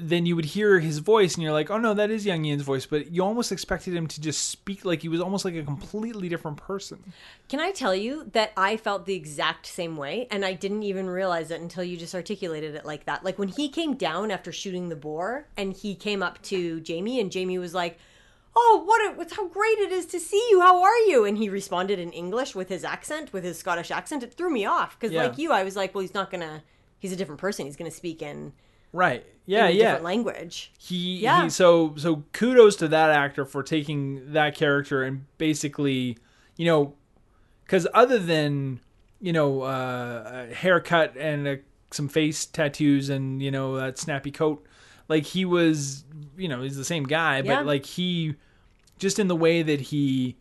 then 0.09 0.27
you 0.27 0.35
would 0.37 0.45
hear 0.47 0.81
his 0.81 0.99
voice 0.99 1.35
and 1.35 1.43
you're 1.43 1.53
like 1.53 1.71
oh 1.71 1.79
no 1.79 1.95
that 1.95 2.11
is 2.11 2.25
young 2.27 2.45
Ian's 2.45 2.63
voice 2.63 2.87
but 2.87 3.11
you 3.13 3.23
almost 3.23 3.53
expected 3.53 3.95
him 3.95 4.07
to 4.09 4.21
just 4.21 4.49
speak 4.49 4.85
like 4.85 5.03
he 5.03 5.09
was 5.09 5.21
almost 5.21 5.45
like 5.45 5.55
a 5.55 5.63
completely 5.63 6.29
different 6.29 6.57
person 6.57 7.13
Can 7.49 7.61
I 7.61 7.71
tell 7.73 7.95
you 7.95 8.29
that 8.33 8.53
I 8.57 8.77
felt 8.77 9.07
the 9.07 9.15
exact 9.15 9.67
same 9.67 9.97
way 9.97 10.27
and 10.31 10.45
I 10.45 10.53
didn't 10.53 10.83
even 10.85 11.09
realize 11.09 11.51
it 11.51 11.61
until 11.61 11.85
you 11.85 11.97
just 11.97 12.15
articulated 12.15 12.75
it 12.75 12.85
like 12.85 13.05
that. 13.07 13.25
Like 13.25 13.39
when 13.39 13.49
he 13.49 13.69
came 13.69 13.95
down 13.95 14.31
after 14.31 14.53
shooting 14.53 14.89
the 14.89 14.97
boar 14.97 15.47
and 15.57 15.73
he 15.73 15.95
came 15.95 16.23
up 16.23 16.41
to 16.43 16.81
Jamie 16.81 17.21
and 17.21 17.31
Jamie 17.33 17.59
was 17.59 17.75
like, 17.75 17.99
"Oh, 18.57 18.83
what 18.87 19.01
a, 19.07 19.17
what- 19.17 19.31
how 19.33 19.47
great 19.49 19.79
it 19.79 19.93
is 19.93 20.07
to 20.07 20.21
see 20.21 20.45
you. 20.51 20.61
How 20.61 20.83
are 20.83 20.97
you?" 21.11 21.25
And 21.25 21.37
he 21.39 21.49
responded 21.49 21.99
in 21.99 22.13
English 22.13 22.55
with 22.55 22.69
his 22.69 22.85
accent, 22.85 23.33
with 23.33 23.45
his 23.45 23.59
Scottish 23.59 23.91
accent. 23.91 24.23
It 24.23 24.35
threw 24.35 24.51
me 24.51 24.65
off 24.65 24.99
cuz 24.99 25.13
Yeah. 25.13 25.25
like 25.25 25.39
you 25.39 25.53
I 25.53 25.63
was 25.65 25.77
like, 25.77 25.95
"Well, 25.95 26.03
he's 26.03 26.15
not 26.15 26.31
going 26.31 26.41
to 26.43 26.63
he's 26.99 27.13
a 27.13 27.17
different 27.17 27.41
person. 27.41 27.67
He's 27.67 27.77
going 27.77 27.91
to 27.91 27.97
speak 27.97 28.21
in, 28.23 28.53
right 28.93 29.25
yeah 29.47 29.69
yeah 29.69 29.83
different 29.85 30.05
language." 30.05 30.73
he, 30.79 31.19
Yeah. 31.21 31.45
he 31.45 31.51
so 31.51 31.95
so 31.97 32.25
kudos 32.33 32.77
to 32.77 32.89
that 32.89 33.11
actor 33.11 33.45
for 33.45 33.63
taking 33.63 34.33
that 34.33 34.55
character 34.55 35.03
and 35.03 35.25
basically 35.39 36.19
you 36.57 36.67
know 36.67 36.95
because 37.65 37.87
other 37.95 38.19
than 38.19 38.81
you 39.21 39.33
know 39.33 39.63
uh, 39.63 40.47
a 40.51 40.55
haircut 40.55 41.17
and 41.17 41.47
a 41.49 41.59
some 41.93 42.09
face 42.09 42.47
tattoos 42.47 43.09
and 43.09 43.43
you 43.43 43.51
know 43.51 43.77
that 43.77 43.99
snappy 43.99 44.31
coat. 44.31 44.65
Like 45.09 45.25
he 45.25 45.45
was, 45.45 46.05
you 46.37 46.47
know, 46.47 46.63
he's 46.63 46.77
the 46.77 46.85
same 46.85 47.03
guy, 47.03 47.39
Yeah. 47.39 47.57
but 47.57 47.67
like 47.67 47.85
he, 47.85 48.37
just 49.01 49.19
in 49.19 49.27
the 49.27 49.35
way 49.35 49.61
that 49.61 49.81
he 49.81 50.37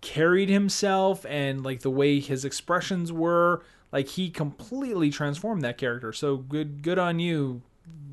carried 0.00 0.48
himself 0.48 1.26
and 1.28 1.62
like 1.62 1.80
the 1.80 1.90
way 1.90 2.20
his 2.20 2.42
expressions 2.42 3.12
were, 3.12 3.62
like 3.92 4.08
he 4.08 4.30
completely 4.30 5.10
transformed 5.10 5.60
that 5.60 5.76
character. 5.76 6.10
So 6.14 6.38
good, 6.38 6.80
good 6.82 6.98
on 6.98 7.18
you, 7.18 7.60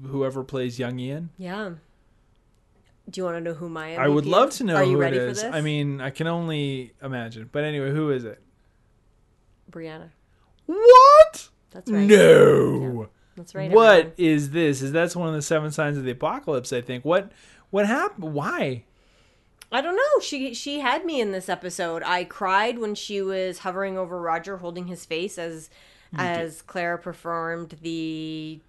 whoever 0.06 0.44
plays 0.44 0.80
young 0.80 1.00
Ian. 1.00 1.30
Yeah. 1.38 1.72
Do 3.10 3.20
you 3.20 3.26
want 3.26 3.38
to 3.38 3.42
know 3.42 3.54
who 3.54 3.68
my 3.68 3.90
MVP 3.90 3.98
I 3.98 4.08
would 4.08 4.26
love 4.26 4.50
is? 4.50 4.58
to 4.58 4.64
know 4.64 4.76
Are 4.76 4.86
who 4.86 5.02
it 5.02 5.12
this? 5.12 5.44
I 5.44 5.62
mean, 5.62 6.00
I 6.02 6.12
can 6.12 6.28
only 6.28 6.94
imagine. 7.02 7.50
But 7.52 7.64
anyway, 7.64 7.92
who 7.92 8.10
is 8.12 8.24
it? 8.24 8.42
Brianna. 9.70 10.10
What? 10.66 11.50
That's 11.72 11.90
right. 11.90 12.08
No. 12.08 13.10
That's 13.36 13.56
right. 13.56 13.72
What 13.72 14.00
everyone. 14.00 14.14
is 14.18 14.52
this? 14.52 14.82
Is 14.82 14.92
that's 14.92 15.16
one 15.16 15.28
of 15.28 15.34
the 15.34 15.42
seven 15.42 15.72
signs 15.72 15.98
of 15.98 16.04
the 16.04 16.12
apocalypse? 16.12 16.72
I 16.72 16.82
think. 16.82 17.04
What? 17.04 17.32
What 17.70 17.88
happened? 17.88 18.34
Why? 18.34 18.84
I 19.72 19.82
don't 19.82 19.96
know. 19.96 20.22
She 20.22 20.54
she 20.54 20.80
had 20.80 21.06
me 21.06 21.22
in 21.22 21.32
this 21.32 21.50
episode. 21.50 22.04
I 22.06 22.26
cried 22.26 22.78
when 22.78 22.94
she 22.94 23.22
was 23.22 23.60
hovering 23.60 23.98
over 23.98 24.22
Roger, 24.22 24.58
holding 24.58 24.88
his 24.88 25.06
face 25.06 25.38
as 25.38 25.70
as 26.14 26.62
Claire 26.62 26.98
performed 26.98 27.78
the 27.82 28.60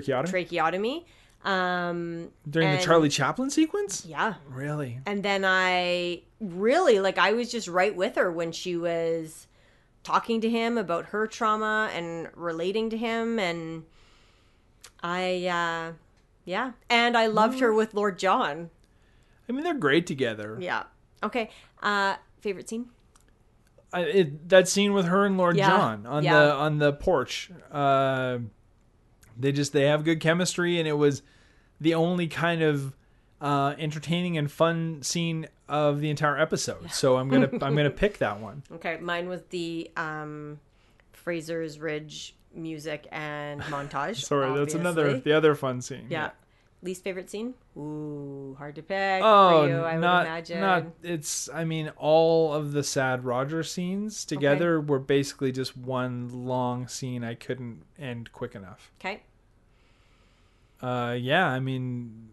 Tracheotomy 0.00 0.30
tracheotomy. 0.44 1.06
Um, 1.44 2.30
during 2.48 2.70
the 2.70 2.78
Charlie 2.78 3.08
Chaplin 3.08 3.50
sequence? 3.50 4.04
yeah. 4.06 4.34
Really? 4.48 5.00
And 5.06 5.22
then 5.24 5.44
I 5.44 6.22
really 6.40 7.00
like 7.00 7.18
I 7.18 7.32
was 7.32 7.50
just 7.50 7.66
right 7.68 7.94
with 7.94 8.14
her 8.14 8.30
when 8.30 8.52
she 8.52 8.76
was 8.76 9.46
talking 10.04 10.40
to 10.40 10.48
him 10.48 10.78
about 10.78 11.06
her 11.06 11.26
trauma 11.26 11.90
and 11.92 12.28
relating 12.36 12.90
to 12.90 12.96
him 12.96 13.38
and 13.40 13.84
I 15.02 15.46
uh 15.46 15.92
yeah. 16.44 16.72
And 16.90 17.16
I 17.16 17.26
loved 17.26 17.60
her 17.60 17.72
with 17.72 17.94
Lord 17.94 18.18
John. 18.18 18.70
I 19.48 19.52
mean, 19.52 19.64
they're 19.64 19.74
great 19.74 20.06
together. 20.06 20.56
Yeah. 20.60 20.84
Okay. 21.22 21.50
Uh 21.82 22.16
favorite 22.40 22.68
scene? 22.68 22.86
I, 23.92 24.00
it, 24.02 24.48
that 24.48 24.68
scene 24.68 24.92
with 24.92 25.06
her 25.06 25.26
and 25.26 25.36
Lord 25.36 25.56
Yeah. 25.56 25.68
John 25.68 26.06
on 26.06 26.24
Yeah. 26.24 26.38
the 26.38 26.52
on 26.54 26.78
the 26.78 26.92
porch. 26.92 27.50
Uh, 27.70 28.38
they 29.42 29.52
just 29.52 29.72
they 29.72 29.84
have 29.84 30.04
good 30.04 30.20
chemistry, 30.20 30.78
and 30.78 30.88
it 30.88 30.94
was 30.94 31.22
the 31.80 31.94
only 31.94 32.28
kind 32.28 32.62
of 32.62 32.94
uh, 33.40 33.74
entertaining 33.78 34.38
and 34.38 34.50
fun 34.50 35.02
scene 35.02 35.48
of 35.68 36.00
the 36.00 36.10
entire 36.10 36.38
episode. 36.38 36.90
So 36.92 37.16
I'm 37.16 37.28
gonna 37.28 37.50
I'm 37.62 37.76
gonna 37.76 37.90
pick 37.90 38.18
that 38.18 38.40
one. 38.40 38.62
Okay, 38.72 38.98
mine 39.00 39.28
was 39.28 39.42
the 39.50 39.90
um 39.96 40.60
Fraser's 41.12 41.78
Ridge 41.78 42.34
music 42.54 43.06
and 43.10 43.60
montage. 43.74 44.16
Sorry, 44.16 44.56
that's 44.58 44.74
another 44.74 45.18
the 45.18 45.32
other 45.32 45.54
fun 45.54 45.80
scene. 45.80 46.06
Yeah. 46.08 46.30
Least 46.84 47.04
favorite 47.04 47.30
scene? 47.30 47.54
Ooh, 47.76 48.56
hard 48.58 48.74
to 48.74 48.82
pick 48.82 49.20
Oh, 49.22 49.62
for 49.62 49.68
you, 49.68 49.84
I 49.84 49.96
not 49.98 50.24
would 50.24 50.26
imagine. 50.26 50.60
not. 50.60 50.84
It's. 51.04 51.48
I 51.48 51.64
mean, 51.64 51.92
all 51.96 52.52
of 52.52 52.72
the 52.72 52.82
sad 52.82 53.24
Roger 53.24 53.62
scenes 53.62 54.24
together 54.24 54.80
were 54.80 54.98
basically 54.98 55.52
just 55.52 55.76
one 55.76 56.44
long 56.44 56.88
scene. 56.88 57.22
I 57.22 57.34
couldn't 57.34 57.84
end 58.00 58.32
quick 58.32 58.56
enough. 58.56 58.90
Okay. 59.00 59.22
Uh, 60.82 61.16
yeah. 61.18 61.46
I 61.46 61.60
mean, 61.60 62.28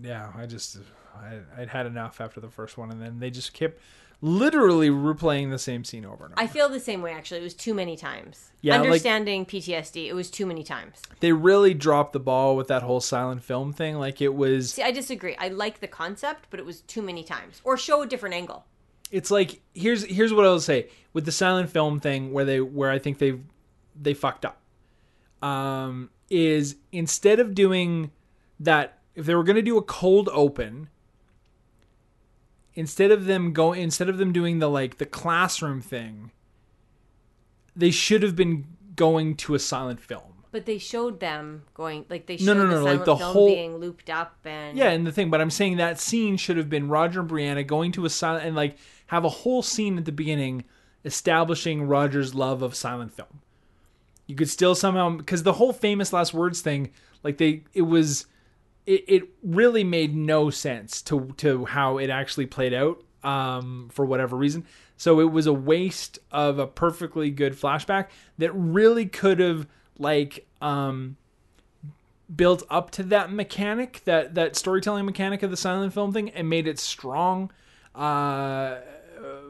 yeah. 0.00 0.30
I 0.36 0.46
just 0.46 0.78
I, 1.16 1.38
I'd 1.58 1.68
had 1.68 1.86
enough 1.86 2.20
after 2.20 2.40
the 2.40 2.50
first 2.50 2.76
one, 2.76 2.90
and 2.90 3.00
then 3.00 3.18
they 3.18 3.30
just 3.30 3.52
kept 3.54 3.80
literally 4.22 4.88
replaying 4.88 5.50
the 5.50 5.58
same 5.58 5.84
scene 5.84 6.04
over 6.04 6.24
and 6.24 6.32
over. 6.34 6.42
I 6.42 6.46
feel 6.46 6.68
the 6.70 6.80
same 6.80 7.02
way 7.02 7.12
actually. 7.12 7.40
It 7.40 7.44
was 7.44 7.54
too 7.54 7.74
many 7.74 7.96
times. 7.96 8.50
Yeah, 8.62 8.76
like- 8.78 8.86
Understanding 8.86 9.44
PTSD, 9.46 10.06
it 10.06 10.14
was 10.14 10.30
too 10.30 10.46
many 10.46 10.64
times. 10.64 11.02
they 11.20 11.32
really 11.32 11.74
dropped 11.74 12.12
the 12.14 12.20
ball 12.20 12.56
with 12.56 12.68
that 12.68 12.82
whole 12.82 13.00
silent 13.00 13.42
film 13.42 13.72
thing. 13.72 13.96
Like 13.98 14.20
it 14.22 14.34
was. 14.34 14.72
See, 14.72 14.82
I 14.82 14.90
disagree. 14.90 15.36
I 15.36 15.48
like 15.48 15.80
the 15.80 15.86
concept, 15.88 16.46
but 16.50 16.58
it 16.60 16.66
was 16.66 16.80
too 16.82 17.02
many 17.02 17.24
times. 17.24 17.60
Or 17.64 17.76
show 17.76 18.02
a 18.02 18.06
different 18.06 18.34
angle. 18.34 18.64
it's 19.10 19.30
like 19.30 19.60
here's 19.74 20.04
here's 20.04 20.32
what 20.32 20.44
I'll 20.44 20.60
say 20.60 20.88
with 21.12 21.24
the 21.26 21.32
silent 21.32 21.70
film 21.70 22.00
thing 22.00 22.32
where 22.32 22.44
they 22.44 22.60
where 22.60 22.90
I 22.90 22.98
think 22.98 23.18
they 23.18 23.38
they 23.94 24.14
fucked 24.14 24.44
up 24.44 24.60
um 25.46 26.10
is 26.30 26.76
instead 26.92 27.38
of 27.40 27.54
doing 27.54 28.10
that 28.58 28.98
if 29.14 29.26
they 29.26 29.34
were 29.34 29.44
going 29.44 29.56
to 29.56 29.62
do 29.62 29.76
a 29.78 29.82
cold 29.82 30.28
open 30.32 30.88
instead 32.74 33.10
of 33.10 33.24
them 33.26 33.52
go 33.52 33.72
instead 33.72 34.08
of 34.08 34.18
them 34.18 34.32
doing 34.32 34.58
the 34.58 34.68
like 34.68 34.98
the 34.98 35.06
classroom 35.06 35.80
thing 35.80 36.30
they 37.74 37.90
should 37.90 38.22
have 38.22 38.34
been 38.36 38.64
going 38.96 39.34
to 39.36 39.54
a 39.54 39.58
silent 39.58 40.00
film 40.00 40.42
But 40.50 40.64
they 40.66 40.78
showed 40.78 41.20
them 41.20 41.62
going 41.74 42.06
like 42.08 42.26
they 42.26 42.36
showed 42.38 42.46
No, 42.46 42.54
no, 42.54 42.66
the 42.66 42.74
no, 42.76 42.84
like 42.84 43.04
the 43.04 43.16
whole- 43.16 43.48
being 43.48 43.76
looped 43.78 44.10
up 44.10 44.36
and 44.44 44.76
Yeah, 44.76 44.90
and 44.90 45.06
the 45.06 45.12
thing, 45.12 45.30
but 45.30 45.40
I'm 45.40 45.50
saying 45.50 45.76
that 45.76 46.00
scene 46.00 46.36
should 46.36 46.56
have 46.56 46.68
been 46.70 46.88
Roger 46.88 47.20
and 47.20 47.30
Brianna 47.30 47.66
going 47.66 47.92
to 47.92 48.04
a 48.04 48.10
silent 48.10 48.46
and 48.46 48.56
like 48.56 48.76
have 49.08 49.24
a 49.24 49.28
whole 49.28 49.62
scene 49.62 49.98
at 49.98 50.04
the 50.06 50.12
beginning 50.12 50.64
establishing 51.04 51.86
Roger's 51.86 52.34
love 52.34 52.62
of 52.62 52.74
silent 52.74 53.12
film. 53.12 53.40
You 54.26 54.34
could 54.34 54.50
still 54.50 54.74
somehow 54.74 55.10
because 55.10 55.42
the 55.42 55.54
whole 55.54 55.72
famous 55.72 56.12
last 56.12 56.34
words 56.34 56.60
thing, 56.60 56.90
like 57.22 57.38
they, 57.38 57.62
it 57.74 57.82
was, 57.82 58.26
it, 58.86 59.04
it 59.06 59.22
really 59.42 59.84
made 59.84 60.16
no 60.16 60.50
sense 60.50 61.02
to 61.02 61.32
to 61.38 61.64
how 61.64 61.98
it 61.98 62.10
actually 62.10 62.46
played 62.46 62.74
out 62.74 63.02
um, 63.22 63.88
for 63.92 64.04
whatever 64.04 64.36
reason. 64.36 64.64
So 64.96 65.20
it 65.20 65.30
was 65.30 65.46
a 65.46 65.52
waste 65.52 66.18
of 66.30 66.58
a 66.58 66.66
perfectly 66.66 67.30
good 67.30 67.54
flashback 67.54 68.08
that 68.38 68.50
really 68.52 69.06
could 69.06 69.40
have 69.40 69.66
like 69.98 70.46
um, 70.60 71.16
built 72.34 72.62
up 72.70 72.90
to 72.92 73.02
that 73.04 73.32
mechanic, 73.32 74.02
that 74.04 74.34
that 74.34 74.56
storytelling 74.56 75.04
mechanic 75.04 75.42
of 75.42 75.50
the 75.50 75.56
silent 75.56 75.92
film 75.92 76.12
thing, 76.12 76.30
and 76.30 76.48
made 76.48 76.66
it 76.66 76.78
strong. 76.78 77.50
Uh, 77.94 78.78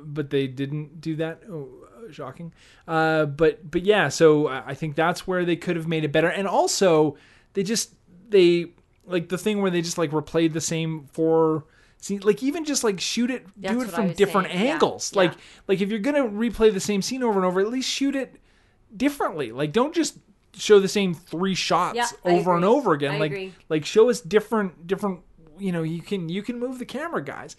but 0.05 0.31
they 0.31 0.47
didn't 0.47 1.01
do 1.01 1.17
that. 1.17 1.43
Shocking. 2.13 2.53
Uh, 2.87 3.27
but 3.27 3.71
but 3.71 3.83
yeah, 3.85 4.09
so 4.09 4.49
I 4.49 4.75
think 4.75 4.95
that's 4.97 5.27
where 5.27 5.45
they 5.45 5.57
could 5.57 5.77
have 5.77 5.87
made 5.89 6.05
it 6.05 6.13
better. 6.13 6.29
And 6.29 6.47
also, 6.49 7.17
they 7.55 7.63
just 7.63 7.95
they 8.29 8.67
like 9.07 9.29
the 9.29 9.39
thing 9.39 9.63
where 9.63 9.71
they 9.71 9.83
just 9.83 9.99
like 9.99 10.11
replayed 10.11 10.53
the 10.53 10.61
same 10.61 11.07
four. 11.13 11.65
See, 11.99 12.19
like 12.19 12.43
even 12.43 12.65
just 12.65 12.85
like 12.85 13.01
shoot 13.01 13.31
it, 13.31 13.47
That's 13.57 13.75
do 13.75 13.83
it 13.83 13.89
from 13.91 14.13
different 14.13 14.49
saying. 14.49 14.69
Angles. 14.69 15.13
yeah. 15.15 15.19
Like 15.23 15.33
like 15.69 15.81
if 15.81 15.91
you're 15.91 15.99
gonna 15.99 16.25
replay 16.29 16.73
the 16.73 16.81
same 16.81 17.03
scene 17.03 17.23
over 17.23 17.39
and 17.39 17.45
over, 17.47 17.61
at 17.61 17.69
least 17.69 17.89
shoot 17.89 18.15
it 18.15 18.37
differently. 18.97 19.53
Like 19.53 19.73
don't 19.73 19.95
just 19.95 20.19
show 20.55 20.79
the 20.81 20.89
same 20.89 21.13
three 21.15 21.55
shots 21.55 21.97
Yeah, 21.97 22.09
over 22.25 22.55
and 22.57 22.65
over 22.65 22.93
again. 22.93 23.15
I 23.17 23.19
like 23.19 23.31
agree. 23.33 23.55
like 23.69 23.85
show 23.85 24.09
us 24.11 24.21
different 24.21 24.87
different 24.87 25.21
you 25.59 25.73
know, 25.73 25.83
you 25.83 26.03
can 26.03 26.29
you 26.29 26.43
can 26.43 26.59
move 26.59 26.79
the 26.79 26.85
camera, 26.85 27.25
guys. 27.25 27.57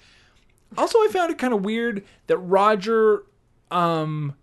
Also, 0.78 1.00
I 1.00 1.08
found 1.12 1.32
it 1.32 1.38
kind 1.38 1.54
of 1.54 1.64
weird 1.64 2.04
that 2.28 2.38
Roger 2.38 3.24
um 3.72 4.36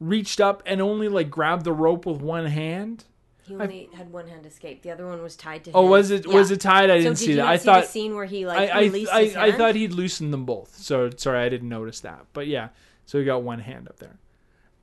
reached 0.00 0.40
up 0.40 0.62
and 0.66 0.80
only 0.82 1.08
like 1.08 1.30
grabbed 1.30 1.64
the 1.64 1.72
rope 1.72 2.06
with 2.06 2.20
one 2.20 2.46
hand. 2.46 3.04
He 3.42 3.54
only 3.54 3.88
had 3.94 4.10
one 4.10 4.26
hand 4.26 4.44
escape. 4.44 4.82
The 4.82 4.90
other 4.90 5.06
one 5.06 5.22
was 5.22 5.36
tied 5.36 5.64
to. 5.64 5.70
Oh, 5.72 5.82
his. 5.82 5.90
was 5.90 6.10
it 6.10 6.26
was 6.26 6.50
it 6.50 6.60
tied? 6.60 6.90
I 6.90 6.98
So 6.98 7.02
didn't 7.04 7.18
did 7.18 7.24
see 7.24 7.34
that. 7.34 7.46
I 7.46 7.56
see 7.56 7.64
thought 7.64 7.82
the 7.84 7.88
scene 7.88 8.14
where 8.16 8.24
he 8.26 8.44
like 8.44 8.58
I 8.58 8.66
I, 8.78 8.80
released 8.82 9.12
I, 9.12 9.18
I 9.20 9.24
hand? 9.50 9.54
thought 9.58 9.74
he'd 9.76 9.92
loosened 9.92 10.32
them 10.32 10.44
both. 10.44 10.74
So 10.76 11.10
sorry, 11.16 11.38
I 11.38 11.48
didn't 11.48 11.68
notice 11.68 12.00
that. 12.00 12.26
But 12.32 12.48
yeah, 12.48 12.70
so 13.04 13.18
he 13.20 13.24
got 13.24 13.42
one 13.44 13.60
hand 13.60 13.86
up 13.88 13.98
there. 14.00 14.18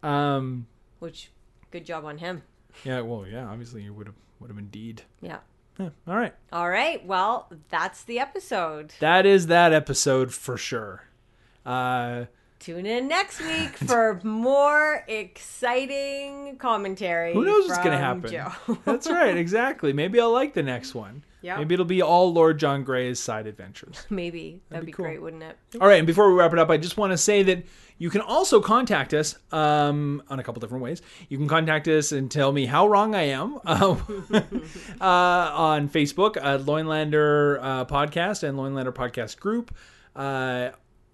Um, 0.09 0.67
Which, 0.99 1.29
good 1.71 1.85
job 1.85 2.05
on 2.05 2.17
him. 2.19 2.43
yeah, 2.85 3.01
well, 3.01 3.25
yeah, 3.29 3.47
obviously 3.49 3.83
you 3.83 3.93
would 3.93 4.07
have 4.07 4.15
would 4.39 4.49
have 4.49 4.57
indeed. 4.57 5.03
Yeah. 5.21 5.39
Yeah, 5.79 5.89
all 6.07 6.15
right, 6.15 6.33
All 6.53 6.69
right. 6.69 7.03
Well, 7.03 7.51
that's 7.69 8.03
the 8.03 8.19
episode. 8.19 8.93
that 8.99 9.25
is 9.25 9.47
that 9.47 9.73
episode 9.73 10.31
for 10.31 10.55
sure. 10.55 11.05
Uh, 11.65 12.25
Tune 12.63 12.85
in 12.85 13.09
next 13.09 13.41
week 13.41 13.75
for 13.75 14.21
more 14.23 15.03
exciting 15.09 16.55
commentary. 16.55 17.33
Who 17.33 17.43
knows 17.43 17.67
what's 17.67 17.83
gonna 17.83 17.97
from 17.97 18.31
happen? 18.31 18.77
That's 18.85 19.09
right, 19.09 19.35
exactly. 19.35 19.91
Maybe 19.91 20.17
I'll 20.17 20.31
like 20.31 20.53
the 20.53 20.63
next 20.63 20.95
one. 20.95 21.25
Yeah. 21.41 21.57
Maybe 21.57 21.73
it'll 21.73 21.85
be 21.85 22.01
all 22.01 22.31
Lord 22.31 22.59
John 22.59 22.85
Grey's 22.85 23.19
side 23.19 23.47
adventures. 23.47 24.05
Maybe 24.09 24.61
that'd, 24.69 24.85
be 24.85 24.91
be, 24.91 24.95
cool. 24.95 25.07
great, 25.07 25.21
wouldn't 25.21 25.43
it? 25.43 25.57
All 25.81 25.89
right, 25.89 25.97
and 25.97 26.07
before 26.07 26.31
we 26.31 26.39
wrap 26.39 26.53
it 26.53 26.59
up, 26.59 26.69
I 26.69 26.77
just 26.77 26.95
want 26.95 27.11
to 27.11 27.17
say 27.17 27.43
that 27.43 27.65
you 27.97 28.09
can 28.09 28.21
also 28.21 28.61
contact 28.61 29.13
us 29.13 29.35
um, 29.51 30.23
on 30.29 30.39
a 30.39 30.43
couple 30.43 30.61
different 30.61 30.85
ways. 30.85 31.01
You 31.27 31.37
can 31.37 31.49
contact 31.49 31.89
us 31.89 32.13
and 32.13 32.31
tell 32.31 32.53
me 32.53 32.65
how 32.65 32.87
wrong 32.87 33.13
I 33.13 33.23
am 33.23 33.59
uh, 33.65 33.97
uh, 35.01 35.03
on 35.03 35.89
Facebook 35.89 36.37
at 36.37 36.61
Loinlander 36.61 37.59
uh, 37.61 37.85
Podcast 37.87 38.43
and 38.43 38.57
Loinlander 38.57 38.93
Podcast 38.93 39.37
Group 39.37 39.75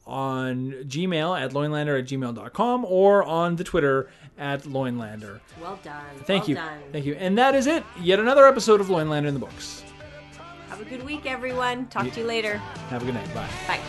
on 0.09 0.71
Gmail 0.87 1.39
at 1.39 1.51
loinlander 1.51 1.99
at 1.99 2.05
gmail.com 2.05 2.85
or 2.85 3.23
on 3.23 3.55
the 3.55 3.63
Twitter 3.63 4.09
at 4.37 4.63
loinlander. 4.63 5.39
Well 5.61 5.79
done. 5.83 6.03
Thank 6.23 6.43
well 6.43 6.49
you. 6.49 6.55
Done. 6.55 6.79
Thank 6.91 7.05
you. 7.05 7.13
And 7.15 7.37
that 7.37 7.55
is 7.55 7.67
it. 7.67 7.83
Yet 8.01 8.19
another 8.19 8.47
episode 8.47 8.81
of 8.81 8.87
Loinlander 8.87 9.27
in 9.27 9.33
the 9.33 9.39
Books. 9.39 9.83
Have 10.69 10.81
a 10.81 10.85
good 10.85 11.03
week, 11.03 11.25
everyone. 11.25 11.87
Talk 11.87 12.05
yeah. 12.05 12.11
to 12.11 12.19
you 12.21 12.25
later. 12.25 12.57
Have 12.89 13.03
a 13.03 13.05
good 13.05 13.15
night. 13.15 13.33
Bye. 13.33 13.49
Bye. 13.67 13.79